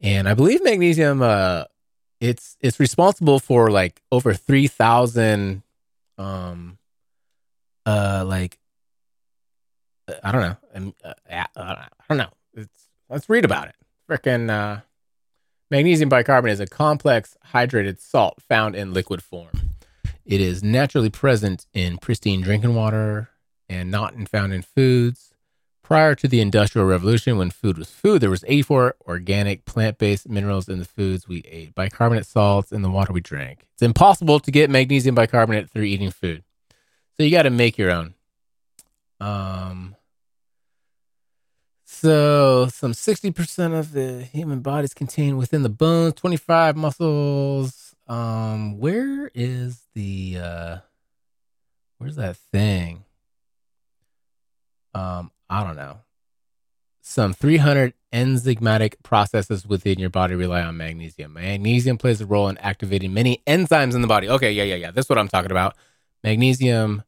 and 0.00 0.28
I 0.28 0.34
believe 0.34 0.62
magnesium 0.62 1.22
uh, 1.22 1.64
it's 2.20 2.56
it's 2.60 2.80
responsible 2.80 3.38
for 3.38 3.70
like 3.70 4.00
over 4.10 4.34
three 4.34 4.66
thousand 4.66 5.62
um 6.16 6.78
uh 7.86 8.24
like 8.26 8.58
I 10.22 10.32
don't 10.32 10.42
know 10.42 10.56
um, 10.74 10.94
uh, 11.04 11.14
I 11.30 11.86
don't 12.08 12.18
know. 12.18 12.30
It's 12.54 12.88
let's 13.08 13.28
read 13.28 13.44
about 13.44 13.68
it. 13.68 13.76
Freaking 14.08 14.50
uh 14.50 14.80
Magnesium 15.70 16.08
bicarbonate 16.08 16.54
is 16.54 16.60
a 16.60 16.66
complex 16.66 17.36
hydrated 17.52 18.00
salt 18.00 18.40
found 18.40 18.74
in 18.74 18.94
liquid 18.94 19.22
form. 19.22 19.68
It 20.24 20.40
is 20.40 20.62
naturally 20.62 21.10
present 21.10 21.66
in 21.74 21.98
pristine 21.98 22.40
drinking 22.40 22.74
water 22.74 23.28
and 23.68 23.90
not 23.90 24.14
found 24.30 24.54
in 24.54 24.62
foods. 24.62 25.34
Prior 25.88 26.14
to 26.16 26.28
the 26.28 26.42
Industrial 26.42 26.86
Revolution, 26.86 27.38
when 27.38 27.48
food 27.48 27.78
was 27.78 27.88
food, 27.88 28.20
there 28.20 28.28
was 28.28 28.44
84 28.46 28.96
organic 29.06 29.64
plant-based 29.64 30.28
minerals 30.28 30.68
in 30.68 30.80
the 30.80 30.84
foods 30.84 31.26
we 31.26 31.40
ate, 31.48 31.74
bicarbonate 31.74 32.26
salts 32.26 32.72
in 32.72 32.82
the 32.82 32.90
water 32.90 33.10
we 33.14 33.22
drank. 33.22 33.64
It's 33.72 33.80
impossible 33.80 34.38
to 34.40 34.50
get 34.50 34.68
magnesium 34.68 35.14
bicarbonate 35.14 35.70
through 35.70 35.84
eating 35.84 36.10
food. 36.10 36.44
So 37.16 37.22
you 37.22 37.30
got 37.30 37.44
to 37.44 37.50
make 37.50 37.78
your 37.78 37.90
own. 37.90 38.12
Um, 39.18 39.96
so, 41.86 42.66
some 42.66 42.92
60% 42.92 43.78
of 43.78 43.92
the 43.92 44.24
human 44.24 44.60
body 44.60 44.84
is 44.84 44.92
contained 44.92 45.38
within 45.38 45.62
the 45.62 45.70
bones, 45.70 46.12
25 46.16 46.76
muscles. 46.76 47.94
Um, 48.06 48.78
where 48.78 49.30
is 49.34 49.84
the 49.94 50.36
uh 50.38 50.76
where's 51.96 52.16
that 52.16 52.36
thing? 52.36 53.04
Um, 54.92 55.30
I 55.50 55.64
don't 55.64 55.76
know. 55.76 55.98
Some 57.00 57.32
300 57.32 57.94
enzymatic 58.12 58.94
processes 59.02 59.66
within 59.66 59.98
your 59.98 60.10
body 60.10 60.34
rely 60.34 60.62
on 60.62 60.76
magnesium. 60.76 61.34
Magnesium 61.34 61.96
plays 61.98 62.20
a 62.20 62.26
role 62.26 62.48
in 62.48 62.58
activating 62.58 63.14
many 63.14 63.42
enzymes 63.46 63.94
in 63.94 64.02
the 64.02 64.08
body. 64.08 64.28
Okay, 64.28 64.52
yeah, 64.52 64.64
yeah, 64.64 64.74
yeah. 64.74 64.90
That's 64.90 65.08
what 65.08 65.18
I'm 65.18 65.28
talking 65.28 65.50
about. 65.50 65.74
Magnesium 66.22 67.02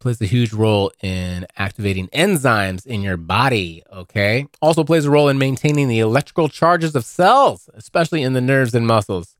plays 0.00 0.20
a 0.20 0.26
huge 0.26 0.52
role 0.52 0.92
in 1.02 1.46
activating 1.56 2.08
enzymes 2.08 2.86
in 2.86 3.02
your 3.02 3.16
body, 3.16 3.82
okay? 3.92 4.46
Also 4.60 4.84
plays 4.84 5.04
a 5.04 5.10
role 5.10 5.28
in 5.28 5.38
maintaining 5.38 5.88
the 5.88 5.98
electrical 6.00 6.48
charges 6.48 6.94
of 6.94 7.04
cells, 7.04 7.68
especially 7.74 8.22
in 8.22 8.32
the 8.32 8.40
nerves 8.40 8.74
and 8.74 8.86
muscles, 8.86 9.36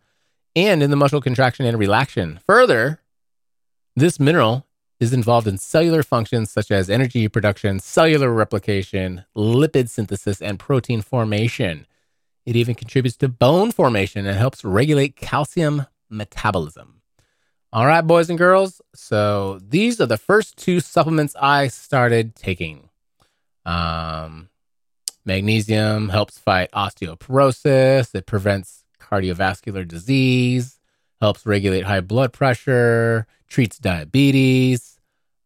and 0.56 0.82
in 0.82 0.90
the 0.90 0.96
muscle 0.96 1.20
contraction 1.20 1.64
and 1.64 1.78
relaxation. 1.78 2.40
Further, 2.46 3.00
this 3.94 4.18
mineral 4.18 4.66
is 5.00 5.12
involved 5.12 5.46
in 5.46 5.58
cellular 5.58 6.02
functions 6.02 6.50
such 6.50 6.70
as 6.70 6.90
energy 6.90 7.28
production, 7.28 7.78
cellular 7.78 8.32
replication, 8.32 9.24
lipid 9.36 9.88
synthesis, 9.88 10.42
and 10.42 10.58
protein 10.58 11.02
formation. 11.02 11.86
It 12.44 12.56
even 12.56 12.74
contributes 12.74 13.16
to 13.18 13.28
bone 13.28 13.72
formation 13.72 14.26
and 14.26 14.36
helps 14.36 14.64
regulate 14.64 15.16
calcium 15.16 15.86
metabolism. 16.08 17.02
All 17.72 17.86
right, 17.86 18.00
boys 18.00 18.30
and 18.30 18.38
girls. 18.38 18.80
So 18.94 19.60
these 19.62 20.00
are 20.00 20.06
the 20.06 20.16
first 20.16 20.56
two 20.56 20.80
supplements 20.80 21.36
I 21.38 21.68
started 21.68 22.34
taking. 22.34 22.88
Um, 23.66 24.48
magnesium 25.26 26.08
helps 26.08 26.38
fight 26.38 26.70
osteoporosis. 26.72 28.14
It 28.14 28.24
prevents 28.24 28.84
cardiovascular 28.98 29.86
disease. 29.86 30.80
Helps 31.20 31.44
regulate 31.44 31.84
high 31.84 32.00
blood 32.00 32.32
pressure. 32.32 33.26
Treats 33.48 33.78
diabetes. 33.78 34.98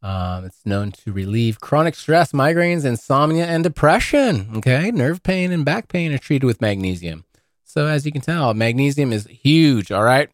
Um, 0.02 0.44
it's 0.44 0.66
known 0.66 0.90
to 0.92 1.12
relieve 1.12 1.60
chronic 1.60 1.94
stress, 1.94 2.32
migraines, 2.32 2.84
insomnia, 2.84 3.46
and 3.46 3.62
depression. 3.62 4.50
Okay, 4.56 4.90
nerve 4.90 5.22
pain 5.22 5.52
and 5.52 5.64
back 5.64 5.88
pain 5.88 6.12
are 6.12 6.18
treated 6.18 6.44
with 6.46 6.60
magnesium. 6.60 7.24
So 7.62 7.86
as 7.86 8.04
you 8.04 8.12
can 8.12 8.20
tell, 8.20 8.52
magnesium 8.52 9.12
is 9.12 9.26
huge. 9.26 9.92
All 9.92 10.02
right. 10.02 10.28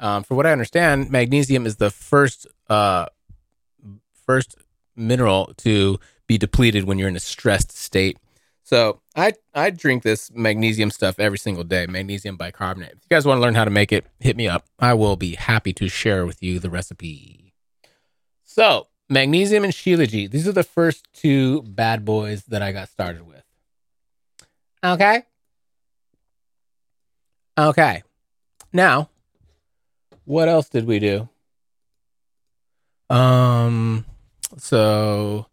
Um, 0.00 0.22
for 0.22 0.36
what 0.36 0.46
I 0.46 0.52
understand, 0.52 1.10
magnesium 1.10 1.66
is 1.66 1.76
the 1.76 1.90
first 1.90 2.46
uh, 2.70 3.06
first 4.12 4.56
mineral 4.94 5.52
to 5.58 5.98
be 6.26 6.38
depleted 6.38 6.84
when 6.84 6.98
you're 6.98 7.08
in 7.08 7.16
a 7.16 7.20
stressed 7.20 7.76
state. 7.76 8.18
So 8.68 9.00
I 9.16 9.32
I 9.54 9.70
drink 9.70 10.02
this 10.02 10.30
magnesium 10.34 10.90
stuff 10.90 11.18
every 11.18 11.38
single 11.38 11.64
day, 11.64 11.86
magnesium 11.86 12.36
bicarbonate. 12.36 12.90
If 12.90 12.98
you 12.98 13.08
guys 13.08 13.24
want 13.24 13.38
to 13.38 13.40
learn 13.40 13.54
how 13.54 13.64
to 13.64 13.70
make 13.70 13.92
it, 13.92 14.04
hit 14.20 14.36
me 14.36 14.46
up. 14.46 14.66
I 14.78 14.92
will 14.92 15.16
be 15.16 15.36
happy 15.36 15.72
to 15.72 15.88
share 15.88 16.26
with 16.26 16.42
you 16.42 16.58
the 16.58 16.68
recipe. 16.68 17.54
So 18.44 18.88
magnesium 19.08 19.64
and 19.64 19.72
shilajit, 19.72 20.32
these 20.32 20.46
are 20.46 20.52
the 20.52 20.64
first 20.64 21.06
two 21.14 21.62
bad 21.62 22.04
boys 22.04 22.44
that 22.44 22.60
I 22.60 22.72
got 22.72 22.90
started 22.90 23.26
with. 23.26 23.42
Okay. 24.84 25.22
Okay. 27.58 28.02
Now 28.70 29.08
what 30.26 30.50
else 30.50 30.68
did 30.68 30.84
we 30.84 30.98
do? 30.98 31.26
Um, 33.08 34.04
so 34.58 35.46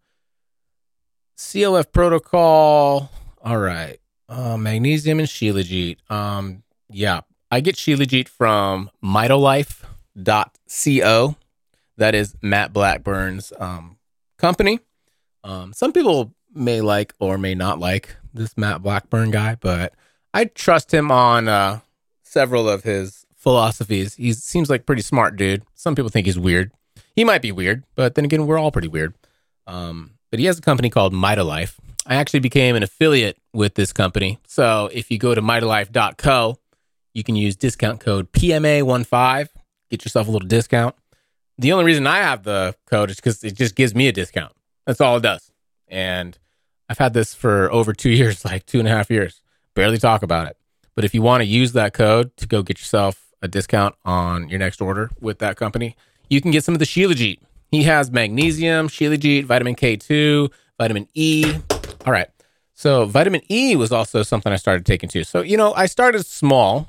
CLF 1.38 1.92
protocol. 1.92 3.12
All 3.44 3.58
right. 3.58 4.00
Uh, 4.28 4.58
magnesium 4.58 5.20
and 5.20 5.28
Shilajit. 5.28 5.98
Um, 6.10 6.64
yeah, 6.90 7.22
I 7.52 7.60
get 7.60 7.76
Shilajit 7.76 8.28
from 8.28 8.90
mitolife.co. 9.04 11.36
That 11.98 12.16
is 12.16 12.36
Matt 12.42 12.74
Blackburn's 12.74 13.54
um, 13.60 13.98
company. 14.38 14.80
Um, 15.44 15.74
some 15.74 15.94
people 15.94 16.34
may 16.54 16.82
like 16.82 17.14
or 17.20 17.38
may 17.38 17.54
not 17.54 17.80
like 17.80 18.16
this 18.34 18.58
Matt 18.58 18.82
Blackburn 18.82 19.32
guy, 19.32 19.56
but 19.60 19.94
I 20.34 20.46
trust 20.46 20.94
him 20.94 21.12
on 21.12 21.48
uh, 21.48 21.82
several 22.24 22.68
of 22.68 22.84
his 22.84 23.26
philosophies. 23.36 24.16
He 24.16 24.34
seems 24.34 24.70
like 24.70 24.86
pretty 24.86 25.04
smart 25.04 25.36
dude. 25.36 25.64
Some 25.76 25.96
people 25.96 26.10
think 26.10 26.26
he's 26.26 26.40
weird. 26.40 26.72
He 27.16 27.24
might 27.24 27.42
be 27.42 27.52
weird, 27.52 27.84
but 27.96 28.16
then 28.16 28.26
again, 28.26 28.48
we're 28.48 28.58
all 28.58 28.72
pretty 28.72 28.88
weird. 28.88 29.14
Um, 29.68 30.15
but 30.36 30.40
he 30.42 30.48
has 30.48 30.60
a 30.60 30.62
company 30.62 30.90
called 30.90 31.14
Mitolife. 31.14 31.78
I 32.06 32.16
actually 32.16 32.42
became 32.42 32.76
an 32.76 32.84
affiliate 32.84 33.38
with 33.54 33.76
this 33.76 33.94
company. 33.94 34.38
So 34.46 34.90
if 34.92 35.10
you 35.10 35.18
go 35.18 35.34
to 35.34 35.42
mitolife.co, 35.42 36.60
you 37.14 37.24
can 37.24 37.38
use 37.38 37.56
discount 37.56 38.02
code 38.02 38.30
PMA15, 38.34 39.48
get 39.90 40.04
yourself 40.04 40.28
a 40.28 40.32
little 40.32 40.46
discount. 40.46 40.94
The 41.58 41.72
only 41.72 41.86
reason 41.86 42.06
I 42.06 42.18
have 42.18 42.44
the 42.44 42.76
code 42.86 43.12
is 43.12 43.16
because 43.16 43.46
it 43.46 43.56
just 43.56 43.76
gives 43.76 43.96
me 43.96 44.10
a 44.10 44.12
discount. 44.12 44.52
That's 44.86 45.00
all 45.00 45.16
it 45.16 45.22
does. 45.22 45.54
And 45.88 46.38
I've 46.90 46.98
had 46.98 47.14
this 47.14 47.34
for 47.34 47.72
over 47.72 47.94
two 47.94 48.10
years, 48.20 48.44
like 48.44 48.66
two 48.66 48.80
and 48.80 48.90
a 48.90 48.92
half 48.92 49.10
years. 49.10 49.40
Barely 49.74 50.00
talk 50.00 50.22
about 50.22 50.48
it. 50.48 50.58
But 50.96 51.06
if 51.06 51.14
you 51.14 51.22
want 51.22 51.44
to 51.44 51.46
use 51.46 51.72
that 51.72 51.94
code 51.94 52.36
to 52.36 52.46
go 52.46 52.62
get 52.62 52.78
yourself 52.80 53.32
a 53.42 53.48
discount 53.48 53.96
on 54.04 54.50
your 54.50 54.60
next 54.60 54.82
order 54.82 55.12
with 55.22 55.40
that 55.40 55.56
company, 55.56 55.96
you 56.30 56.42
can 56.42 56.52
get 56.52 56.66
some 56.66 56.76
of 56.76 56.80
the 56.80 56.86
Shilajit. 56.86 57.40
He 57.76 57.84
has 57.84 58.10
magnesium, 58.10 58.88
Shilajit, 58.88 59.44
vitamin 59.44 59.76
K2, 59.76 60.50
vitamin 60.80 61.10
E. 61.14 61.54
All 62.06 62.14
right. 62.14 62.30
So 62.74 63.04
vitamin 63.04 63.42
E 63.52 63.76
was 63.76 63.92
also 63.92 64.24
something 64.24 64.54
I 64.54 64.56
started 64.56 64.86
taking 64.86 65.10
too. 65.10 65.26
So, 65.26 65.42
you 65.42 65.58
know, 65.58 65.74
I 65.74 65.88
started 65.88 66.26
small, 66.26 66.88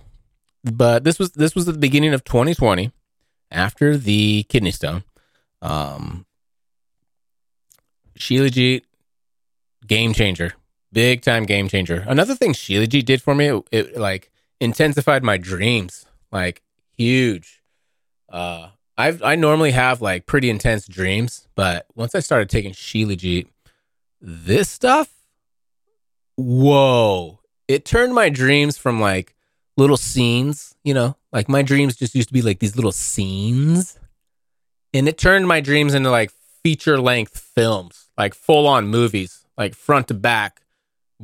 but 0.63 1.03
this 1.03 1.19
was 1.19 1.33
this 1.33 1.57
was 1.57 1.65
the 1.67 1.73
beginning 1.73 2.15
of 2.15 2.23
2020 2.23 2.93
after 3.51 3.97
the 3.97 4.45
kidney 4.49 4.71
stone. 4.71 5.03
Um 5.61 6.25
Shilajit 8.17 8.83
game 9.89 10.13
changer. 10.13 10.53
Big 10.93 11.21
time 11.21 11.47
game 11.47 11.67
changer. 11.67 12.05
Another 12.07 12.37
thing 12.37 12.53
Shilajit 12.53 13.05
did 13.05 13.21
for 13.23 13.35
me, 13.35 13.49
it, 13.49 13.65
it 13.73 13.97
like 13.97 14.31
intensified 14.61 15.25
my 15.25 15.37
dreams. 15.37 16.07
Like 16.31 16.63
huge. 16.97 17.61
Uh 18.29 18.69
I've 18.99 19.23
I 19.23 19.35
normally 19.35 19.73
have 19.73 20.01
like 20.01 20.27
pretty 20.27 20.49
intense 20.49 20.87
dreams, 20.87 21.47
but 21.55 21.87
once 21.95 22.15
I 22.15 22.21
started 22.21 22.49
taking 22.49 22.73
Shilajit, 22.73 23.47
this 24.21 24.69
stuff, 24.69 25.11
whoa! 26.37 27.41
It 27.69 27.85
turned 27.85 28.15
my 28.15 28.31
dreams 28.31 28.79
from 28.79 29.01
like 29.01 29.35
little 29.77 29.99
scenes, 29.99 30.75
you 30.83 30.95
know, 30.95 31.17
like 31.31 31.49
my 31.49 31.63
dreams 31.63 31.97
just 31.97 32.15
used 32.15 32.29
to 32.29 32.35
be 32.35 32.43
like 32.43 32.61
these 32.61 32.77
little 32.77 32.93
scenes, 32.93 33.99
and 34.95 35.09
it 35.09 35.19
turned 35.19 35.47
my 35.47 35.61
dreams 35.61 35.93
into 35.93 36.11
like 36.11 36.31
feature 36.63 36.99
length 36.99 37.39
films, 37.39 38.09
like 38.17 38.35
full 38.35 38.67
on 38.67 38.89
movies, 38.89 39.45
like 39.59 39.75
front 39.75 40.09
to 40.09 40.15
back, 40.15 40.63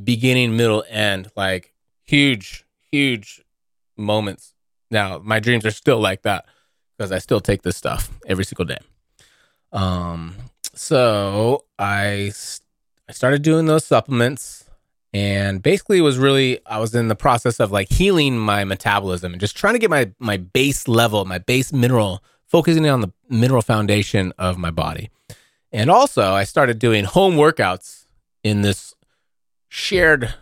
beginning, 0.01 0.55
middle, 0.55 0.83
end, 0.89 1.31
like 1.35 1.73
huge, 2.05 2.65
huge 2.91 3.41
moments. 3.97 4.53
Now 4.91 5.17
my 5.17 5.39
dreams 5.39 5.65
are 5.65 5.71
still 5.71 5.99
like 5.99 6.21
that 6.21 6.45
because 6.97 7.11
I 7.11 7.19
still 7.19 7.39
take 7.39 7.61
this 7.63 7.77
stuff 7.77 8.09
every 8.25 8.45
single 8.45 8.65
day. 8.65 8.79
Um, 9.71 10.35
so 10.73 11.65
I 11.79 12.31
I 13.07 13.11
started 13.11 13.41
doing 13.41 13.65
those 13.65 13.85
supplements, 13.85 14.69
and 15.13 15.61
basically 15.61 16.01
was 16.01 16.17
really 16.17 16.59
I 16.65 16.79
was 16.79 16.95
in 16.95 17.07
the 17.07 17.15
process 17.15 17.59
of 17.59 17.71
like 17.71 17.89
healing 17.89 18.37
my 18.37 18.63
metabolism 18.63 19.33
and 19.33 19.39
just 19.39 19.57
trying 19.57 19.73
to 19.73 19.79
get 19.79 19.89
my 19.89 20.11
my 20.19 20.37
base 20.37 20.87
level, 20.87 21.25
my 21.25 21.37
base 21.37 21.73
mineral, 21.73 22.23
focusing 22.47 22.87
on 22.87 23.01
the 23.01 23.11
mineral 23.29 23.61
foundation 23.61 24.33
of 24.37 24.57
my 24.57 24.71
body. 24.71 25.09
And 25.71 25.89
also, 25.89 26.33
I 26.33 26.43
started 26.43 26.77
doing 26.77 27.03
home 27.03 27.35
workouts 27.35 28.05
in 28.43 28.61
this 28.61 28.93
shared 29.69 30.35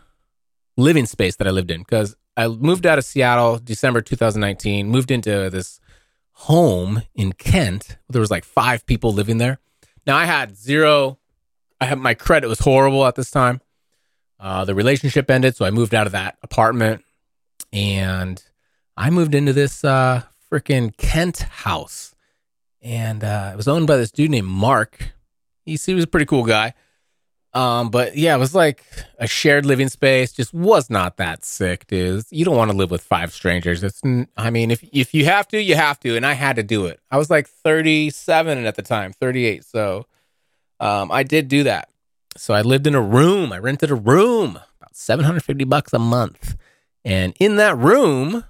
living 0.76 1.06
space 1.06 1.38
that 1.38 1.48
I 1.48 1.52
lived 1.52 1.72
in 1.72 1.82
because 1.82 2.16
I 2.36 2.48
moved 2.48 2.86
out 2.86 2.98
of 2.98 3.06
Seattle 3.06 3.60
December 3.60 4.02
2019, 4.02 4.90
moved 4.90 5.12
into 5.12 5.50
this 5.50 5.81
home 6.42 7.04
in 7.14 7.34
Kent. 7.34 7.98
There 8.10 8.20
was 8.20 8.32
like 8.32 8.44
five 8.44 8.86
people 8.86 9.14
living 9.14 9.38
there. 9.38 9.60
Now 10.08 10.18
I 10.18 10.26
had 10.26 10.58
zero. 10.58 11.20
I 11.80 11.86
had 11.86 12.00
my 12.00 12.14
credit 12.14 12.48
was 12.48 12.60
horrible 12.60 13.06
at 13.06 13.16
this 13.16 13.30
time. 13.30 13.62
Uh, 14.40 14.66
the 14.66 14.74
relationship 14.74 15.30
ended, 15.30 15.56
so 15.56 15.66
I 15.66 15.72
moved 15.72 15.94
out 15.94 16.08
of 16.08 16.14
that 16.14 16.38
apartment, 16.42 17.04
and 17.72 18.44
I 18.98 19.12
moved 19.12 19.36
into 19.36 19.54
this 19.54 19.84
uh, 19.84 20.24
freaking 20.52 20.98
Kent 20.98 21.40
house, 21.40 22.16
and 22.82 23.24
uh, 23.24 23.52
it 23.54 23.58
was 23.58 23.68
owned 23.68 23.86
by 23.86 23.98
this 23.98 24.12
dude 24.12 24.32
named 24.32 24.48
Mark. 24.48 25.14
He, 25.64 25.76
he 25.76 25.94
was 25.94 26.06
a 26.06 26.08
pretty 26.08 26.26
cool 26.26 26.44
guy. 26.44 26.74
Um, 27.54 27.90
but 27.90 28.16
yeah, 28.16 28.36
it 28.36 28.40
was 28.40 28.56
like 28.56 28.84
a 29.18 29.28
shared 29.28 29.66
living 29.66 29.90
space. 29.90 30.32
Just 30.32 30.54
was 30.54 30.90
not 30.90 31.18
that 31.18 31.44
sick, 31.44 31.86
dude. 31.88 32.24
You 32.30 32.46
don't 32.46 32.56
want 32.56 32.72
to 32.72 32.78
live 32.78 32.92
with 32.92 33.04
five 33.04 33.34
strangers. 33.34 33.84
It's, 33.84 34.02
I 34.38 34.50
mean, 34.50 34.72
if 34.72 34.84
if 34.94 35.14
you 35.14 35.26
have 35.26 35.48
to, 35.50 35.62
you 35.62 35.76
have 35.76 36.00
to, 36.02 36.16
and 36.16 36.26
I 36.26 36.34
had 36.34 36.56
to 36.56 36.64
do 36.64 36.86
it. 36.86 37.00
I 37.12 37.18
was 37.18 37.30
like 37.30 37.48
37 37.48 38.66
at 38.66 38.76
the 38.76 38.82
time, 38.82 39.12
38. 39.14 39.66
So, 39.66 40.06
um, 40.80 41.12
I 41.12 41.24
did 41.24 41.50
do 41.50 41.64
that. 41.64 41.90
So 42.38 42.54
I 42.54 42.62
lived 42.62 42.88
in 42.88 42.96
a 42.96 43.02
room. 43.02 43.52
I 43.52 43.58
rented 43.58 43.92
a 43.92 43.96
room, 43.96 44.52
about 44.52 44.96
750 44.96 45.66
bucks 45.66 45.92
a 45.94 46.00
month, 46.00 46.56
and 47.04 47.34
in 47.40 47.58
that 47.58 47.78
room 47.78 48.46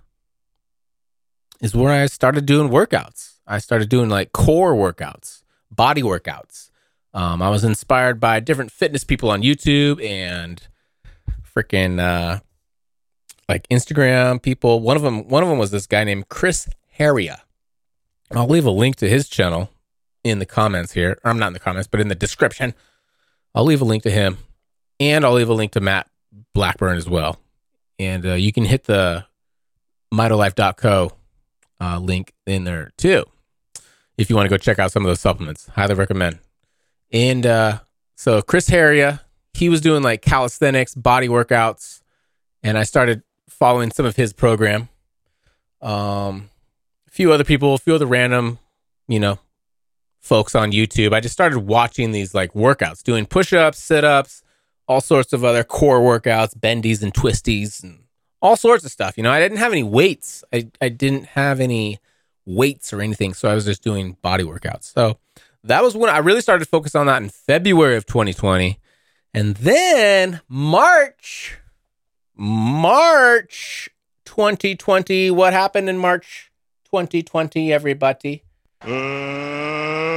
is 1.59 1.75
where 1.75 1.91
I 1.91 2.05
started 2.05 2.45
doing 2.45 2.69
workouts. 2.69 3.37
I 3.47 3.57
started 3.57 3.89
doing 3.89 4.09
like 4.09 4.31
core 4.31 4.73
workouts, 4.73 5.41
body 5.71 6.03
workouts. 6.03 6.70
Um, 7.13 7.41
I 7.41 7.49
was 7.49 7.63
inspired 7.63 8.19
by 8.19 8.39
different 8.39 8.71
fitness 8.71 9.03
people 9.03 9.29
on 9.29 9.41
YouTube 9.41 10.03
and 10.03 10.65
freaking 11.55 11.99
uh, 11.99 12.39
like 13.49 13.67
Instagram 13.69 14.41
people. 14.41 14.79
One 14.79 14.95
of 14.95 15.03
them, 15.03 15.27
one 15.27 15.43
of 15.43 15.49
them 15.49 15.57
was 15.57 15.71
this 15.71 15.87
guy 15.87 16.03
named 16.03 16.29
Chris 16.29 16.69
Heria. 16.97 17.41
I'll 18.31 18.47
leave 18.47 18.65
a 18.65 18.71
link 18.71 18.95
to 18.97 19.09
his 19.09 19.27
channel 19.27 19.69
in 20.23 20.39
the 20.39 20.45
comments 20.45 20.93
here. 20.93 21.17
I'm 21.25 21.37
not 21.37 21.47
in 21.47 21.53
the 21.53 21.59
comments, 21.59 21.87
but 21.87 21.99
in 21.99 22.07
the 22.07 22.15
description. 22.15 22.73
I'll 23.53 23.65
leave 23.65 23.81
a 23.81 23.85
link 23.85 24.03
to 24.03 24.11
him, 24.11 24.37
and 24.99 25.25
I'll 25.25 25.33
leave 25.33 25.49
a 25.49 25.53
link 25.53 25.73
to 25.73 25.81
Matt 25.81 26.09
Blackburn 26.53 26.95
as 26.97 27.09
well. 27.09 27.37
And 27.99 28.25
uh, 28.25 28.33
you 28.33 28.53
can 28.53 28.63
hit 28.63 28.85
the 28.85 29.25
mitolife.co 30.13 31.11
uh, 31.81 31.99
link 31.99 32.33
in 32.45 32.63
there 32.63 32.91
too 32.97 33.25
if 34.17 34.29
you 34.29 34.35
want 34.35 34.45
to 34.45 34.49
go 34.49 34.57
check 34.57 34.79
out 34.79 34.91
some 34.91 35.03
of 35.03 35.09
those 35.09 35.19
supplements. 35.19 35.67
Highly 35.67 35.95
recommend. 35.95 36.39
And 37.11 37.45
uh, 37.45 37.79
so 38.15 38.41
Chris 38.41 38.69
Heria, 38.69 39.21
he 39.53 39.69
was 39.69 39.81
doing 39.81 40.03
like 40.03 40.21
calisthenics, 40.21 40.95
body 40.95 41.27
workouts, 41.27 42.01
and 42.63 42.77
I 42.77 42.83
started 42.83 43.23
following 43.49 43.91
some 43.91 44.05
of 44.05 44.15
his 44.15 44.33
program. 44.33 44.89
Um, 45.81 46.49
a 47.07 47.11
few 47.11 47.31
other 47.31 47.43
people, 47.43 47.73
a 47.73 47.77
few 47.77 47.95
other 47.95 48.05
random, 48.05 48.59
you 49.07 49.19
know, 49.19 49.39
folks 50.19 50.55
on 50.55 50.71
YouTube. 50.71 51.13
I 51.13 51.19
just 51.19 51.33
started 51.33 51.59
watching 51.59 52.11
these 52.11 52.33
like 52.33 52.53
workouts, 52.53 53.03
doing 53.03 53.25
push-ups, 53.25 53.77
sit-ups, 53.77 54.43
all 54.87 55.01
sorts 55.01 55.33
of 55.33 55.43
other 55.43 55.63
core 55.63 55.99
workouts, 55.99 56.55
bendies 56.57 57.01
and 57.01 57.13
twisties, 57.13 57.83
and 57.83 58.03
all 58.41 58.55
sorts 58.55 58.85
of 58.85 58.91
stuff. 58.91 59.17
You 59.17 59.23
know, 59.23 59.31
I 59.31 59.39
didn't 59.39 59.57
have 59.57 59.71
any 59.71 59.83
weights. 59.83 60.43
I 60.53 60.69
I 60.81 60.89
didn't 60.89 61.25
have 61.25 61.59
any 61.59 61.99
weights 62.45 62.93
or 62.93 63.01
anything, 63.01 63.33
so 63.33 63.49
I 63.49 63.55
was 63.55 63.65
just 63.65 63.83
doing 63.83 64.17
body 64.21 64.43
workouts. 64.43 64.93
So 64.93 65.17
that 65.63 65.83
was 65.83 65.95
when 65.95 66.09
I 66.09 66.19
really 66.19 66.41
started 66.41 66.65
to 66.65 66.69
focus 66.69 66.95
on 66.95 67.07
that 67.07 67.21
in 67.21 67.29
February 67.29 67.95
of 67.95 68.05
2020. 68.05 68.79
And 69.33 69.55
then 69.57 70.41
March, 70.47 71.57
March 72.35 73.89
2020. 74.25 75.31
What 75.31 75.53
happened 75.53 75.89
in 75.89 75.97
March 75.97 76.51
2020, 76.85 77.71
everybody? 77.71 78.43
Uh, 78.83 78.89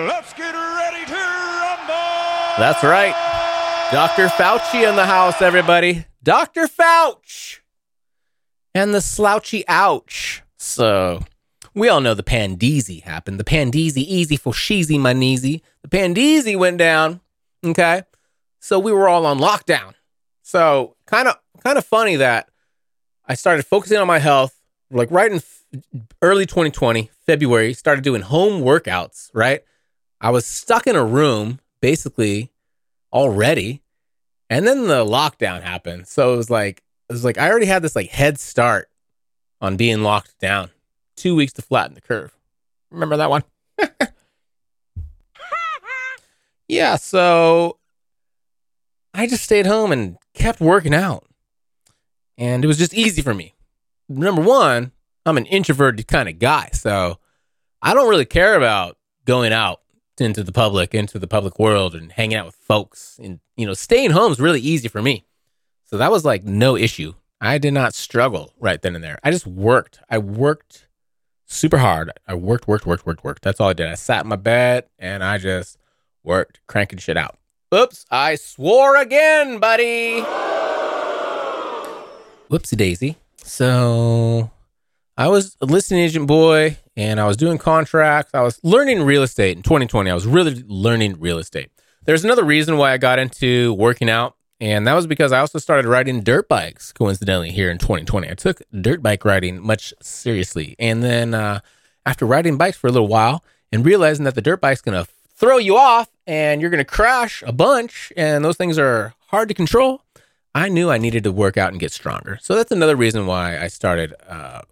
let's 0.08 0.32
get 0.32 0.52
ready 0.52 1.04
to 1.06 1.12
rumble. 1.12 2.56
That's 2.58 2.82
right. 2.82 3.14
Dr. 3.92 4.28
Fauci 4.28 4.88
in 4.88 4.96
the 4.96 5.06
house, 5.06 5.42
everybody. 5.42 6.06
Dr. 6.22 6.66
Fauci 6.66 7.58
and 8.74 8.92
the 8.94 9.00
slouchy 9.00 9.64
ouch. 9.68 10.42
So 10.56 11.20
we 11.74 11.88
all 11.88 12.00
know 12.00 12.14
the 12.14 12.22
Pandeezy 12.22 13.02
happened. 13.02 13.40
The 13.40 13.44
Pandeezy, 13.44 13.98
easy 13.98 14.36
for 14.36 14.52
sheezy, 14.52 14.98
my 14.98 15.12
kneesy. 15.12 15.60
The 15.82 15.88
Pandeezy 15.88 16.56
went 16.56 16.78
down. 16.78 17.20
Okay. 17.64 18.02
So 18.60 18.78
we 18.78 18.92
were 18.92 19.08
all 19.08 19.26
on 19.26 19.38
lockdown. 19.38 19.94
So 20.42 20.96
kind 21.06 21.28
of, 21.28 21.36
kind 21.62 21.76
of 21.76 21.84
funny 21.84 22.16
that 22.16 22.48
I 23.26 23.34
started 23.34 23.66
focusing 23.66 23.98
on 23.98 24.06
my 24.06 24.18
health, 24.20 24.58
like 24.90 25.10
right 25.10 25.30
in 25.30 25.38
f- 25.38 25.64
early 26.22 26.46
2020, 26.46 27.10
February, 27.26 27.74
started 27.74 28.04
doing 28.04 28.22
home 28.22 28.62
workouts, 28.62 29.30
right? 29.34 29.62
I 30.20 30.30
was 30.30 30.46
stuck 30.46 30.86
in 30.86 30.96
a 30.96 31.04
room 31.04 31.60
basically 31.80 32.52
already. 33.12 33.82
And 34.48 34.66
then 34.66 34.86
the 34.86 35.04
lockdown 35.04 35.62
happened. 35.62 36.06
So 36.06 36.34
it 36.34 36.36
was 36.36 36.50
like, 36.50 36.82
it 37.08 37.12
was 37.12 37.24
like 37.24 37.38
I 37.38 37.50
already 37.50 37.66
had 37.66 37.82
this 37.82 37.96
like 37.96 38.10
head 38.10 38.38
start 38.38 38.88
on 39.60 39.76
being 39.76 40.02
locked 40.02 40.38
down 40.38 40.70
two 41.16 41.34
weeks 41.34 41.52
to 41.54 41.62
flatten 41.62 41.94
the 41.94 42.00
curve. 42.00 42.36
Remember 42.90 43.16
that 43.16 43.30
one? 43.30 43.44
yeah, 46.68 46.96
so 46.96 47.78
I 49.12 49.26
just 49.26 49.44
stayed 49.44 49.66
home 49.66 49.92
and 49.92 50.16
kept 50.34 50.60
working 50.60 50.94
out. 50.94 51.26
And 52.36 52.64
it 52.64 52.66
was 52.66 52.78
just 52.78 52.94
easy 52.94 53.22
for 53.22 53.34
me. 53.34 53.54
Number 54.08 54.42
one, 54.42 54.92
I'm 55.24 55.36
an 55.36 55.46
introverted 55.46 56.06
kind 56.08 56.28
of 56.28 56.38
guy. 56.38 56.70
So 56.72 57.18
I 57.80 57.94
don't 57.94 58.10
really 58.10 58.24
care 58.24 58.56
about 58.56 58.96
going 59.24 59.52
out 59.52 59.80
into 60.18 60.42
the 60.42 60.52
public, 60.52 60.94
into 60.94 61.18
the 61.18 61.26
public 61.26 61.58
world 61.58 61.94
and 61.94 62.12
hanging 62.12 62.36
out 62.36 62.46
with 62.46 62.54
folks. 62.56 63.18
And, 63.22 63.40
you 63.56 63.66
know, 63.66 63.74
staying 63.74 64.10
home 64.10 64.32
is 64.32 64.40
really 64.40 64.60
easy 64.60 64.88
for 64.88 65.02
me. 65.02 65.24
So 65.84 65.98
that 65.98 66.10
was 66.10 66.24
like 66.24 66.44
no 66.44 66.76
issue. 66.76 67.14
I 67.40 67.58
did 67.58 67.74
not 67.74 67.94
struggle 67.94 68.52
right 68.58 68.80
then 68.80 68.94
and 68.94 69.04
there. 69.04 69.18
I 69.22 69.30
just 69.30 69.46
worked. 69.46 70.00
I 70.08 70.18
worked 70.18 70.86
super 71.46 71.78
hard. 71.78 72.10
I 72.26 72.34
worked, 72.34 72.66
worked, 72.66 72.86
worked, 72.86 73.06
worked, 73.06 73.24
worked. 73.24 73.42
That's 73.42 73.60
all 73.60 73.68
I 73.68 73.72
did. 73.72 73.88
I 73.88 73.94
sat 73.94 74.24
in 74.24 74.28
my 74.28 74.36
bed 74.36 74.84
and 74.98 75.22
I 75.22 75.38
just 75.38 75.78
worked, 76.22 76.60
cranking 76.66 76.98
shit 76.98 77.16
out. 77.16 77.38
Oops, 77.74 78.04
I 78.10 78.36
swore 78.36 78.96
again, 78.96 79.58
buddy. 79.58 80.20
Whoopsie 82.50 82.76
daisy. 82.76 83.16
So 83.36 84.50
I 85.16 85.28
was 85.28 85.56
a 85.60 85.66
listing 85.66 85.98
agent 85.98 86.26
boy 86.26 86.76
and 86.96 87.20
I 87.20 87.26
was 87.26 87.36
doing 87.36 87.58
contracts. 87.58 88.32
I 88.34 88.42
was 88.42 88.60
learning 88.62 89.02
real 89.02 89.22
estate 89.22 89.56
in 89.56 89.62
2020. 89.62 90.10
I 90.10 90.14
was 90.14 90.26
really 90.26 90.62
learning 90.66 91.18
real 91.18 91.38
estate. 91.38 91.70
There's 92.04 92.24
another 92.24 92.44
reason 92.44 92.76
why 92.76 92.92
I 92.92 92.98
got 92.98 93.18
into 93.18 93.72
working 93.74 94.10
out, 94.10 94.36
and 94.64 94.86
that 94.86 94.94
was 94.94 95.06
because 95.06 95.30
I 95.30 95.40
also 95.40 95.58
started 95.58 95.86
riding 95.86 96.22
dirt 96.22 96.48
bikes, 96.48 96.90
coincidentally, 96.90 97.50
here 97.50 97.70
in 97.70 97.76
2020. 97.76 98.30
I 98.30 98.32
took 98.32 98.62
dirt 98.72 99.02
bike 99.02 99.22
riding 99.22 99.60
much 99.60 99.92
seriously. 100.00 100.74
And 100.78 101.02
then 101.02 101.34
uh, 101.34 101.60
after 102.06 102.24
riding 102.24 102.56
bikes 102.56 102.78
for 102.78 102.86
a 102.86 102.90
little 102.90 103.06
while 103.06 103.44
and 103.70 103.84
realizing 103.84 104.24
that 104.24 104.34
the 104.34 104.40
dirt 104.40 104.62
bike's 104.62 104.80
going 104.80 104.96
to 104.96 105.10
throw 105.34 105.58
you 105.58 105.76
off 105.76 106.08
and 106.26 106.62
you're 106.62 106.70
going 106.70 106.78
to 106.78 106.84
crash 106.86 107.42
a 107.46 107.52
bunch, 107.52 108.10
and 108.16 108.42
those 108.42 108.56
things 108.56 108.78
are 108.78 109.12
hard 109.26 109.48
to 109.48 109.54
control, 109.54 110.00
I 110.54 110.70
knew 110.70 110.88
I 110.88 110.96
needed 110.96 111.24
to 111.24 111.32
work 111.32 111.58
out 111.58 111.72
and 111.72 111.78
get 111.78 111.92
stronger. 111.92 112.38
So 112.40 112.54
that's 112.54 112.72
another 112.72 112.96
reason 112.96 113.26
why 113.26 113.58
I 113.58 113.68
started 113.68 114.14
uh, 114.26 114.62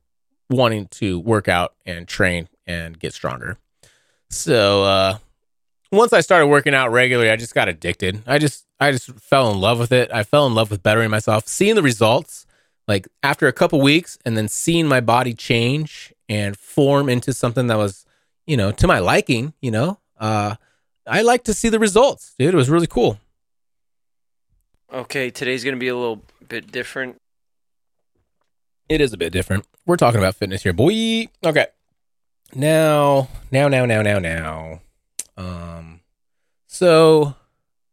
wanting 0.49 0.87
to 0.93 1.21
work 1.21 1.49
out 1.49 1.75
and 1.85 2.09
train 2.09 2.49
and 2.67 2.99
get 2.99 3.13
stronger. 3.13 3.59
So 4.31 4.85
uh, 4.85 5.19
once 5.93 6.13
I 6.13 6.21
started 6.21 6.47
working 6.47 6.75
out 6.75 6.91
regularly, 6.91 7.31
I 7.31 7.37
just 7.37 7.55
got 7.55 7.69
addicted. 7.69 8.23
I 8.27 8.39
just 8.39 8.67
I 8.81 8.91
just 8.91 9.13
fell 9.21 9.51
in 9.53 9.61
love 9.61 9.79
with 9.79 9.93
it. 9.93 10.11
I 10.13 10.25
fell 10.25 10.47
in 10.47 10.55
love 10.55 10.71
with 10.71 10.83
bettering 10.83 11.11
myself, 11.11 11.47
seeing 11.47 11.75
the 11.75 11.83
results. 11.83 12.47
Like 12.89 13.07
after 13.23 13.47
a 13.47 13.53
couple 13.53 13.81
weeks, 13.81 14.19
and 14.25 14.37
then 14.37 14.49
seeing 14.49 14.89
my 14.89 15.01
body 15.01 15.35
change 15.35 16.13
and 16.29 16.57
form 16.57 17.09
into 17.09 17.33
something 17.33 17.69
that 17.69 17.77
was, 17.77 18.05
you 18.45 18.57
know, 18.57 18.73
to 18.73 18.87
my 18.89 18.99
liking. 18.99 19.55
You 19.61 19.71
know, 19.71 19.99
uh, 20.19 20.57
I 21.07 21.23
like 21.23 21.45
to 21.45 21.55
see 21.55 21.69
the 21.69 21.79
results, 21.79 22.35
dude. 22.39 22.53
It 22.53 22.57
was 22.57 22.69
really 22.69 22.89
cool. 22.89 23.21
Okay, 24.93 25.31
today's 25.31 25.63
going 25.63 25.77
to 25.77 25.81
be 25.81 25.89
a 25.89 25.97
little 25.97 26.23
bit 26.49 26.73
different. 26.73 27.17
It 28.89 29.01
is 29.01 29.13
a 29.13 29.17
bit 29.17 29.33
different. 29.33 29.65
We're 29.87 29.97
talking 29.97 30.19
about 30.19 30.35
fitness 30.35 30.65
here, 30.65 30.73
boy. 30.73 31.29
Okay. 31.45 31.67
Now, 32.55 33.29
now, 33.51 33.69
now, 33.69 33.87
now, 33.87 34.03
now, 34.03 34.19
now. 34.19 34.83
Um, 35.37 36.01
so 36.67 37.35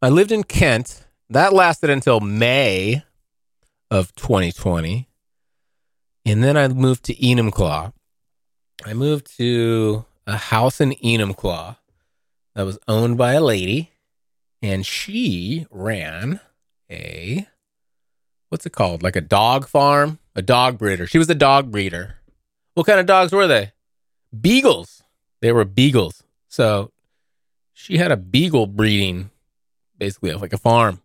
I 0.02 0.08
lived 0.08 0.32
in 0.32 0.44
Kent. 0.44 1.06
That 1.28 1.52
lasted 1.52 1.90
until 1.90 2.20
May 2.20 3.02
of 3.90 4.14
2020. 4.14 5.08
And 6.24 6.44
then 6.44 6.56
I 6.56 6.68
moved 6.68 7.04
to 7.04 7.14
Enumclaw. 7.14 7.92
I 8.84 8.94
moved 8.94 9.36
to 9.36 10.04
a 10.26 10.36
house 10.36 10.80
in 10.80 10.92
Enumclaw 10.92 11.76
that 12.54 12.62
was 12.62 12.78
owned 12.88 13.18
by 13.18 13.32
a 13.32 13.40
lady, 13.40 13.90
and 14.62 14.84
she 14.84 15.66
ran 15.70 16.40
a 16.90 17.46
what's 18.48 18.66
it 18.66 18.72
called? 18.72 19.02
Like 19.02 19.16
a 19.16 19.20
dog 19.20 19.66
farm, 19.66 20.18
a 20.34 20.42
dog 20.42 20.76
breeder. 20.76 21.06
She 21.06 21.18
was 21.18 21.30
a 21.30 21.34
dog 21.34 21.70
breeder. 21.70 22.16
What 22.74 22.86
kind 22.86 23.00
of 23.00 23.06
dogs 23.06 23.32
were 23.32 23.46
they? 23.46 23.72
Beagles. 24.38 25.02
They 25.40 25.52
were 25.52 25.64
beagles. 25.64 26.22
So 26.48 26.90
she 27.80 27.96
had 27.96 28.12
a 28.12 28.16
beagle 28.16 28.66
breeding, 28.66 29.30
basically 29.96 30.34
like 30.34 30.52
a 30.52 30.58
farm 30.58 31.00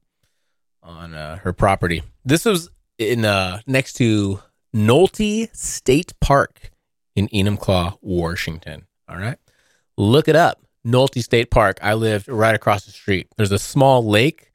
on 0.83 1.13
uh, 1.13 1.37
her 1.37 1.53
property. 1.53 2.03
This 2.25 2.43
was 2.43 2.69
in 2.97 3.23
uh, 3.23 3.61
next 3.65 3.93
to 3.93 4.41
Nolte 4.75 5.55
State 5.55 6.13
Park 6.19 6.71
in 7.15 7.29
Enumclaw, 7.29 7.97
Washington. 8.01 8.87
All 9.07 9.17
right, 9.17 9.37
look 9.97 10.27
it 10.27 10.35
up. 10.35 10.61
Nolte 10.85 11.23
State 11.23 11.49
Park. 11.49 11.79
I 11.81 11.93
lived 11.93 12.27
right 12.27 12.53
across 12.53 12.85
the 12.85 12.91
street. 12.91 13.27
There's 13.37 13.53
a 13.53 13.59
small 13.59 14.05
lake 14.05 14.51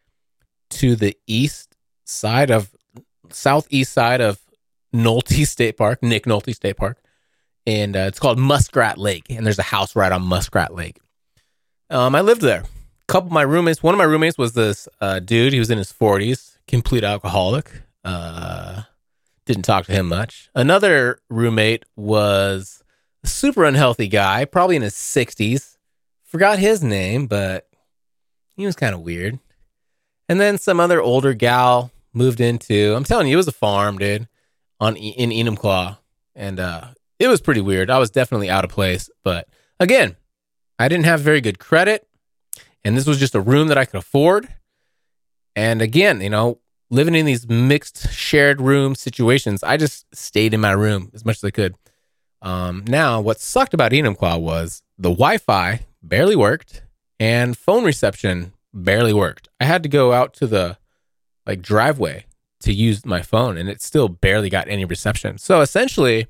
to 0.70 0.94
the 0.94 1.16
east 1.26 1.74
side 2.04 2.50
of 2.50 2.70
southeast 3.30 3.92
side 3.92 4.20
of 4.20 4.38
Nolte 4.94 5.46
State 5.46 5.78
Park, 5.78 6.02
Nick 6.02 6.26
Nolte 6.26 6.54
State 6.54 6.76
Park, 6.76 6.98
and 7.66 7.96
uh, 7.96 8.00
it's 8.00 8.18
called 8.18 8.38
Muskrat 8.38 8.98
Lake. 8.98 9.24
And 9.30 9.46
there's 9.46 9.58
a 9.58 9.62
house 9.62 9.96
right 9.96 10.12
on 10.12 10.22
Muskrat 10.22 10.74
Lake. 10.74 10.98
Um, 11.90 12.14
I 12.14 12.20
lived 12.20 12.40
there. 12.40 12.60
A 12.62 13.12
couple 13.12 13.26
of 13.26 13.32
my 13.32 13.42
roommates. 13.42 13.82
One 13.82 13.94
of 13.94 13.98
my 13.98 14.04
roommates 14.04 14.38
was 14.38 14.52
this 14.52 14.88
uh, 15.00 15.18
dude. 15.18 15.52
He 15.52 15.58
was 15.58 15.70
in 15.70 15.78
his 15.78 15.92
40s, 15.92 16.56
complete 16.68 17.02
alcoholic. 17.02 17.82
Uh, 18.04 18.82
didn't 19.44 19.64
talk 19.64 19.86
to 19.86 19.92
him 19.92 20.06
much. 20.08 20.48
Another 20.54 21.18
roommate 21.28 21.84
was 21.96 22.84
a 23.24 23.26
super 23.26 23.64
unhealthy 23.64 24.06
guy, 24.06 24.44
probably 24.44 24.76
in 24.76 24.82
his 24.82 24.94
60s. 24.94 25.76
Forgot 26.22 26.60
his 26.60 26.82
name, 26.84 27.26
but 27.26 27.68
he 28.54 28.64
was 28.64 28.76
kind 28.76 28.94
of 28.94 29.00
weird. 29.00 29.40
And 30.28 30.40
then 30.40 30.58
some 30.58 30.78
other 30.78 31.02
older 31.02 31.34
gal 31.34 31.90
moved 32.12 32.40
into. 32.40 32.94
I'm 32.94 33.02
telling 33.02 33.26
you, 33.26 33.34
it 33.34 33.36
was 33.36 33.48
a 33.48 33.52
farm, 33.52 33.98
dude, 33.98 34.28
on 34.78 34.96
in 34.96 35.30
Enumclaw, 35.30 35.98
and 36.36 36.60
uh, 36.60 36.88
it 37.18 37.26
was 37.26 37.40
pretty 37.40 37.60
weird. 37.60 37.90
I 37.90 37.98
was 37.98 38.12
definitely 38.12 38.48
out 38.48 38.64
of 38.64 38.70
place, 38.70 39.10
but 39.24 39.48
again, 39.80 40.14
I 40.80 40.88
didn't 40.88 41.04
have 41.04 41.20
very 41.20 41.42
good 41.42 41.58
credit, 41.58 42.08
and 42.86 42.96
this 42.96 43.06
was 43.06 43.18
just 43.18 43.34
a 43.34 43.40
room 43.40 43.68
that 43.68 43.76
I 43.76 43.84
could 43.84 43.98
afford. 43.98 44.48
And 45.54 45.82
again, 45.82 46.22
you 46.22 46.30
know, 46.30 46.58
living 46.88 47.14
in 47.14 47.26
these 47.26 47.46
mixed 47.46 48.10
shared 48.14 48.62
room 48.62 48.94
situations, 48.94 49.62
I 49.62 49.76
just 49.76 50.06
stayed 50.16 50.54
in 50.54 50.60
my 50.62 50.70
room 50.70 51.10
as 51.12 51.22
much 51.22 51.36
as 51.36 51.44
I 51.44 51.50
could. 51.50 51.74
Um, 52.40 52.84
now, 52.88 53.20
what 53.20 53.40
sucked 53.40 53.74
about 53.74 53.92
Enumclaw 53.92 54.40
was 54.40 54.82
the 54.96 55.10
Wi-Fi 55.10 55.80
barely 56.02 56.34
worked 56.34 56.82
and 57.18 57.58
phone 57.58 57.84
reception 57.84 58.54
barely 58.72 59.12
worked. 59.12 59.50
I 59.60 59.66
had 59.66 59.82
to 59.82 59.88
go 59.90 60.14
out 60.14 60.32
to 60.34 60.46
the 60.46 60.78
like 61.44 61.60
driveway 61.60 62.24
to 62.60 62.72
use 62.72 63.04
my 63.04 63.20
phone 63.20 63.58
and 63.58 63.68
it 63.68 63.82
still 63.82 64.08
barely 64.08 64.48
got 64.48 64.66
any 64.66 64.86
reception. 64.86 65.36
So 65.36 65.60
essentially, 65.60 66.28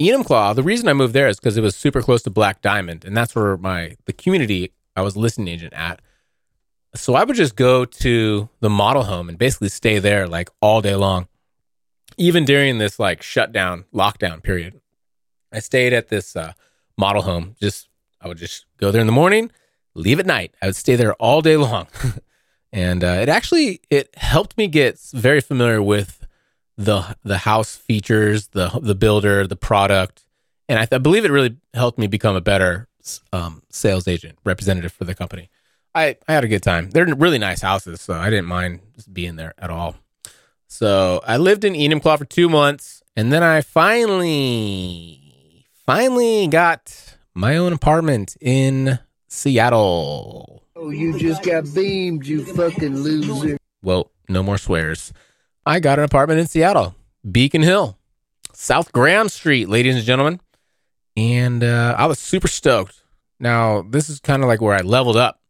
Enumclaw, 0.00 0.54
the 0.54 0.62
reason 0.62 0.88
I 0.88 0.92
moved 0.92 1.14
there 1.14 1.28
is 1.28 1.38
because 1.38 1.56
it 1.56 1.60
was 1.62 1.76
super 1.76 2.02
close 2.02 2.22
to 2.22 2.30
Black 2.30 2.60
Diamond, 2.60 3.04
and 3.04 3.16
that's 3.16 3.34
where 3.34 3.56
my 3.56 3.96
the 4.06 4.12
community 4.12 4.72
I 4.96 5.02
was 5.02 5.16
listing 5.16 5.46
agent 5.46 5.72
at. 5.72 6.00
So 6.96 7.14
I 7.14 7.24
would 7.24 7.36
just 7.36 7.56
go 7.56 7.84
to 7.84 8.48
the 8.60 8.70
model 8.70 9.04
home 9.04 9.28
and 9.28 9.38
basically 9.38 9.68
stay 9.68 9.98
there 9.98 10.26
like 10.26 10.48
all 10.60 10.80
day 10.80 10.94
long, 10.96 11.28
even 12.16 12.44
during 12.44 12.78
this 12.78 12.98
like 12.98 13.22
shutdown 13.22 13.84
lockdown 13.94 14.42
period. 14.42 14.80
I 15.52 15.60
stayed 15.60 15.92
at 15.92 16.08
this 16.08 16.34
uh, 16.34 16.52
model 16.98 17.22
home. 17.22 17.54
Just 17.60 17.88
I 18.20 18.26
would 18.26 18.38
just 18.38 18.66
go 18.78 18.90
there 18.90 19.00
in 19.00 19.06
the 19.06 19.12
morning, 19.12 19.52
leave 19.94 20.18
at 20.18 20.26
night. 20.26 20.54
I 20.60 20.66
would 20.66 20.76
stay 20.76 20.96
there 20.96 21.14
all 21.14 21.40
day 21.40 21.56
long, 21.56 21.86
and 22.72 23.04
uh, 23.04 23.18
it 23.22 23.28
actually 23.28 23.80
it 23.90 24.12
helped 24.16 24.58
me 24.58 24.66
get 24.66 24.98
very 25.12 25.40
familiar 25.40 25.80
with 25.80 26.23
the 26.76 27.16
the 27.24 27.38
house 27.38 27.76
features, 27.76 28.48
the 28.48 28.68
the 28.82 28.94
builder, 28.94 29.46
the 29.46 29.56
product, 29.56 30.24
and 30.68 30.78
I, 30.78 30.88
I 30.90 30.98
believe 30.98 31.24
it 31.24 31.30
really 31.30 31.56
helped 31.72 31.98
me 31.98 32.06
become 32.06 32.36
a 32.36 32.40
better 32.40 32.88
um, 33.32 33.62
sales 33.70 34.08
agent 34.08 34.38
representative 34.44 34.92
for 34.92 35.04
the 35.04 35.14
company. 35.14 35.50
I 35.94 36.16
I 36.26 36.32
had 36.32 36.44
a 36.44 36.48
good 36.48 36.62
time. 36.62 36.90
They're 36.90 37.06
really 37.14 37.38
nice 37.38 37.60
houses, 37.60 38.00
so 38.00 38.14
I 38.14 38.30
didn't 38.30 38.46
mind 38.46 38.80
just 38.94 39.12
being 39.12 39.36
there 39.36 39.54
at 39.58 39.70
all. 39.70 39.96
So 40.66 41.20
I 41.24 41.36
lived 41.36 41.64
in 41.64 41.74
Enumclaw 41.74 42.18
for 42.18 42.24
two 42.24 42.48
months, 42.48 43.02
and 43.16 43.32
then 43.32 43.42
I 43.42 43.60
finally 43.60 45.20
finally 45.86 46.48
got 46.48 47.16
my 47.34 47.56
own 47.56 47.72
apartment 47.72 48.36
in 48.40 48.98
Seattle. 49.28 50.64
Oh, 50.76 50.90
you 50.90 51.16
just 51.18 51.42
got 51.44 51.72
beamed, 51.74 52.26
you 52.26 52.44
fucking 52.44 52.96
loser. 52.96 53.56
Well, 53.82 54.10
no 54.28 54.42
more 54.42 54.58
swears. 54.58 55.12
I 55.66 55.80
got 55.80 55.98
an 55.98 56.04
apartment 56.04 56.40
in 56.40 56.46
Seattle, 56.46 56.94
Beacon 57.30 57.62
Hill, 57.62 57.96
South 58.52 58.92
Graham 58.92 59.28
Street, 59.28 59.68
ladies 59.68 59.96
and 59.96 60.04
gentlemen. 60.04 60.40
And 61.16 61.64
uh, 61.64 61.94
I 61.96 62.06
was 62.06 62.18
super 62.18 62.48
stoked. 62.48 63.02
Now, 63.40 63.82
this 63.82 64.08
is 64.08 64.20
kind 64.20 64.42
of 64.42 64.48
like 64.48 64.60
where 64.60 64.74
I 64.74 64.80
leveled 64.80 65.16
up 65.16 65.40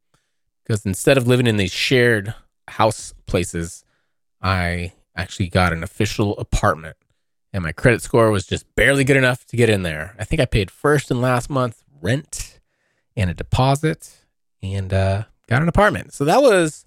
because 0.62 0.86
instead 0.86 1.16
of 1.16 1.26
living 1.26 1.46
in 1.46 1.56
these 1.56 1.72
shared 1.72 2.34
house 2.68 3.14
places, 3.26 3.84
I 4.40 4.92
actually 5.16 5.48
got 5.48 5.72
an 5.72 5.82
official 5.82 6.36
apartment. 6.38 6.96
And 7.52 7.62
my 7.62 7.72
credit 7.72 8.02
score 8.02 8.30
was 8.30 8.46
just 8.46 8.72
barely 8.74 9.04
good 9.04 9.16
enough 9.16 9.44
to 9.46 9.56
get 9.56 9.70
in 9.70 9.82
there. 9.82 10.14
I 10.18 10.24
think 10.24 10.40
I 10.40 10.44
paid 10.44 10.70
first 10.70 11.10
and 11.10 11.20
last 11.20 11.48
month 11.48 11.82
rent 12.00 12.60
and 13.16 13.30
a 13.30 13.34
deposit 13.34 14.24
and 14.62 14.92
uh, 14.92 15.24
got 15.48 15.62
an 15.62 15.68
apartment. 15.68 16.12
So 16.12 16.24
that 16.24 16.42
was 16.42 16.84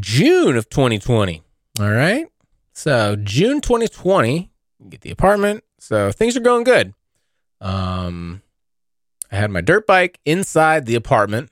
June 0.00 0.56
of 0.56 0.68
2020. 0.68 1.43
All 1.80 1.90
right. 1.90 2.26
So 2.72 3.16
June 3.16 3.60
2020, 3.60 4.50
get 4.88 5.00
the 5.00 5.10
apartment. 5.10 5.64
So 5.78 6.12
things 6.12 6.36
are 6.36 6.40
going 6.40 6.64
good. 6.64 6.94
Um, 7.60 8.42
I 9.30 9.36
had 9.36 9.50
my 9.50 9.60
dirt 9.60 9.86
bike 9.86 10.20
inside 10.24 10.86
the 10.86 10.94
apartment. 10.94 11.50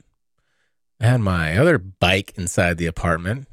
I 1.00 1.06
had 1.06 1.20
my 1.20 1.56
other 1.58 1.78
bike 1.78 2.32
inside 2.36 2.78
the 2.78 2.86
apartment. 2.86 3.48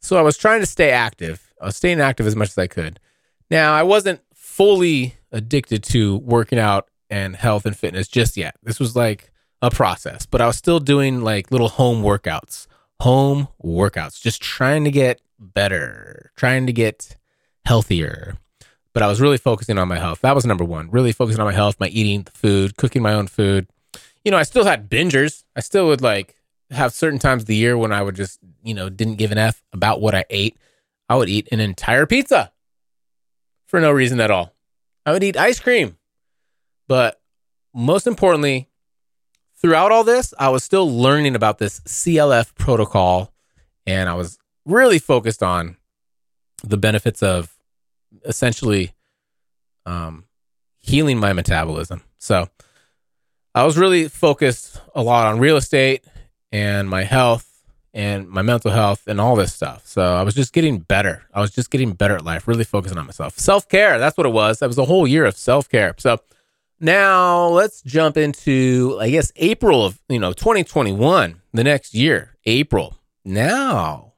So 0.00 0.16
I 0.16 0.22
was 0.22 0.36
trying 0.36 0.60
to 0.60 0.66
stay 0.66 0.90
active. 0.90 1.52
I 1.60 1.66
was 1.66 1.76
staying 1.76 2.00
active 2.00 2.26
as 2.26 2.36
much 2.36 2.50
as 2.50 2.58
I 2.58 2.66
could. 2.68 3.00
Now 3.50 3.74
I 3.74 3.82
wasn't 3.82 4.20
fully 4.34 5.16
addicted 5.32 5.82
to 5.82 6.18
working 6.18 6.58
out 6.58 6.88
and 7.10 7.34
health 7.34 7.66
and 7.66 7.76
fitness 7.76 8.06
just 8.06 8.36
yet. 8.36 8.54
This 8.62 8.78
was 8.78 8.94
like 8.94 9.32
a 9.60 9.70
process, 9.70 10.26
but 10.26 10.40
I 10.40 10.46
was 10.46 10.56
still 10.56 10.78
doing 10.78 11.22
like 11.22 11.50
little 11.50 11.68
home 11.68 12.02
workouts, 12.02 12.66
home 13.00 13.48
workouts, 13.62 14.20
just 14.20 14.40
trying 14.40 14.84
to 14.84 14.90
get 14.90 15.20
better, 15.38 16.32
trying 16.36 16.66
to 16.66 16.72
get 16.72 17.16
healthier. 17.64 18.36
But 18.92 19.02
I 19.02 19.08
was 19.08 19.20
really 19.20 19.38
focusing 19.38 19.78
on 19.78 19.88
my 19.88 19.98
health. 19.98 20.20
That 20.20 20.34
was 20.34 20.46
number 20.46 20.64
one. 20.64 20.90
Really 20.90 21.12
focusing 21.12 21.40
on 21.40 21.46
my 21.46 21.52
health, 21.52 21.76
my 21.80 21.88
eating, 21.88 22.22
the 22.22 22.30
food, 22.30 22.76
cooking 22.76 23.02
my 23.02 23.12
own 23.12 23.26
food. 23.26 23.66
You 24.24 24.30
know, 24.30 24.36
I 24.36 24.44
still 24.44 24.64
had 24.64 24.88
bingers. 24.88 25.44
I 25.56 25.60
still 25.60 25.88
would 25.88 26.00
like 26.00 26.36
have 26.70 26.92
certain 26.92 27.18
times 27.18 27.42
of 27.42 27.46
the 27.46 27.56
year 27.56 27.76
when 27.76 27.92
I 27.92 28.02
would 28.02 28.14
just, 28.14 28.38
you 28.62 28.72
know, 28.72 28.88
didn't 28.88 29.16
give 29.16 29.32
an 29.32 29.38
F 29.38 29.62
about 29.72 30.00
what 30.00 30.14
I 30.14 30.24
ate. 30.30 30.56
I 31.08 31.16
would 31.16 31.28
eat 31.28 31.48
an 31.50 31.60
entire 31.60 32.06
pizza 32.06 32.52
for 33.66 33.80
no 33.80 33.90
reason 33.90 34.20
at 34.20 34.30
all. 34.30 34.54
I 35.04 35.12
would 35.12 35.24
eat 35.24 35.36
ice 35.36 35.60
cream. 35.60 35.98
But 36.86 37.20
most 37.74 38.06
importantly, 38.06 38.68
throughout 39.60 39.92
all 39.92 40.04
this, 40.04 40.32
I 40.38 40.50
was 40.50 40.62
still 40.62 40.90
learning 40.90 41.34
about 41.34 41.58
this 41.58 41.80
CLF 41.80 42.54
protocol 42.54 43.32
and 43.86 44.08
I 44.08 44.14
was 44.14 44.38
really 44.64 44.98
focused 44.98 45.42
on 45.42 45.76
the 46.62 46.76
benefits 46.76 47.22
of 47.22 47.54
essentially 48.24 48.92
um, 49.86 50.24
healing 50.78 51.18
my 51.18 51.32
metabolism. 51.32 52.02
So 52.18 52.48
I 53.54 53.64
was 53.64 53.76
really 53.76 54.08
focused 54.08 54.80
a 54.94 55.02
lot 55.02 55.26
on 55.26 55.38
real 55.38 55.56
estate 55.56 56.04
and 56.50 56.88
my 56.88 57.04
health 57.04 57.50
and 57.92 58.28
my 58.28 58.42
mental 58.42 58.70
health 58.70 59.06
and 59.06 59.20
all 59.20 59.36
this 59.36 59.54
stuff. 59.54 59.86
So 59.86 60.02
I 60.02 60.22
was 60.22 60.34
just 60.34 60.52
getting 60.52 60.80
better. 60.80 61.22
I 61.32 61.40
was 61.40 61.52
just 61.52 61.70
getting 61.70 61.92
better 61.92 62.16
at 62.16 62.24
life, 62.24 62.48
really 62.48 62.64
focusing 62.64 62.98
on 62.98 63.06
myself. 63.06 63.38
Self 63.38 63.68
care, 63.68 63.98
that's 63.98 64.16
what 64.16 64.26
it 64.26 64.32
was. 64.32 64.58
That 64.58 64.66
was 64.66 64.78
a 64.78 64.84
whole 64.84 65.06
year 65.06 65.24
of 65.24 65.36
self 65.36 65.68
care. 65.68 65.94
So 65.98 66.18
now 66.80 67.46
let's 67.46 67.82
jump 67.82 68.16
into, 68.16 68.98
I 69.00 69.10
guess, 69.10 69.30
April 69.36 69.84
of, 69.84 70.00
you 70.08 70.18
know, 70.18 70.32
2021, 70.32 71.40
the 71.52 71.64
next 71.64 71.94
year, 71.94 72.36
April. 72.44 72.96
Now, 73.24 74.13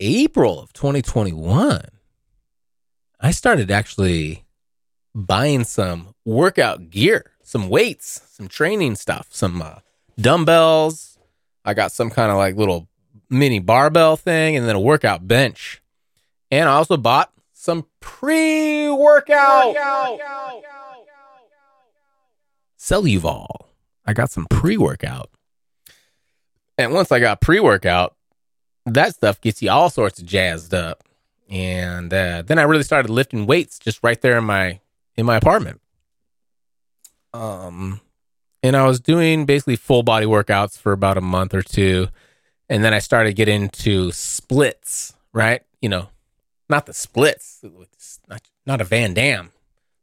April 0.00 0.58
of 0.58 0.72
2021, 0.72 1.82
I 3.20 3.30
started 3.30 3.70
actually 3.70 4.44
buying 5.14 5.64
some 5.64 6.14
workout 6.24 6.90
gear, 6.90 7.32
some 7.42 7.68
weights, 7.68 8.22
some 8.30 8.48
training 8.48 8.96
stuff, 8.96 9.28
some 9.30 9.60
uh, 9.60 9.80
dumbbells, 10.18 11.18
I 11.64 11.74
got 11.74 11.92
some 11.92 12.10
kind 12.10 12.30
of 12.30 12.38
like 12.38 12.56
little 12.56 12.88
mini 13.28 13.58
barbell 13.58 14.16
thing 14.16 14.56
and 14.56 14.66
then 14.66 14.76
a 14.76 14.80
workout 14.80 15.26
bench. 15.28 15.82
And 16.50 16.68
I 16.68 16.72
also 16.72 16.96
bought 16.96 17.32
some 17.52 17.86
pre 18.00 18.90
workout. 18.90 19.74
Cellucor. 22.78 23.46
I 24.06 24.12
got 24.14 24.30
some 24.30 24.46
pre 24.48 24.76
workout. 24.76 25.30
And 26.78 26.94
once 26.94 27.12
I 27.12 27.20
got 27.20 27.40
pre 27.40 27.60
workout, 27.60 28.16
that 28.94 29.14
stuff 29.14 29.40
gets 29.40 29.62
you 29.62 29.70
all 29.70 29.90
sorts 29.90 30.18
of 30.18 30.26
jazzed 30.26 30.74
up. 30.74 31.04
And 31.48 32.12
uh, 32.12 32.42
then 32.46 32.58
I 32.58 32.62
really 32.62 32.84
started 32.84 33.10
lifting 33.10 33.46
weights 33.46 33.78
just 33.78 34.00
right 34.02 34.20
there 34.20 34.38
in 34.38 34.44
my 34.44 34.80
in 35.16 35.26
my 35.26 35.36
apartment. 35.36 35.80
Um, 37.32 38.00
and 38.62 38.76
I 38.76 38.86
was 38.86 39.00
doing 39.00 39.46
basically 39.46 39.76
full 39.76 40.02
body 40.02 40.26
workouts 40.26 40.78
for 40.78 40.92
about 40.92 41.18
a 41.18 41.22
month 41.22 41.54
or 41.54 41.62
two. 41.62 42.08
And 42.68 42.84
then 42.84 42.94
I 42.94 43.00
started 43.00 43.34
getting 43.34 43.62
into 43.62 44.12
splits, 44.12 45.14
right? 45.32 45.62
You 45.80 45.88
know, 45.88 46.08
not 46.68 46.86
the 46.86 46.94
splits, 46.94 47.64
not, 48.28 48.42
not 48.64 48.80
a 48.80 48.84
Van 48.84 49.12
Damme 49.12 49.50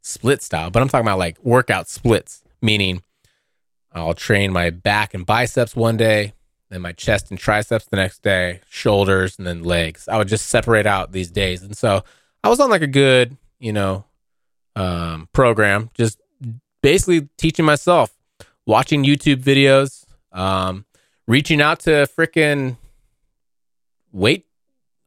split 0.02 0.42
style, 0.42 0.70
but 0.70 0.82
I'm 0.82 0.88
talking 0.88 1.06
about 1.06 1.18
like 1.18 1.42
workout 1.42 1.88
splits, 1.88 2.42
meaning 2.60 3.02
I'll 3.92 4.14
train 4.14 4.52
my 4.52 4.70
back 4.70 5.14
and 5.14 5.24
biceps 5.24 5.74
one 5.74 5.96
day, 5.96 6.34
then 6.70 6.82
my 6.82 6.92
chest 6.92 7.30
and 7.30 7.38
triceps 7.38 7.86
the 7.86 7.96
next 7.96 8.22
day, 8.22 8.60
shoulders, 8.68 9.38
and 9.38 9.46
then 9.46 9.62
legs. 9.62 10.08
I 10.08 10.18
would 10.18 10.28
just 10.28 10.46
separate 10.46 10.86
out 10.86 11.12
these 11.12 11.30
days. 11.30 11.62
And 11.62 11.76
so 11.76 12.04
I 12.44 12.48
was 12.48 12.60
on 12.60 12.70
like 12.70 12.82
a 12.82 12.86
good, 12.86 13.36
you 13.58 13.72
know, 13.72 14.04
um, 14.76 15.28
program, 15.32 15.90
just 15.94 16.20
basically 16.82 17.28
teaching 17.36 17.64
myself 17.64 18.14
watching 18.66 19.02
YouTube 19.02 19.42
videos, 19.42 20.04
um, 20.30 20.84
reaching 21.26 21.60
out 21.60 21.80
to 21.80 22.06
freaking 22.16 22.76
weight, 24.12 24.46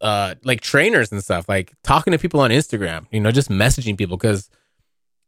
uh, 0.01 0.33
like 0.43 0.61
trainers 0.61 1.11
and 1.11 1.23
stuff, 1.23 1.47
like 1.47 1.71
talking 1.83 2.11
to 2.11 2.17
people 2.17 2.39
on 2.39 2.49
Instagram, 2.49 3.05
you 3.11 3.19
know, 3.19 3.31
just 3.31 3.49
messaging 3.49 3.97
people 3.97 4.17
because 4.17 4.49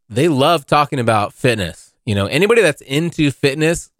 they 0.09 0.27
love 0.27 0.65
talking 0.65 0.99
about 0.99 1.31
fitness. 1.31 1.93
You 2.05 2.15
know, 2.15 2.25
anybody 2.25 2.61
that's 2.61 2.81
into 2.81 3.31
fitness, 3.31 3.91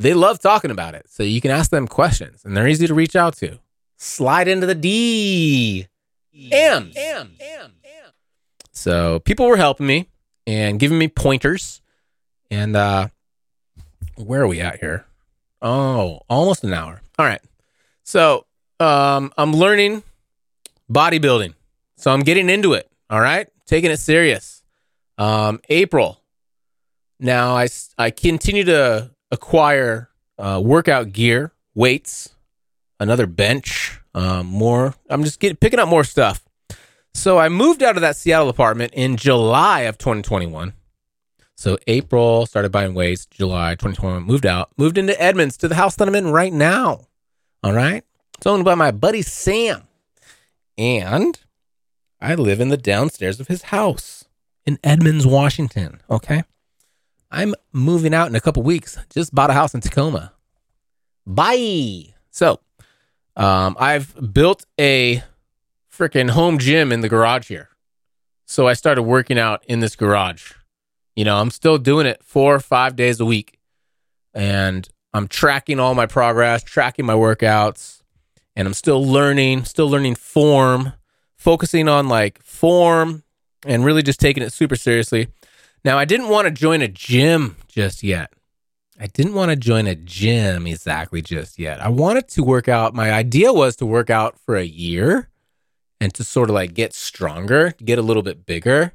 they 0.00 0.14
love 0.14 0.40
talking 0.40 0.70
about 0.70 0.94
it. 0.94 1.08
So 1.10 1.22
you 1.22 1.40
can 1.40 1.50
ask 1.50 1.70
them 1.70 1.86
questions 1.86 2.44
and 2.44 2.56
they're 2.56 2.66
easy 2.66 2.86
to 2.86 2.94
reach 2.94 3.14
out 3.14 3.36
to. 3.36 3.58
Slide 3.98 4.48
into 4.48 4.66
the 4.66 4.74
D. 4.74 5.86
M. 6.50 6.90
M. 6.96 7.36
M. 7.38 7.72
So 8.72 9.18
people 9.20 9.46
were 9.46 9.58
helping 9.58 9.86
me 9.86 10.08
and 10.46 10.80
giving 10.80 10.96
me 10.96 11.08
pointers. 11.08 11.82
And 12.50 12.74
uh, 12.74 13.08
where 14.16 14.40
are 14.40 14.48
we 14.48 14.60
at 14.60 14.80
here? 14.80 15.04
Oh, 15.60 16.22
almost 16.30 16.64
an 16.64 16.72
hour. 16.72 17.02
All 17.18 17.26
right. 17.26 17.42
So 18.02 18.46
um, 18.80 19.32
I'm 19.36 19.52
learning 19.52 20.02
bodybuilding. 20.90 21.52
So 21.96 22.10
I'm 22.10 22.22
getting 22.22 22.48
into 22.48 22.72
it. 22.72 22.90
All 23.10 23.20
right. 23.20 23.48
Taking 23.66 23.90
it 23.90 23.98
serious. 23.98 24.62
Um, 25.18 25.60
April. 25.68 26.22
Now 27.18 27.54
I, 27.54 27.68
I 27.98 28.10
continue 28.10 28.64
to 28.64 29.10
acquire 29.30 30.10
uh, 30.38 30.60
workout 30.64 31.12
gear, 31.12 31.52
weights, 31.74 32.30
another 32.98 33.26
bench, 33.26 34.00
um, 34.14 34.46
more. 34.46 34.94
I'm 35.08 35.24
just 35.24 35.40
getting, 35.40 35.56
picking 35.56 35.78
up 35.78 35.88
more 35.88 36.04
stuff. 36.04 36.44
So 37.14 37.38
I 37.38 37.48
moved 37.48 37.82
out 37.82 37.96
of 37.96 38.02
that 38.02 38.16
Seattle 38.16 38.48
apartment 38.48 38.92
in 38.94 39.16
July 39.16 39.80
of 39.80 39.98
2021 39.98 40.74
so 41.60 41.76
April 41.86 42.46
started 42.46 42.72
buying 42.72 42.94
weights. 42.94 43.26
July 43.26 43.72
2021 43.72 44.22
moved 44.22 44.46
out, 44.46 44.70
moved 44.78 44.96
into 44.96 45.20
Edmonds 45.20 45.58
to 45.58 45.68
the 45.68 45.74
house 45.74 45.94
that 45.96 46.08
I'm 46.08 46.14
in 46.14 46.30
right 46.30 46.54
now. 46.54 47.02
All 47.62 47.74
right, 47.74 48.02
it's 48.38 48.46
owned 48.46 48.64
by 48.64 48.74
my 48.74 48.90
buddy 48.90 49.20
Sam, 49.20 49.82
and 50.78 51.38
I 52.18 52.34
live 52.34 52.62
in 52.62 52.70
the 52.70 52.78
downstairs 52.78 53.40
of 53.40 53.48
his 53.48 53.64
house 53.64 54.24
in 54.64 54.78
Edmonds, 54.82 55.26
Washington. 55.26 56.00
Okay, 56.08 56.44
I'm 57.30 57.54
moving 57.72 58.14
out 58.14 58.28
in 58.28 58.34
a 58.34 58.40
couple 58.40 58.62
weeks. 58.62 58.98
Just 59.10 59.34
bought 59.34 59.50
a 59.50 59.52
house 59.52 59.74
in 59.74 59.80
Tacoma. 59.80 60.32
Bye. 61.26 62.14
So, 62.30 62.60
um, 63.36 63.76
I've 63.78 64.32
built 64.32 64.66
a 64.78 65.22
freaking 65.92 66.30
home 66.30 66.58
gym 66.58 66.92
in 66.92 67.00
the 67.00 67.08
garage 67.08 67.48
here. 67.48 67.68
So 68.46 68.66
I 68.66 68.72
started 68.72 69.02
working 69.02 69.38
out 69.38 69.64
in 69.66 69.80
this 69.80 69.94
garage 69.94 70.52
you 71.20 71.24
know, 71.24 71.36
I'm 71.36 71.50
still 71.50 71.76
doing 71.76 72.06
it 72.06 72.22
four 72.24 72.54
or 72.54 72.60
five 72.60 72.96
days 72.96 73.20
a 73.20 73.26
week 73.26 73.58
and 74.32 74.88
I'm 75.12 75.28
tracking 75.28 75.80
all 75.80 75.94
my 75.94 76.06
progress, 76.06 76.62
tracking 76.62 77.04
my 77.04 77.12
workouts, 77.12 78.00
and 78.56 78.66
I'm 78.66 78.72
still 78.72 79.04
learning, 79.04 79.64
still 79.64 79.90
learning 79.90 80.14
form, 80.14 80.94
focusing 81.36 81.88
on 81.88 82.08
like 82.08 82.42
form 82.42 83.24
and 83.66 83.84
really 83.84 84.02
just 84.02 84.18
taking 84.18 84.42
it 84.42 84.52
super 84.52 84.76
seriously. 84.76 85.28
Now, 85.84 85.98
I 85.98 86.04
didn't 86.04 86.28
want 86.28 86.46
to 86.46 86.50
join 86.50 86.82
a 86.82 86.88
gym 86.88 87.56
just 87.68 88.02
yet. 88.02 88.32
I 88.98 89.06
didn't 89.06 89.32
want 89.32 89.50
to 89.50 89.56
join 89.56 89.86
a 89.86 89.94
gym 89.94 90.66
exactly 90.66 91.22
just 91.22 91.58
yet. 91.58 91.80
I 91.80 91.88
wanted 91.88 92.28
to 92.28 92.42
work 92.42 92.68
out. 92.68 92.94
My 92.94 93.10
idea 93.10 93.50
was 93.50 93.76
to 93.76 93.86
work 93.86 94.10
out 94.10 94.38
for 94.38 94.56
a 94.56 94.64
year 94.64 95.30
and 96.00 96.12
to 96.14 96.24
sort 96.24 96.50
of 96.50 96.54
like 96.54 96.74
get 96.74 96.92
stronger, 96.92 97.74
get 97.82 97.98
a 97.98 98.02
little 98.02 98.22
bit 98.22 98.44
bigger 98.44 98.92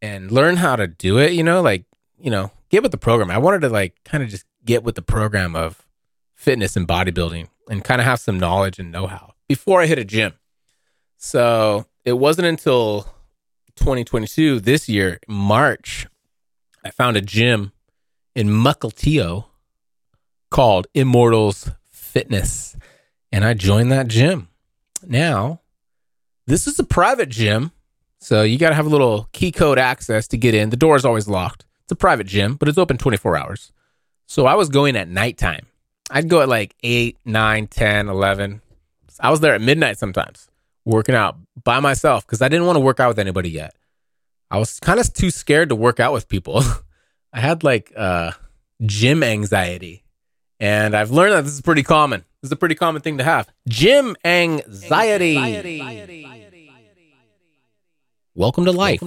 and 0.00 0.30
learn 0.30 0.56
how 0.56 0.76
to 0.76 0.86
do 0.86 1.18
it, 1.18 1.32
you 1.32 1.42
know, 1.42 1.60
like, 1.60 1.84
you 2.18 2.30
know, 2.30 2.50
get 2.70 2.82
with 2.82 2.92
the 2.92 2.98
program. 2.98 3.30
I 3.30 3.38
wanted 3.38 3.60
to 3.62 3.68
like 3.68 3.94
kind 4.04 4.22
of 4.22 4.30
just 4.30 4.46
get 4.64 4.82
with 4.84 4.94
the 4.94 5.02
program 5.02 5.54
of 5.54 5.86
fitness 6.34 6.74
and 6.76 6.88
bodybuilding 6.88 7.48
and 7.68 7.84
kind 7.84 8.00
of 8.00 8.06
have 8.06 8.20
some 8.20 8.38
knowledge 8.38 8.78
and 8.78 8.90
know 8.90 9.06
how 9.06 9.34
before 9.48 9.82
I 9.82 9.86
hit 9.86 9.98
a 9.98 10.04
gym. 10.04 10.32
So 11.18 11.86
it 12.04 12.14
wasn't 12.14 12.46
until 12.46 13.06
2022, 13.78 14.60
this 14.60 14.88
year, 14.88 15.18
March, 15.26 16.06
I 16.84 16.90
found 16.90 17.16
a 17.16 17.20
gym 17.20 17.72
in 18.34 18.48
Mukilteo 18.48 19.46
called 20.50 20.86
Immortals 20.94 21.70
Fitness. 21.90 22.76
And 23.32 23.44
I 23.44 23.54
joined 23.54 23.92
that 23.92 24.08
gym. 24.08 24.48
Now, 25.06 25.60
this 26.46 26.66
is 26.66 26.78
a 26.78 26.84
private 26.84 27.28
gym 27.28 27.72
so 28.20 28.42
you 28.42 28.58
got 28.58 28.70
to 28.70 28.74
have 28.74 28.86
a 28.86 28.90
little 28.90 29.28
key 29.32 29.52
code 29.52 29.78
access 29.78 30.26
to 30.28 30.36
get 30.36 30.54
in. 30.54 30.70
The 30.70 30.76
door 30.76 30.96
is 30.96 31.04
always 31.04 31.28
locked. 31.28 31.64
It's 31.82 31.92
a 31.92 31.96
private 31.96 32.26
gym, 32.26 32.56
but 32.56 32.68
it's 32.68 32.78
open 32.78 32.98
24 32.98 33.36
hours. 33.36 33.72
So 34.26 34.46
I 34.46 34.54
was 34.54 34.68
going 34.68 34.96
at 34.96 35.08
nighttime. 35.08 35.66
I'd 36.10 36.28
go 36.28 36.42
at 36.42 36.48
like 36.48 36.74
8, 36.82 37.16
9, 37.24 37.66
10, 37.68 38.08
11. 38.08 38.60
I 39.20 39.30
was 39.30 39.40
there 39.40 39.54
at 39.54 39.60
midnight 39.60 39.98
sometimes 39.98 40.48
working 40.84 41.14
out 41.14 41.36
by 41.64 41.80
myself 41.80 42.26
because 42.26 42.42
I 42.42 42.48
didn't 42.48 42.66
want 42.66 42.76
to 42.76 42.80
work 42.80 43.00
out 43.00 43.08
with 43.08 43.18
anybody 43.18 43.50
yet. 43.50 43.74
I 44.50 44.58
was 44.58 44.80
kind 44.80 44.98
of 44.98 45.12
too 45.12 45.30
scared 45.30 45.68
to 45.68 45.76
work 45.76 46.00
out 46.00 46.12
with 46.12 46.28
people. 46.28 46.62
I 47.32 47.40
had 47.40 47.62
like 47.64 47.92
uh 47.96 48.32
gym 48.84 49.22
anxiety. 49.22 50.04
And 50.60 50.96
I've 50.96 51.10
learned 51.10 51.34
that 51.34 51.44
this 51.44 51.52
is 51.52 51.60
pretty 51.60 51.84
common. 51.84 52.24
This 52.42 52.48
is 52.48 52.52
a 52.52 52.56
pretty 52.56 52.74
common 52.74 53.02
thing 53.02 53.18
to 53.18 53.24
have. 53.24 53.48
Gym 53.68 54.16
anxiety. 54.24 55.36
Welcome 58.34 58.64
to 58.64 58.72
life. 58.72 59.02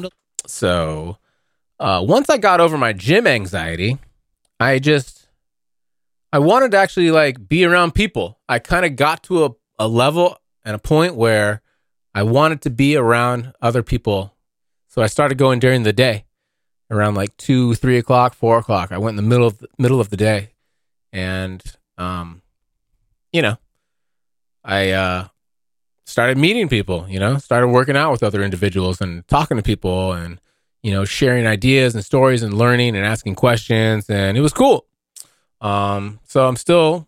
So, 0.48 1.18
uh, 1.80 2.04
once 2.06 2.30
I 2.30 2.38
got 2.38 2.60
over 2.60 2.78
my 2.78 2.94
gym 2.94 3.28
anxiety, 3.28 3.98
I 4.60 4.80
just 4.80 5.28
I 6.34 6.40
wanted 6.40 6.72
to 6.72 6.78
actually 6.78 7.12
like 7.12 7.48
be 7.48 7.66
around 7.66 7.94
people. 7.94 8.40
I 8.48 8.60
kind 8.60 8.86
of 8.86 8.96
got 8.96 9.24
to 9.24 9.46
a, 9.46 9.50
a 9.80 9.88
level 9.88 10.38
and 10.64 10.76
a 10.76 10.80
point 10.80 11.16
where 11.16 11.62
I 12.14 12.24
wanted 12.24 12.62
to 12.64 12.70
be 12.70 12.96
around 12.96 13.54
other 13.62 13.84
people. 13.84 14.36
So 14.88 15.02
I 15.02 15.08
started 15.08 15.38
going 15.38 15.60
during 15.60 15.84
the 15.84 15.94
day, 15.94 16.26
around 16.90 17.16
like 17.16 17.36
two, 17.38 17.76
three 17.76 17.98
o'clock, 17.98 18.34
four 18.34 18.58
o'clock. 18.58 18.92
I 18.92 18.98
went 18.98 19.18
in 19.18 19.24
the 19.24 19.30
middle 19.30 19.48
of 19.48 19.60
the 19.60 19.68
middle 19.78 20.02
of 20.02 20.10
the 20.10 20.18
day, 20.18 20.50
and 21.14 21.64
um, 21.98 22.42
you 23.32 23.42
know, 23.42 23.58
I 24.64 24.92
uh 24.92 25.28
started 26.06 26.38
meeting 26.38 26.68
people. 26.68 27.06
You 27.08 27.20
know, 27.20 27.38
started 27.38 27.70
working 27.70 27.96
out 27.96 28.12
with 28.12 28.24
other 28.24 28.44
individuals 28.44 29.00
and 29.00 29.26
talking 29.28 29.58
to 29.58 29.64
people, 29.64 30.12
and 30.12 30.42
you 30.84 30.92
know, 30.92 31.06
sharing 31.06 31.48
ideas 31.48 31.96
and 31.96 32.04
stories 32.04 32.44
and 32.44 32.54
learning 32.54 32.96
and 32.98 33.06
asking 33.06 33.36
questions, 33.36 34.10
and 34.10 34.38
it 34.38 34.42
was 34.42 34.54
cool. 34.54 34.86
Um, 35.62 36.20
so 36.26 36.48
I'm 36.48 36.58
still 36.58 37.08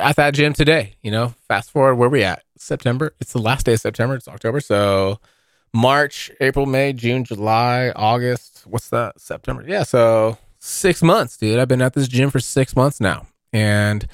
at 0.00 0.16
that 0.16 0.34
gym 0.34 0.52
today. 0.52 0.96
You 1.02 1.10
know, 1.10 1.34
fast 1.48 1.70
forward 1.70 1.96
where 1.96 2.08
we 2.08 2.22
at 2.24 2.42
September. 2.56 3.14
It's 3.20 3.32
the 3.32 3.40
last 3.40 3.66
day 3.66 3.74
of 3.74 3.80
September. 3.80 4.14
It's 4.14 4.28
October. 4.28 4.60
So 4.60 5.18
March, 5.72 6.30
April, 6.40 6.66
May, 6.66 6.92
June, 6.92 7.24
July, 7.24 7.92
August. 7.94 8.64
What's 8.66 8.88
that? 8.90 9.20
September. 9.20 9.64
Yeah. 9.66 9.84
So 9.84 10.38
six 10.58 11.02
months, 11.02 11.36
dude. 11.36 11.58
I've 11.58 11.68
been 11.68 11.82
at 11.82 11.94
this 11.94 12.08
gym 12.08 12.30
for 12.30 12.40
six 12.40 12.76
months 12.76 13.00
now. 13.00 13.26
And 13.52 14.06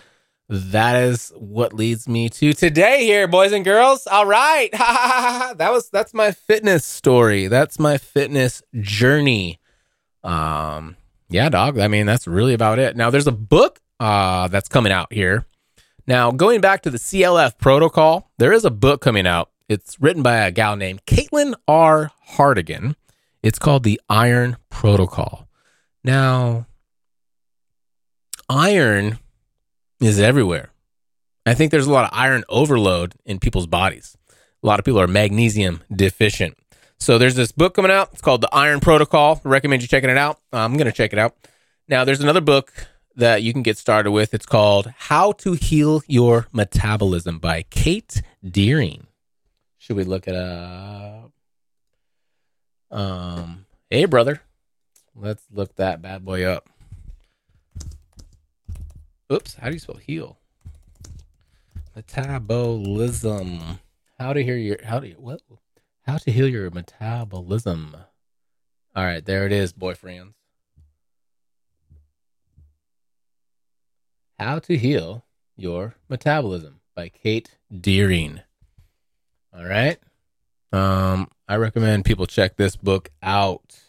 that 0.48 1.02
is 1.02 1.32
what 1.36 1.72
leads 1.72 2.08
me 2.08 2.28
to 2.28 2.52
today 2.52 3.04
here, 3.04 3.26
boys 3.26 3.52
and 3.52 3.64
girls. 3.64 4.06
All 4.06 4.26
right. 4.26 4.70
that 4.72 5.70
was 5.72 5.90
that's 5.90 6.14
my 6.14 6.32
fitness 6.32 6.84
story. 6.84 7.48
That's 7.48 7.78
my 7.78 7.98
fitness 7.98 8.62
journey. 8.80 9.58
Um 10.22 10.96
yeah, 11.28 11.48
dog. 11.48 11.78
I 11.80 11.88
mean, 11.88 12.06
that's 12.06 12.28
really 12.28 12.54
about 12.54 12.78
it. 12.78 12.96
Now 12.96 13.10
there's 13.10 13.26
a 13.26 13.32
book 13.32 13.80
uh 13.98 14.48
that's 14.48 14.68
coming 14.68 14.92
out 14.92 15.12
here. 15.12 15.44
Now, 16.08 16.30
going 16.30 16.60
back 16.60 16.82
to 16.82 16.90
the 16.90 16.98
CLF 16.98 17.58
protocol, 17.58 18.30
there 18.38 18.52
is 18.52 18.64
a 18.64 18.70
book 18.70 19.00
coming 19.00 19.26
out. 19.26 19.50
It's 19.68 20.00
written 20.00 20.22
by 20.22 20.36
a 20.36 20.52
gal 20.52 20.76
named 20.76 21.04
Caitlin 21.04 21.54
R. 21.66 22.12
Hardigan. 22.36 22.94
It's 23.42 23.58
called 23.58 23.82
The 23.82 24.00
Iron 24.08 24.56
Protocol. 24.70 25.48
Now, 26.04 26.66
iron 28.48 29.18
is 30.00 30.20
everywhere. 30.20 30.70
I 31.44 31.54
think 31.54 31.72
there's 31.72 31.88
a 31.88 31.92
lot 31.92 32.04
of 32.04 32.16
iron 32.16 32.44
overload 32.48 33.14
in 33.24 33.40
people's 33.40 33.66
bodies. 33.66 34.16
A 34.62 34.66
lot 34.66 34.78
of 34.78 34.84
people 34.84 35.00
are 35.00 35.08
magnesium 35.08 35.82
deficient. 35.94 36.56
So 37.00 37.18
there's 37.18 37.34
this 37.34 37.50
book 37.50 37.74
coming 37.74 37.90
out. 37.90 38.10
It's 38.12 38.22
called 38.22 38.42
The 38.42 38.54
Iron 38.54 38.78
Protocol. 38.78 39.40
I 39.44 39.48
recommend 39.48 39.82
you 39.82 39.88
checking 39.88 40.10
it 40.10 40.18
out. 40.18 40.38
I'm 40.52 40.74
going 40.74 40.86
to 40.86 40.92
check 40.92 41.12
it 41.12 41.18
out. 41.18 41.34
Now, 41.88 42.04
there's 42.04 42.20
another 42.20 42.40
book 42.40 42.72
that 43.16 43.42
you 43.42 43.52
can 43.52 43.62
get 43.62 43.78
started 43.78 44.10
with. 44.10 44.34
It's 44.34 44.46
called 44.46 44.92
How 44.96 45.32
to 45.32 45.54
Heal 45.54 46.02
Your 46.06 46.46
Metabolism 46.52 47.38
by 47.38 47.62
Kate 47.62 48.22
Deering. 48.46 49.06
Should 49.78 49.96
we 49.96 50.04
look 50.04 50.28
it 50.28 50.34
up? 50.34 51.32
Um, 52.90 53.66
hey, 53.90 54.04
brother. 54.04 54.42
Let's 55.14 55.44
look 55.50 55.74
that 55.76 56.02
bad 56.02 56.24
boy 56.24 56.44
up. 56.44 56.68
Oops, 59.32 59.54
how 59.54 59.68
do 59.68 59.72
you 59.72 59.78
spell 59.80 59.96
heal? 59.96 60.38
Metabolism. 61.96 63.80
How 64.18 64.32
to 64.32 64.42
hear 64.42 64.56
your 64.56 64.76
how 64.84 65.00
do 65.00 65.08
you 65.08 65.16
what? 65.18 65.40
How 66.06 66.18
to 66.18 66.30
heal 66.30 66.46
your 66.46 66.70
metabolism. 66.70 67.96
All 68.94 69.04
right, 69.04 69.24
there 69.24 69.46
it 69.46 69.52
is, 69.52 69.72
boyfriends. 69.72 70.34
How 74.38 74.58
to 74.58 74.76
Heal 74.76 75.24
Your 75.56 75.94
Metabolism 76.10 76.80
by 76.94 77.08
Kate 77.08 77.56
Deering. 77.74 78.42
All 79.56 79.64
right. 79.64 79.98
Um, 80.72 81.28
I 81.48 81.56
recommend 81.56 82.04
people 82.04 82.26
check 82.26 82.56
this 82.56 82.76
book 82.76 83.08
out. 83.22 83.80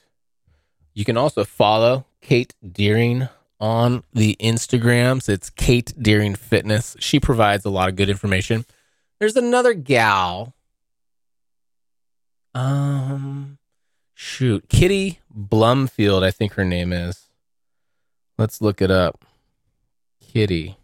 You 0.93 1.03
can 1.03 1.17
also 1.17 1.43
follow 1.43 2.05
Kate 2.21 2.53
Deering 2.65 3.27
on 3.59 4.03
the 4.13 4.37
Instagrams. 4.39 5.27
It's 5.27 5.49
Kate 5.49 5.93
Deering 6.01 6.35
Fitness. 6.35 6.95
She 6.99 7.19
provides 7.19 7.65
a 7.65 7.69
lot 7.69 7.89
of 7.89 7.97
good 7.97 8.09
information. 8.09 8.65
There's 9.19 9.35
another 9.35 9.73
gal. 9.73 10.53
Um, 12.55 13.57
shoot, 14.13 14.69
Kitty 14.69 15.19
Blumfield, 15.37 16.23
I 16.23 16.31
think 16.31 16.53
her 16.53 16.63
name 16.63 16.93
is. 16.93 17.25
Let's 18.37 18.61
look 18.61 18.81
it 18.81 18.91
up. 18.91 19.25
Kitty. 20.38 20.77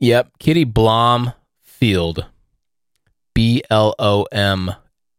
Yep, 0.00 0.32
Kitty 0.38 0.64
Blomfield. 0.64 2.26
B 3.32 3.62
L 3.70 3.94
O 3.98 4.24
M 4.24 4.74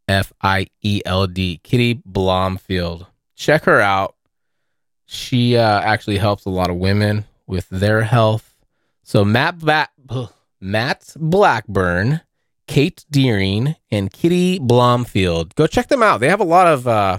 F 0.08 0.32
I 0.40 0.68
E 0.84 1.02
L 1.08 1.26
D. 1.26 1.60
Kitty 1.64 2.04
Blomfield. 2.06 3.08
Check 3.36 3.64
her 3.64 3.82
out. 3.82 4.14
She 5.08 5.58
uh, 5.58 5.80
actually 5.80 6.20
helps 6.20 6.46
a 6.46 6.52
lot 6.52 6.70
of 6.70 6.76
women 6.76 7.26
with 7.48 7.68
their 7.70 8.04
health. 8.04 8.54
So 9.02 9.26
Matt 9.26 9.58
ba- 9.58 9.90
Matt 10.62 11.16
Blackburn, 11.20 12.22
Kate 12.68 13.04
Deering, 13.10 13.76
and 13.90 14.14
Kitty 14.14 14.60
Blomfield. 14.60 15.56
Go 15.56 15.66
check 15.66 15.88
them 15.88 16.04
out. 16.04 16.20
They 16.20 16.30
have 16.30 16.42
a 16.42 16.44
lot 16.44 16.68
of 16.68 16.88
uh, 16.88 17.18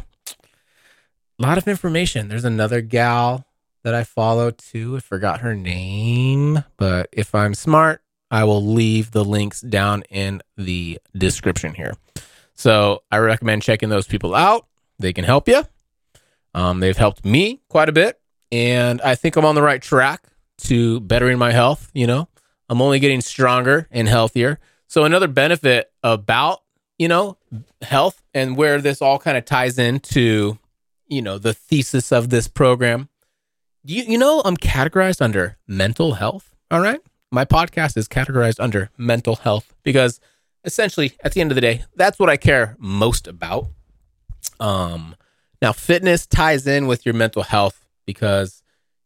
lot 1.41 1.59
of 1.59 1.67
information. 1.67 2.29
There's 2.29 2.45
another 2.45 2.81
gal 2.81 3.45
that 3.85 3.95
I 3.95 4.03
follow 4.03 4.51
too. 4.51 4.97
I 4.97 5.01
forgot 5.01 5.41
her 5.41 5.55
name, 5.55 6.65
but 6.77 7.09
if 7.13 7.35
I'm 7.35 7.55
smart, 7.55 8.03
I 8.31 8.45
will 8.45 8.65
leave 8.65 9.13
the 9.13 9.25
links 9.25 9.61
down 9.61 10.03
in 10.11 10.43
the 10.57 10.99
description 11.17 11.75
here. 11.75 11.95
So 12.55 13.03
I 13.13 13.19
recommend 13.19 13.63
checking 13.63 13.91
those 13.91 14.07
people 14.07 14.35
out. 14.35 14.67
They 14.99 15.13
can 15.13 15.25
help 15.25 15.49
you. 15.49 15.63
Um, 16.55 16.81
they've 16.81 16.97
helped 16.97 17.25
me 17.25 17.61
quite 17.69 17.89
a 17.89 17.93
bit, 17.93 18.21
and 18.51 19.01
I 19.03 19.15
think 19.17 19.37
I'm 19.37 19.45
on 19.45 19.55
the 19.55 19.63
right 19.63 19.83
track 19.83 20.25
to 20.59 21.01
bettering 21.01 21.39
my 21.39 21.53
health. 21.53 21.91
You 21.95 22.07
know, 22.07 22.29
I'm 22.69 22.81
only 22.81 23.01
getting 23.01 23.21
stronger 23.21 23.87
and 23.91 24.09
healthier. 24.09 24.61
So 24.87 25.05
another 25.05 25.29
benefit 25.29 25.93
about 26.03 26.63
you 26.99 27.09
know 27.09 27.37
health 27.83 28.23
and 28.33 28.57
where 28.57 28.81
this 28.81 29.03
all 29.03 29.19
kind 29.19 29.37
of 29.37 29.45
ties 29.45 29.79
into 29.79 30.59
you 31.07 31.21
know 31.21 31.39
the 31.39 31.53
thesis 31.53 32.13
of 32.13 32.31
this 32.31 32.49
program 32.49 33.09
you, 33.85 34.03
you 34.05 34.19
know, 34.19 34.43
I'm 34.45 34.57
categorized 34.57 35.21
under 35.21 35.57
mental 35.67 36.15
health. 36.15 36.55
All 36.71 36.81
right. 36.81 37.01
My 37.31 37.45
podcast 37.45 37.97
is 37.97 38.09
categorized 38.09 38.59
under 38.59 38.91
mental 38.97 39.37
health 39.37 39.75
because 39.83 40.21
essentially, 40.65 41.13
at 41.23 41.33
the 41.33 41.41
end 41.41 41.51
of 41.51 41.55
the 41.55 41.61
day, 41.61 41.85
that's 41.95 42.19
what 42.19 42.31
I 42.31 42.37
care 42.37 42.77
most 42.79 43.27
about. 43.27 43.69
Um, 44.59 45.17
now, 45.61 45.73
fitness 45.73 46.27
ties 46.27 46.67
in 46.67 46.87
with 46.87 47.05
your 47.05 47.15
mental 47.15 47.43
health 47.43 47.87
because, 48.07 48.63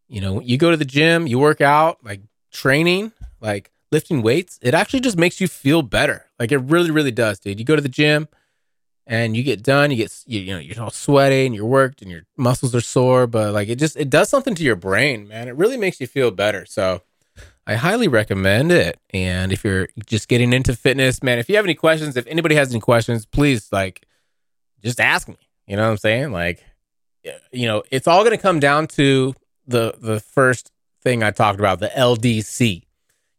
you 0.09 0.21
know, 0.21 0.41
you 0.41 0.57
go 0.59 0.71
to 0.71 0.77
the 0.77 0.85
gym, 0.85 1.27
you 1.27 1.39
work 1.39 1.61
out, 1.61 1.99
like 2.05 2.21
training, 2.53 3.13
like 3.41 3.71
lifting 3.91 4.23
weights, 4.23 4.59
it 4.63 4.75
actually 4.75 5.01
just 5.01 5.17
makes 5.17 5.41
you 5.41 5.49
feel 5.49 5.83
better. 5.83 6.27
Like 6.39 6.53
it 6.53 6.59
really, 6.59 6.91
really 6.91 7.11
does, 7.11 7.41
dude. 7.41 7.59
You 7.59 7.65
go 7.65 7.77
to 7.77 7.83
the 7.83 7.89
gym, 7.89 8.29
and 9.09 9.35
you 9.35 9.43
get 9.43 9.63
done, 9.63 9.91
you 9.91 9.97
get 9.97 10.23
you, 10.27 10.41
you 10.41 10.53
know 10.53 10.61
you're 10.61 10.81
all 10.81 10.91
sweaty 10.91 11.47
and 11.47 11.55
you're 11.55 11.65
worked 11.65 12.03
and 12.03 12.11
your 12.11 12.23
muscles 12.37 12.75
are 12.75 12.81
sore, 12.83 13.27
but 13.27 13.55
like 13.55 13.69
it 13.69 13.77
just 13.77 13.97
it 13.97 14.11
does 14.11 14.29
something 14.29 14.55
to 14.55 14.63
your 14.63 14.77
brain, 14.77 15.27
man. 15.27 15.49
It 15.49 15.57
really 15.57 15.79
makes 15.79 15.99
you 15.99 16.07
feel 16.07 16.31
better. 16.31 16.67
So 16.67 17.01
I 17.67 17.75
highly 17.75 18.07
recommend 18.07 18.71
it. 18.71 19.01
And 19.11 19.51
if 19.51 19.65
you're 19.65 19.89
just 20.07 20.29
getting 20.29 20.53
into 20.53 20.77
fitness, 20.77 21.23
man, 21.23 21.39
if 21.39 21.49
you 21.49 21.57
have 21.57 21.65
any 21.65 21.75
questions, 21.75 22.17
if 22.17 22.27
anybody 22.27 22.55
has 22.55 22.71
any 22.71 22.81
questions, 22.81 23.25
please 23.25 23.73
like 23.73 24.07
just 24.85 25.01
ask 25.01 25.27
me. 25.27 25.39
You 25.67 25.77
know 25.77 25.85
what 25.85 25.93
I'm 25.93 25.97
saying? 25.97 26.33
Like 26.33 26.63
you 27.51 27.67
know, 27.67 27.83
it's 27.91 28.07
all 28.07 28.25
going 28.25 28.37
to 28.37 28.43
come 28.43 28.61
down 28.61 28.87
to 28.89 29.35
the 29.67 29.95
the 29.99 30.21
first 30.21 30.71
thing 31.03 31.23
I 31.23 31.31
talked 31.31 31.59
about, 31.59 31.81
the 31.81 31.89
LDC. 31.89 32.85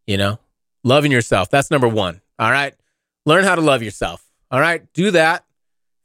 You 0.08 0.18
know, 0.18 0.40
loving 0.84 1.12
yourself. 1.12 1.52
That's 1.52 1.70
number 1.70 1.88
1. 1.88 2.22
All 2.40 2.52
right? 2.52 2.74
Learn 3.28 3.44
how 3.44 3.54
to 3.54 3.62
love 3.62 3.84
yourself. 3.84 4.26
All 4.50 4.60
right? 4.60 4.92
Do 4.94 5.12
that 5.12 5.46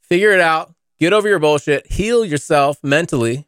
figure 0.09 0.31
it 0.31 0.41
out, 0.41 0.75
get 0.99 1.13
over 1.13 1.29
your 1.29 1.39
bullshit, 1.39 1.91
heal 1.91 2.25
yourself 2.25 2.79
mentally, 2.83 3.47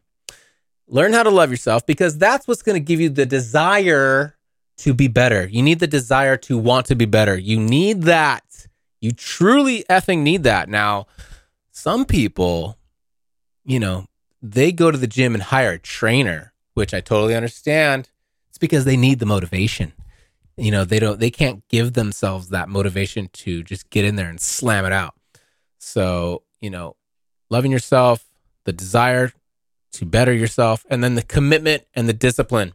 learn 0.87 1.13
how 1.13 1.23
to 1.23 1.31
love 1.31 1.51
yourself 1.51 1.87
because 1.87 2.19
that's 2.19 2.47
what's 2.47 2.63
going 2.63 2.75
to 2.75 2.85
give 2.85 3.01
you 3.01 3.09
the 3.09 3.27
desire 3.27 4.37
to 4.79 4.95
be 4.95 5.09
better. 5.09 5.47
You 5.47 5.63
need 5.63 5.79
the 5.79 5.87
desire 5.87 6.37
to 6.39 6.59
want 6.59 6.87
to 6.87 6.95
be 6.95 7.07
better. 7.07 7.37
You 7.37 7.59
need 7.59 8.03
that. 8.03 8.67
You 9.01 9.13
truly 9.13 9.85
effing 9.89 10.21
need 10.21 10.43
that. 10.43 10.69
Now, 10.69 11.07
some 11.71 12.05
people, 12.05 12.79
you 13.65 13.81
know, 13.81 14.07
they 14.43 14.73
go 14.73 14.91
to 14.91 14.99
the 14.99 15.07
gym 15.07 15.35
and 15.35 15.43
hire 15.43 15.73
a 15.73 15.79
trainer 15.79 16.53
which 16.77 16.93
I 16.93 17.01
totally 17.01 17.35
understand. 17.35 18.11
It's 18.51 18.59
because 18.59 18.85
they 18.85 18.99
need 18.99 19.19
the 19.19 19.25
motivation. 19.25 19.95
You 20.59 20.71
know, 20.71 20.85
they 20.85 20.99
don't 20.99 21.19
they 21.19 21.31
can't 21.31 21.67
give 21.69 21.95
themselves 21.95 22.51
that 22.51 22.69
motivation 22.69 23.29
to 23.33 23.63
just 23.63 23.89
get 23.89 24.05
in 24.05 24.17
there 24.17 24.29
and 24.29 24.39
slam 24.39 24.85
it 24.85 24.93
out. 24.93 25.15
So, 25.79 26.43
you 26.61 26.71
know, 26.71 26.97
loving 27.51 27.73
yourself, 27.73 28.25
the 28.65 28.73
desire 28.73 29.33
to 29.93 30.05
better 30.05 30.33
yourself, 30.33 30.85
and 30.91 31.03
then 31.03 31.15
the 31.15 31.23
commitment 31.23 31.85
and 31.95 32.09
the 32.09 32.13
discipline. 32.13 32.73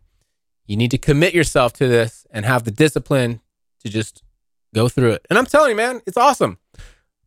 You 0.66 0.78
need 0.78 0.92
to 0.92 0.98
commit 0.98 1.34
yourself 1.34 1.74
to 1.74 1.88
this 1.88 2.26
and 2.32 2.46
have 2.46 2.64
the 2.64 2.72
discipline 2.72 3.42
to 3.84 3.90
just 3.90 4.24
go 4.74 4.88
through 4.88 5.12
it. 5.12 5.26
And 5.30 5.38
I'm 5.38 5.46
telling 5.46 5.72
you, 5.72 5.76
man, 5.76 6.02
it's 6.06 6.18
awesome. 6.18 6.58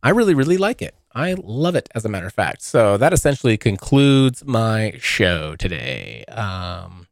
I 0.01 0.09
really, 0.09 0.33
really 0.33 0.57
like 0.57 0.81
it. 0.81 0.95
I 1.13 1.35
love 1.37 1.75
it, 1.75 1.89
as 1.95 2.05
a 2.05 2.09
matter 2.09 2.27
of 2.27 2.33
fact. 2.33 2.61
So 2.61 2.97
that 2.97 3.13
essentially 3.13 3.57
concludes 3.57 4.43
my 4.45 4.97
show 4.99 5.55
today. 5.55 6.25
Um, 6.25 7.07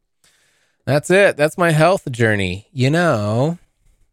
that's 0.84 1.10
it. 1.10 1.36
That's 1.36 1.56
my 1.56 1.70
health 1.70 2.10
journey. 2.12 2.68
You 2.70 2.90
know, 2.90 3.58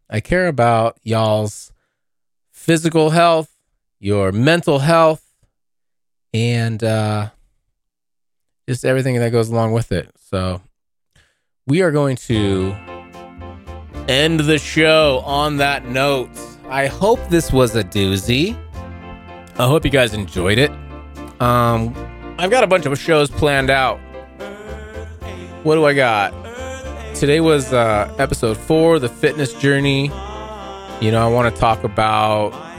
I 0.08 0.20
care 0.20 0.48
about 0.48 0.98
y'all's 1.02 1.72
physical 2.50 3.10
health, 3.10 3.51
your 4.02 4.32
mental 4.32 4.80
health, 4.80 5.24
and 6.34 6.82
uh, 6.82 7.30
just 8.68 8.84
everything 8.84 9.14
that 9.20 9.30
goes 9.30 9.48
along 9.48 9.72
with 9.72 9.92
it. 9.92 10.10
So 10.16 10.60
we 11.68 11.82
are 11.82 11.92
going 11.92 12.16
to 12.16 12.74
end 14.08 14.40
the 14.40 14.58
show 14.58 15.22
on 15.24 15.58
that 15.58 15.86
note. 15.86 16.30
I 16.68 16.88
hope 16.88 17.20
this 17.28 17.52
was 17.52 17.76
a 17.76 17.84
doozy. 17.84 18.58
I 19.56 19.66
hope 19.68 19.84
you 19.84 19.90
guys 19.90 20.14
enjoyed 20.14 20.58
it. 20.58 20.72
Um, 21.40 21.94
I've 22.38 22.50
got 22.50 22.64
a 22.64 22.66
bunch 22.66 22.86
of 22.86 22.98
shows 22.98 23.30
planned 23.30 23.70
out. 23.70 23.98
What 25.62 25.76
do 25.76 25.84
I 25.84 25.94
got? 25.94 26.32
Today 27.14 27.38
was 27.38 27.72
uh, 27.72 28.12
episode 28.18 28.56
four, 28.56 28.98
the 28.98 29.08
fitness 29.08 29.54
journey. 29.54 30.06
You 31.00 31.12
know, 31.12 31.24
I 31.24 31.28
want 31.28 31.54
to 31.54 31.60
talk 31.60 31.84
about. 31.84 32.71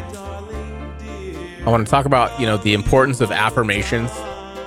I 1.66 1.70
want 1.70 1.86
to 1.88 1.90
talk 1.90 2.06
about 2.06 2.38
you 2.40 2.46
know 2.46 2.58
the 2.58 2.74
importance 2.74 3.22
of 3.22 3.32
affirmations. 3.32 4.12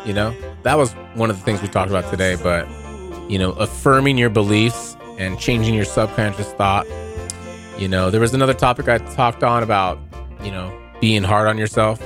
You 0.04 0.14
know, 0.14 0.34
that 0.62 0.76
was 0.76 0.92
one 1.14 1.30
of 1.30 1.36
the 1.36 1.42
things 1.42 1.60
we 1.60 1.68
talked 1.68 1.90
about 1.90 2.10
today. 2.10 2.36
But 2.36 2.66
you 3.30 3.38
know, 3.38 3.52
affirming 3.52 4.18
your 4.18 4.30
beliefs 4.30 4.96
and 5.18 5.38
changing 5.38 5.74
your 5.74 5.84
subconscious 5.84 6.52
thought. 6.52 6.86
You 7.78 7.88
know, 7.88 8.10
there 8.10 8.20
was 8.20 8.32
another 8.32 8.54
topic 8.54 8.88
I 8.88 8.98
talked 8.98 9.42
on 9.42 9.62
about. 9.62 9.98
You 10.42 10.50
know, 10.52 10.72
being 11.00 11.22
hard 11.22 11.48
on 11.48 11.58
yourself. 11.58 12.00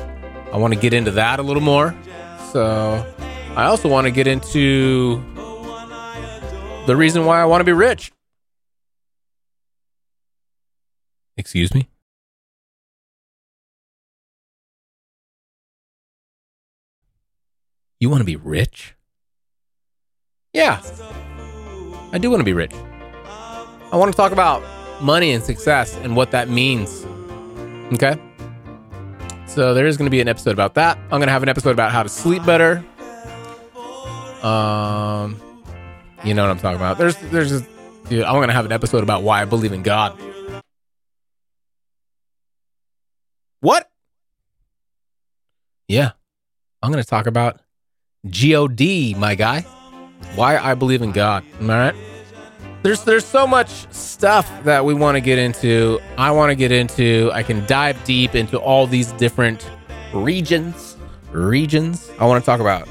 I 0.52 0.56
want 0.56 0.74
to 0.74 0.80
get 0.80 0.92
into 0.94 1.10
that 1.12 1.38
a 1.38 1.42
little 1.42 1.62
more. 1.62 1.94
So, 2.52 3.06
I 3.54 3.66
also 3.66 3.88
want 3.88 4.06
to 4.06 4.10
get 4.10 4.26
into 4.26 5.22
the 6.86 6.96
reason 6.96 7.26
why 7.26 7.40
I 7.40 7.44
want 7.44 7.60
to 7.60 7.64
be 7.64 7.72
rich. 7.72 8.10
Excuse 11.36 11.74
me? 11.74 11.89
You 18.00 18.08
want 18.08 18.22
to 18.22 18.24
be 18.24 18.36
rich? 18.36 18.94
Yeah, 20.54 20.80
I 22.12 22.18
do 22.18 22.30
want 22.30 22.40
to 22.40 22.44
be 22.44 22.54
rich. 22.54 22.72
I 22.72 23.96
want 23.96 24.10
to 24.10 24.16
talk 24.16 24.32
about 24.32 24.62
money 25.02 25.32
and 25.32 25.44
success 25.44 25.96
and 25.98 26.16
what 26.16 26.30
that 26.30 26.48
means. 26.48 27.04
Okay? 27.92 28.18
So 29.46 29.74
there 29.74 29.86
is 29.86 29.98
going 29.98 30.06
to 30.06 30.10
be 30.10 30.22
an 30.22 30.28
episode 30.28 30.52
about 30.52 30.74
that. 30.74 30.96
I'm 30.96 31.18
going 31.18 31.26
to 31.26 31.32
have 31.32 31.42
an 31.42 31.50
episode 31.50 31.72
about 31.72 31.92
how 31.92 32.02
to 32.02 32.08
sleep 32.08 32.44
better. 32.46 32.82
Um, 34.42 35.38
you 36.24 36.32
know 36.32 36.42
what 36.42 36.50
I'm 36.50 36.58
talking 36.58 36.76
about. 36.76 36.96
There's, 36.96 37.16
there's, 37.16 37.50
just, 37.50 37.64
dude. 38.08 38.24
I'm 38.24 38.34
going 38.34 38.48
to 38.48 38.54
have 38.54 38.64
an 38.64 38.72
episode 38.72 39.02
about 39.02 39.22
why 39.22 39.42
I 39.42 39.44
believe 39.44 39.72
in 39.72 39.82
God. 39.82 40.18
What? 43.60 43.90
Yeah, 45.86 46.12
I'm 46.82 46.90
going 46.90 47.02
to 47.02 47.08
talk 47.08 47.26
about 47.26 47.60
God, 48.28 48.80
my 49.16 49.34
guy. 49.34 49.62
Why 50.34 50.58
I 50.58 50.74
believe 50.74 51.02
in 51.02 51.12
God. 51.12 51.44
All 51.60 51.68
right. 51.68 51.94
There's 52.82 53.04
there's 53.04 53.24
so 53.24 53.46
much 53.46 53.68
stuff 53.92 54.50
that 54.64 54.84
we 54.84 54.94
want 54.94 55.16
to 55.16 55.20
get 55.20 55.38
into. 55.38 56.00
I 56.16 56.30
want 56.30 56.50
to 56.50 56.54
get 56.54 56.72
into. 56.72 57.30
I 57.32 57.42
can 57.42 57.64
dive 57.66 58.02
deep 58.04 58.34
into 58.34 58.58
all 58.58 58.86
these 58.86 59.12
different 59.12 59.68
regions. 60.12 60.96
Regions. 61.32 62.10
I 62.18 62.26
want 62.26 62.42
to 62.42 62.46
talk 62.46 62.60
about. 62.60 62.88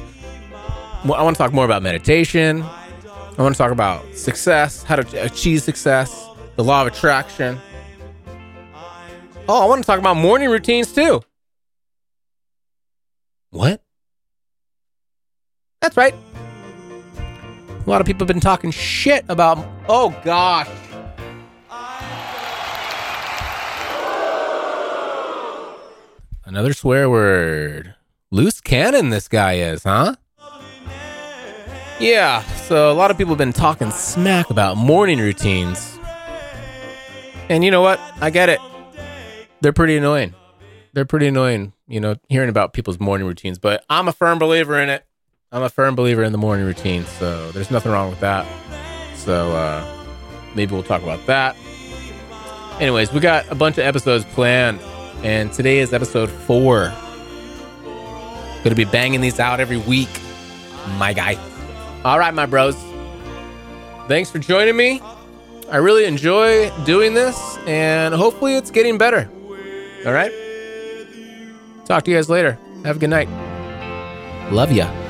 I 1.03 1.23
want 1.23 1.35
to 1.35 1.37
talk 1.37 1.53
more 1.53 1.65
about 1.65 1.81
meditation. 1.81 2.63
I 2.63 3.41
want 3.41 3.55
to 3.55 3.57
talk 3.57 3.71
about 3.71 4.15
success, 4.15 4.83
how 4.83 4.97
to 4.97 5.23
achieve 5.23 5.61
success, 5.61 6.27
the 6.55 6.63
law 6.63 6.81
of 6.81 6.87
attraction. 6.87 7.57
Oh, 9.47 9.63
I 9.63 9.65
want 9.65 9.81
to 9.81 9.87
talk 9.87 9.97
about 9.97 10.17
morning 10.17 10.49
routines 10.49 10.91
too. 10.91 11.21
What? 13.51 13.81
That's 15.81 15.95
right. 15.95 16.13
A 17.15 17.89
lot 17.89 18.01
of 18.01 18.07
people 18.07 18.19
have 18.19 18.27
been 18.27 18.41
talking 18.41 18.71
shit 18.71 19.23
about. 19.29 19.65
Oh 19.87 20.13
gosh. 20.23 20.69
Another 26.45 26.73
swear 26.73 27.09
word. 27.09 27.95
Loose 28.31 28.59
cannon, 28.59 29.09
this 29.09 29.27
guy 29.27 29.53
is, 29.53 29.83
huh? 29.83 30.15
Yeah, 31.99 32.41
so 32.41 32.91
a 32.91 32.93
lot 32.93 33.11
of 33.11 33.17
people 33.17 33.31
have 33.31 33.37
been 33.37 33.53
talking 33.53 33.91
smack 33.91 34.49
about 34.49 34.75
morning 34.75 35.19
routines. 35.19 35.99
And 37.49 37.63
you 37.63 37.71
know 37.71 37.81
what? 37.81 37.99
I 38.19 38.29
get 38.29 38.49
it. 38.49 38.59
They're 39.61 39.73
pretty 39.73 39.97
annoying. 39.97 40.33
They're 40.93 41.05
pretty 41.05 41.27
annoying, 41.27 41.73
you 41.87 41.99
know, 41.99 42.15
hearing 42.29 42.49
about 42.49 42.73
people's 42.73 42.99
morning 42.99 43.27
routines, 43.27 43.59
but 43.59 43.85
I'm 43.89 44.07
a 44.07 44.13
firm 44.13 44.39
believer 44.39 44.79
in 44.79 44.89
it. 44.89 45.05
I'm 45.51 45.63
a 45.63 45.69
firm 45.69 45.95
believer 45.95 46.23
in 46.23 46.31
the 46.31 46.37
morning 46.37 46.63
routine, 46.63 47.05
so 47.05 47.51
there's 47.51 47.71
nothing 47.71 47.91
wrong 47.91 48.11
with 48.11 48.19
that. 48.19 48.45
So 49.15 49.51
uh, 49.51 49.83
maybe 50.53 50.73
we'll 50.73 50.83
talk 50.83 51.01
about 51.01 51.25
that. 51.25 51.55
Anyways, 52.79 53.11
we 53.11 53.19
got 53.19 53.51
a 53.51 53.55
bunch 53.55 53.79
of 53.79 53.83
episodes 53.83 54.25
planned, 54.25 54.79
and 55.23 55.51
today 55.51 55.79
is 55.79 55.91
episode 55.91 56.29
four. 56.29 56.93
Gonna 58.63 58.75
be 58.75 58.85
banging 58.85 59.21
these 59.21 59.39
out 59.39 59.59
every 59.59 59.77
week, 59.77 60.09
my 60.99 61.13
guy. 61.13 61.35
All 62.05 62.19
right, 62.19 62.33
my 62.33 62.45
bros. 62.45 62.75
Thanks 64.07 64.29
for 64.29 64.37
joining 64.37 64.77
me. 64.77 65.01
I 65.71 65.77
really 65.77 66.05
enjoy 66.05 66.69
doing 66.85 67.15
this, 67.15 67.57
and 67.65 68.13
hopefully 68.13 68.55
it's 68.55 68.69
getting 68.69 68.99
better. 68.99 69.27
All 70.05 70.13
right. 70.13 70.31
Talk 71.85 72.03
to 72.03 72.11
you 72.11 72.17
guys 72.17 72.29
later. 72.29 72.59
Have 72.85 72.97
a 72.97 72.99
good 72.99 73.09
night. 73.09 73.29
Love 74.51 74.71
ya. 74.71 75.08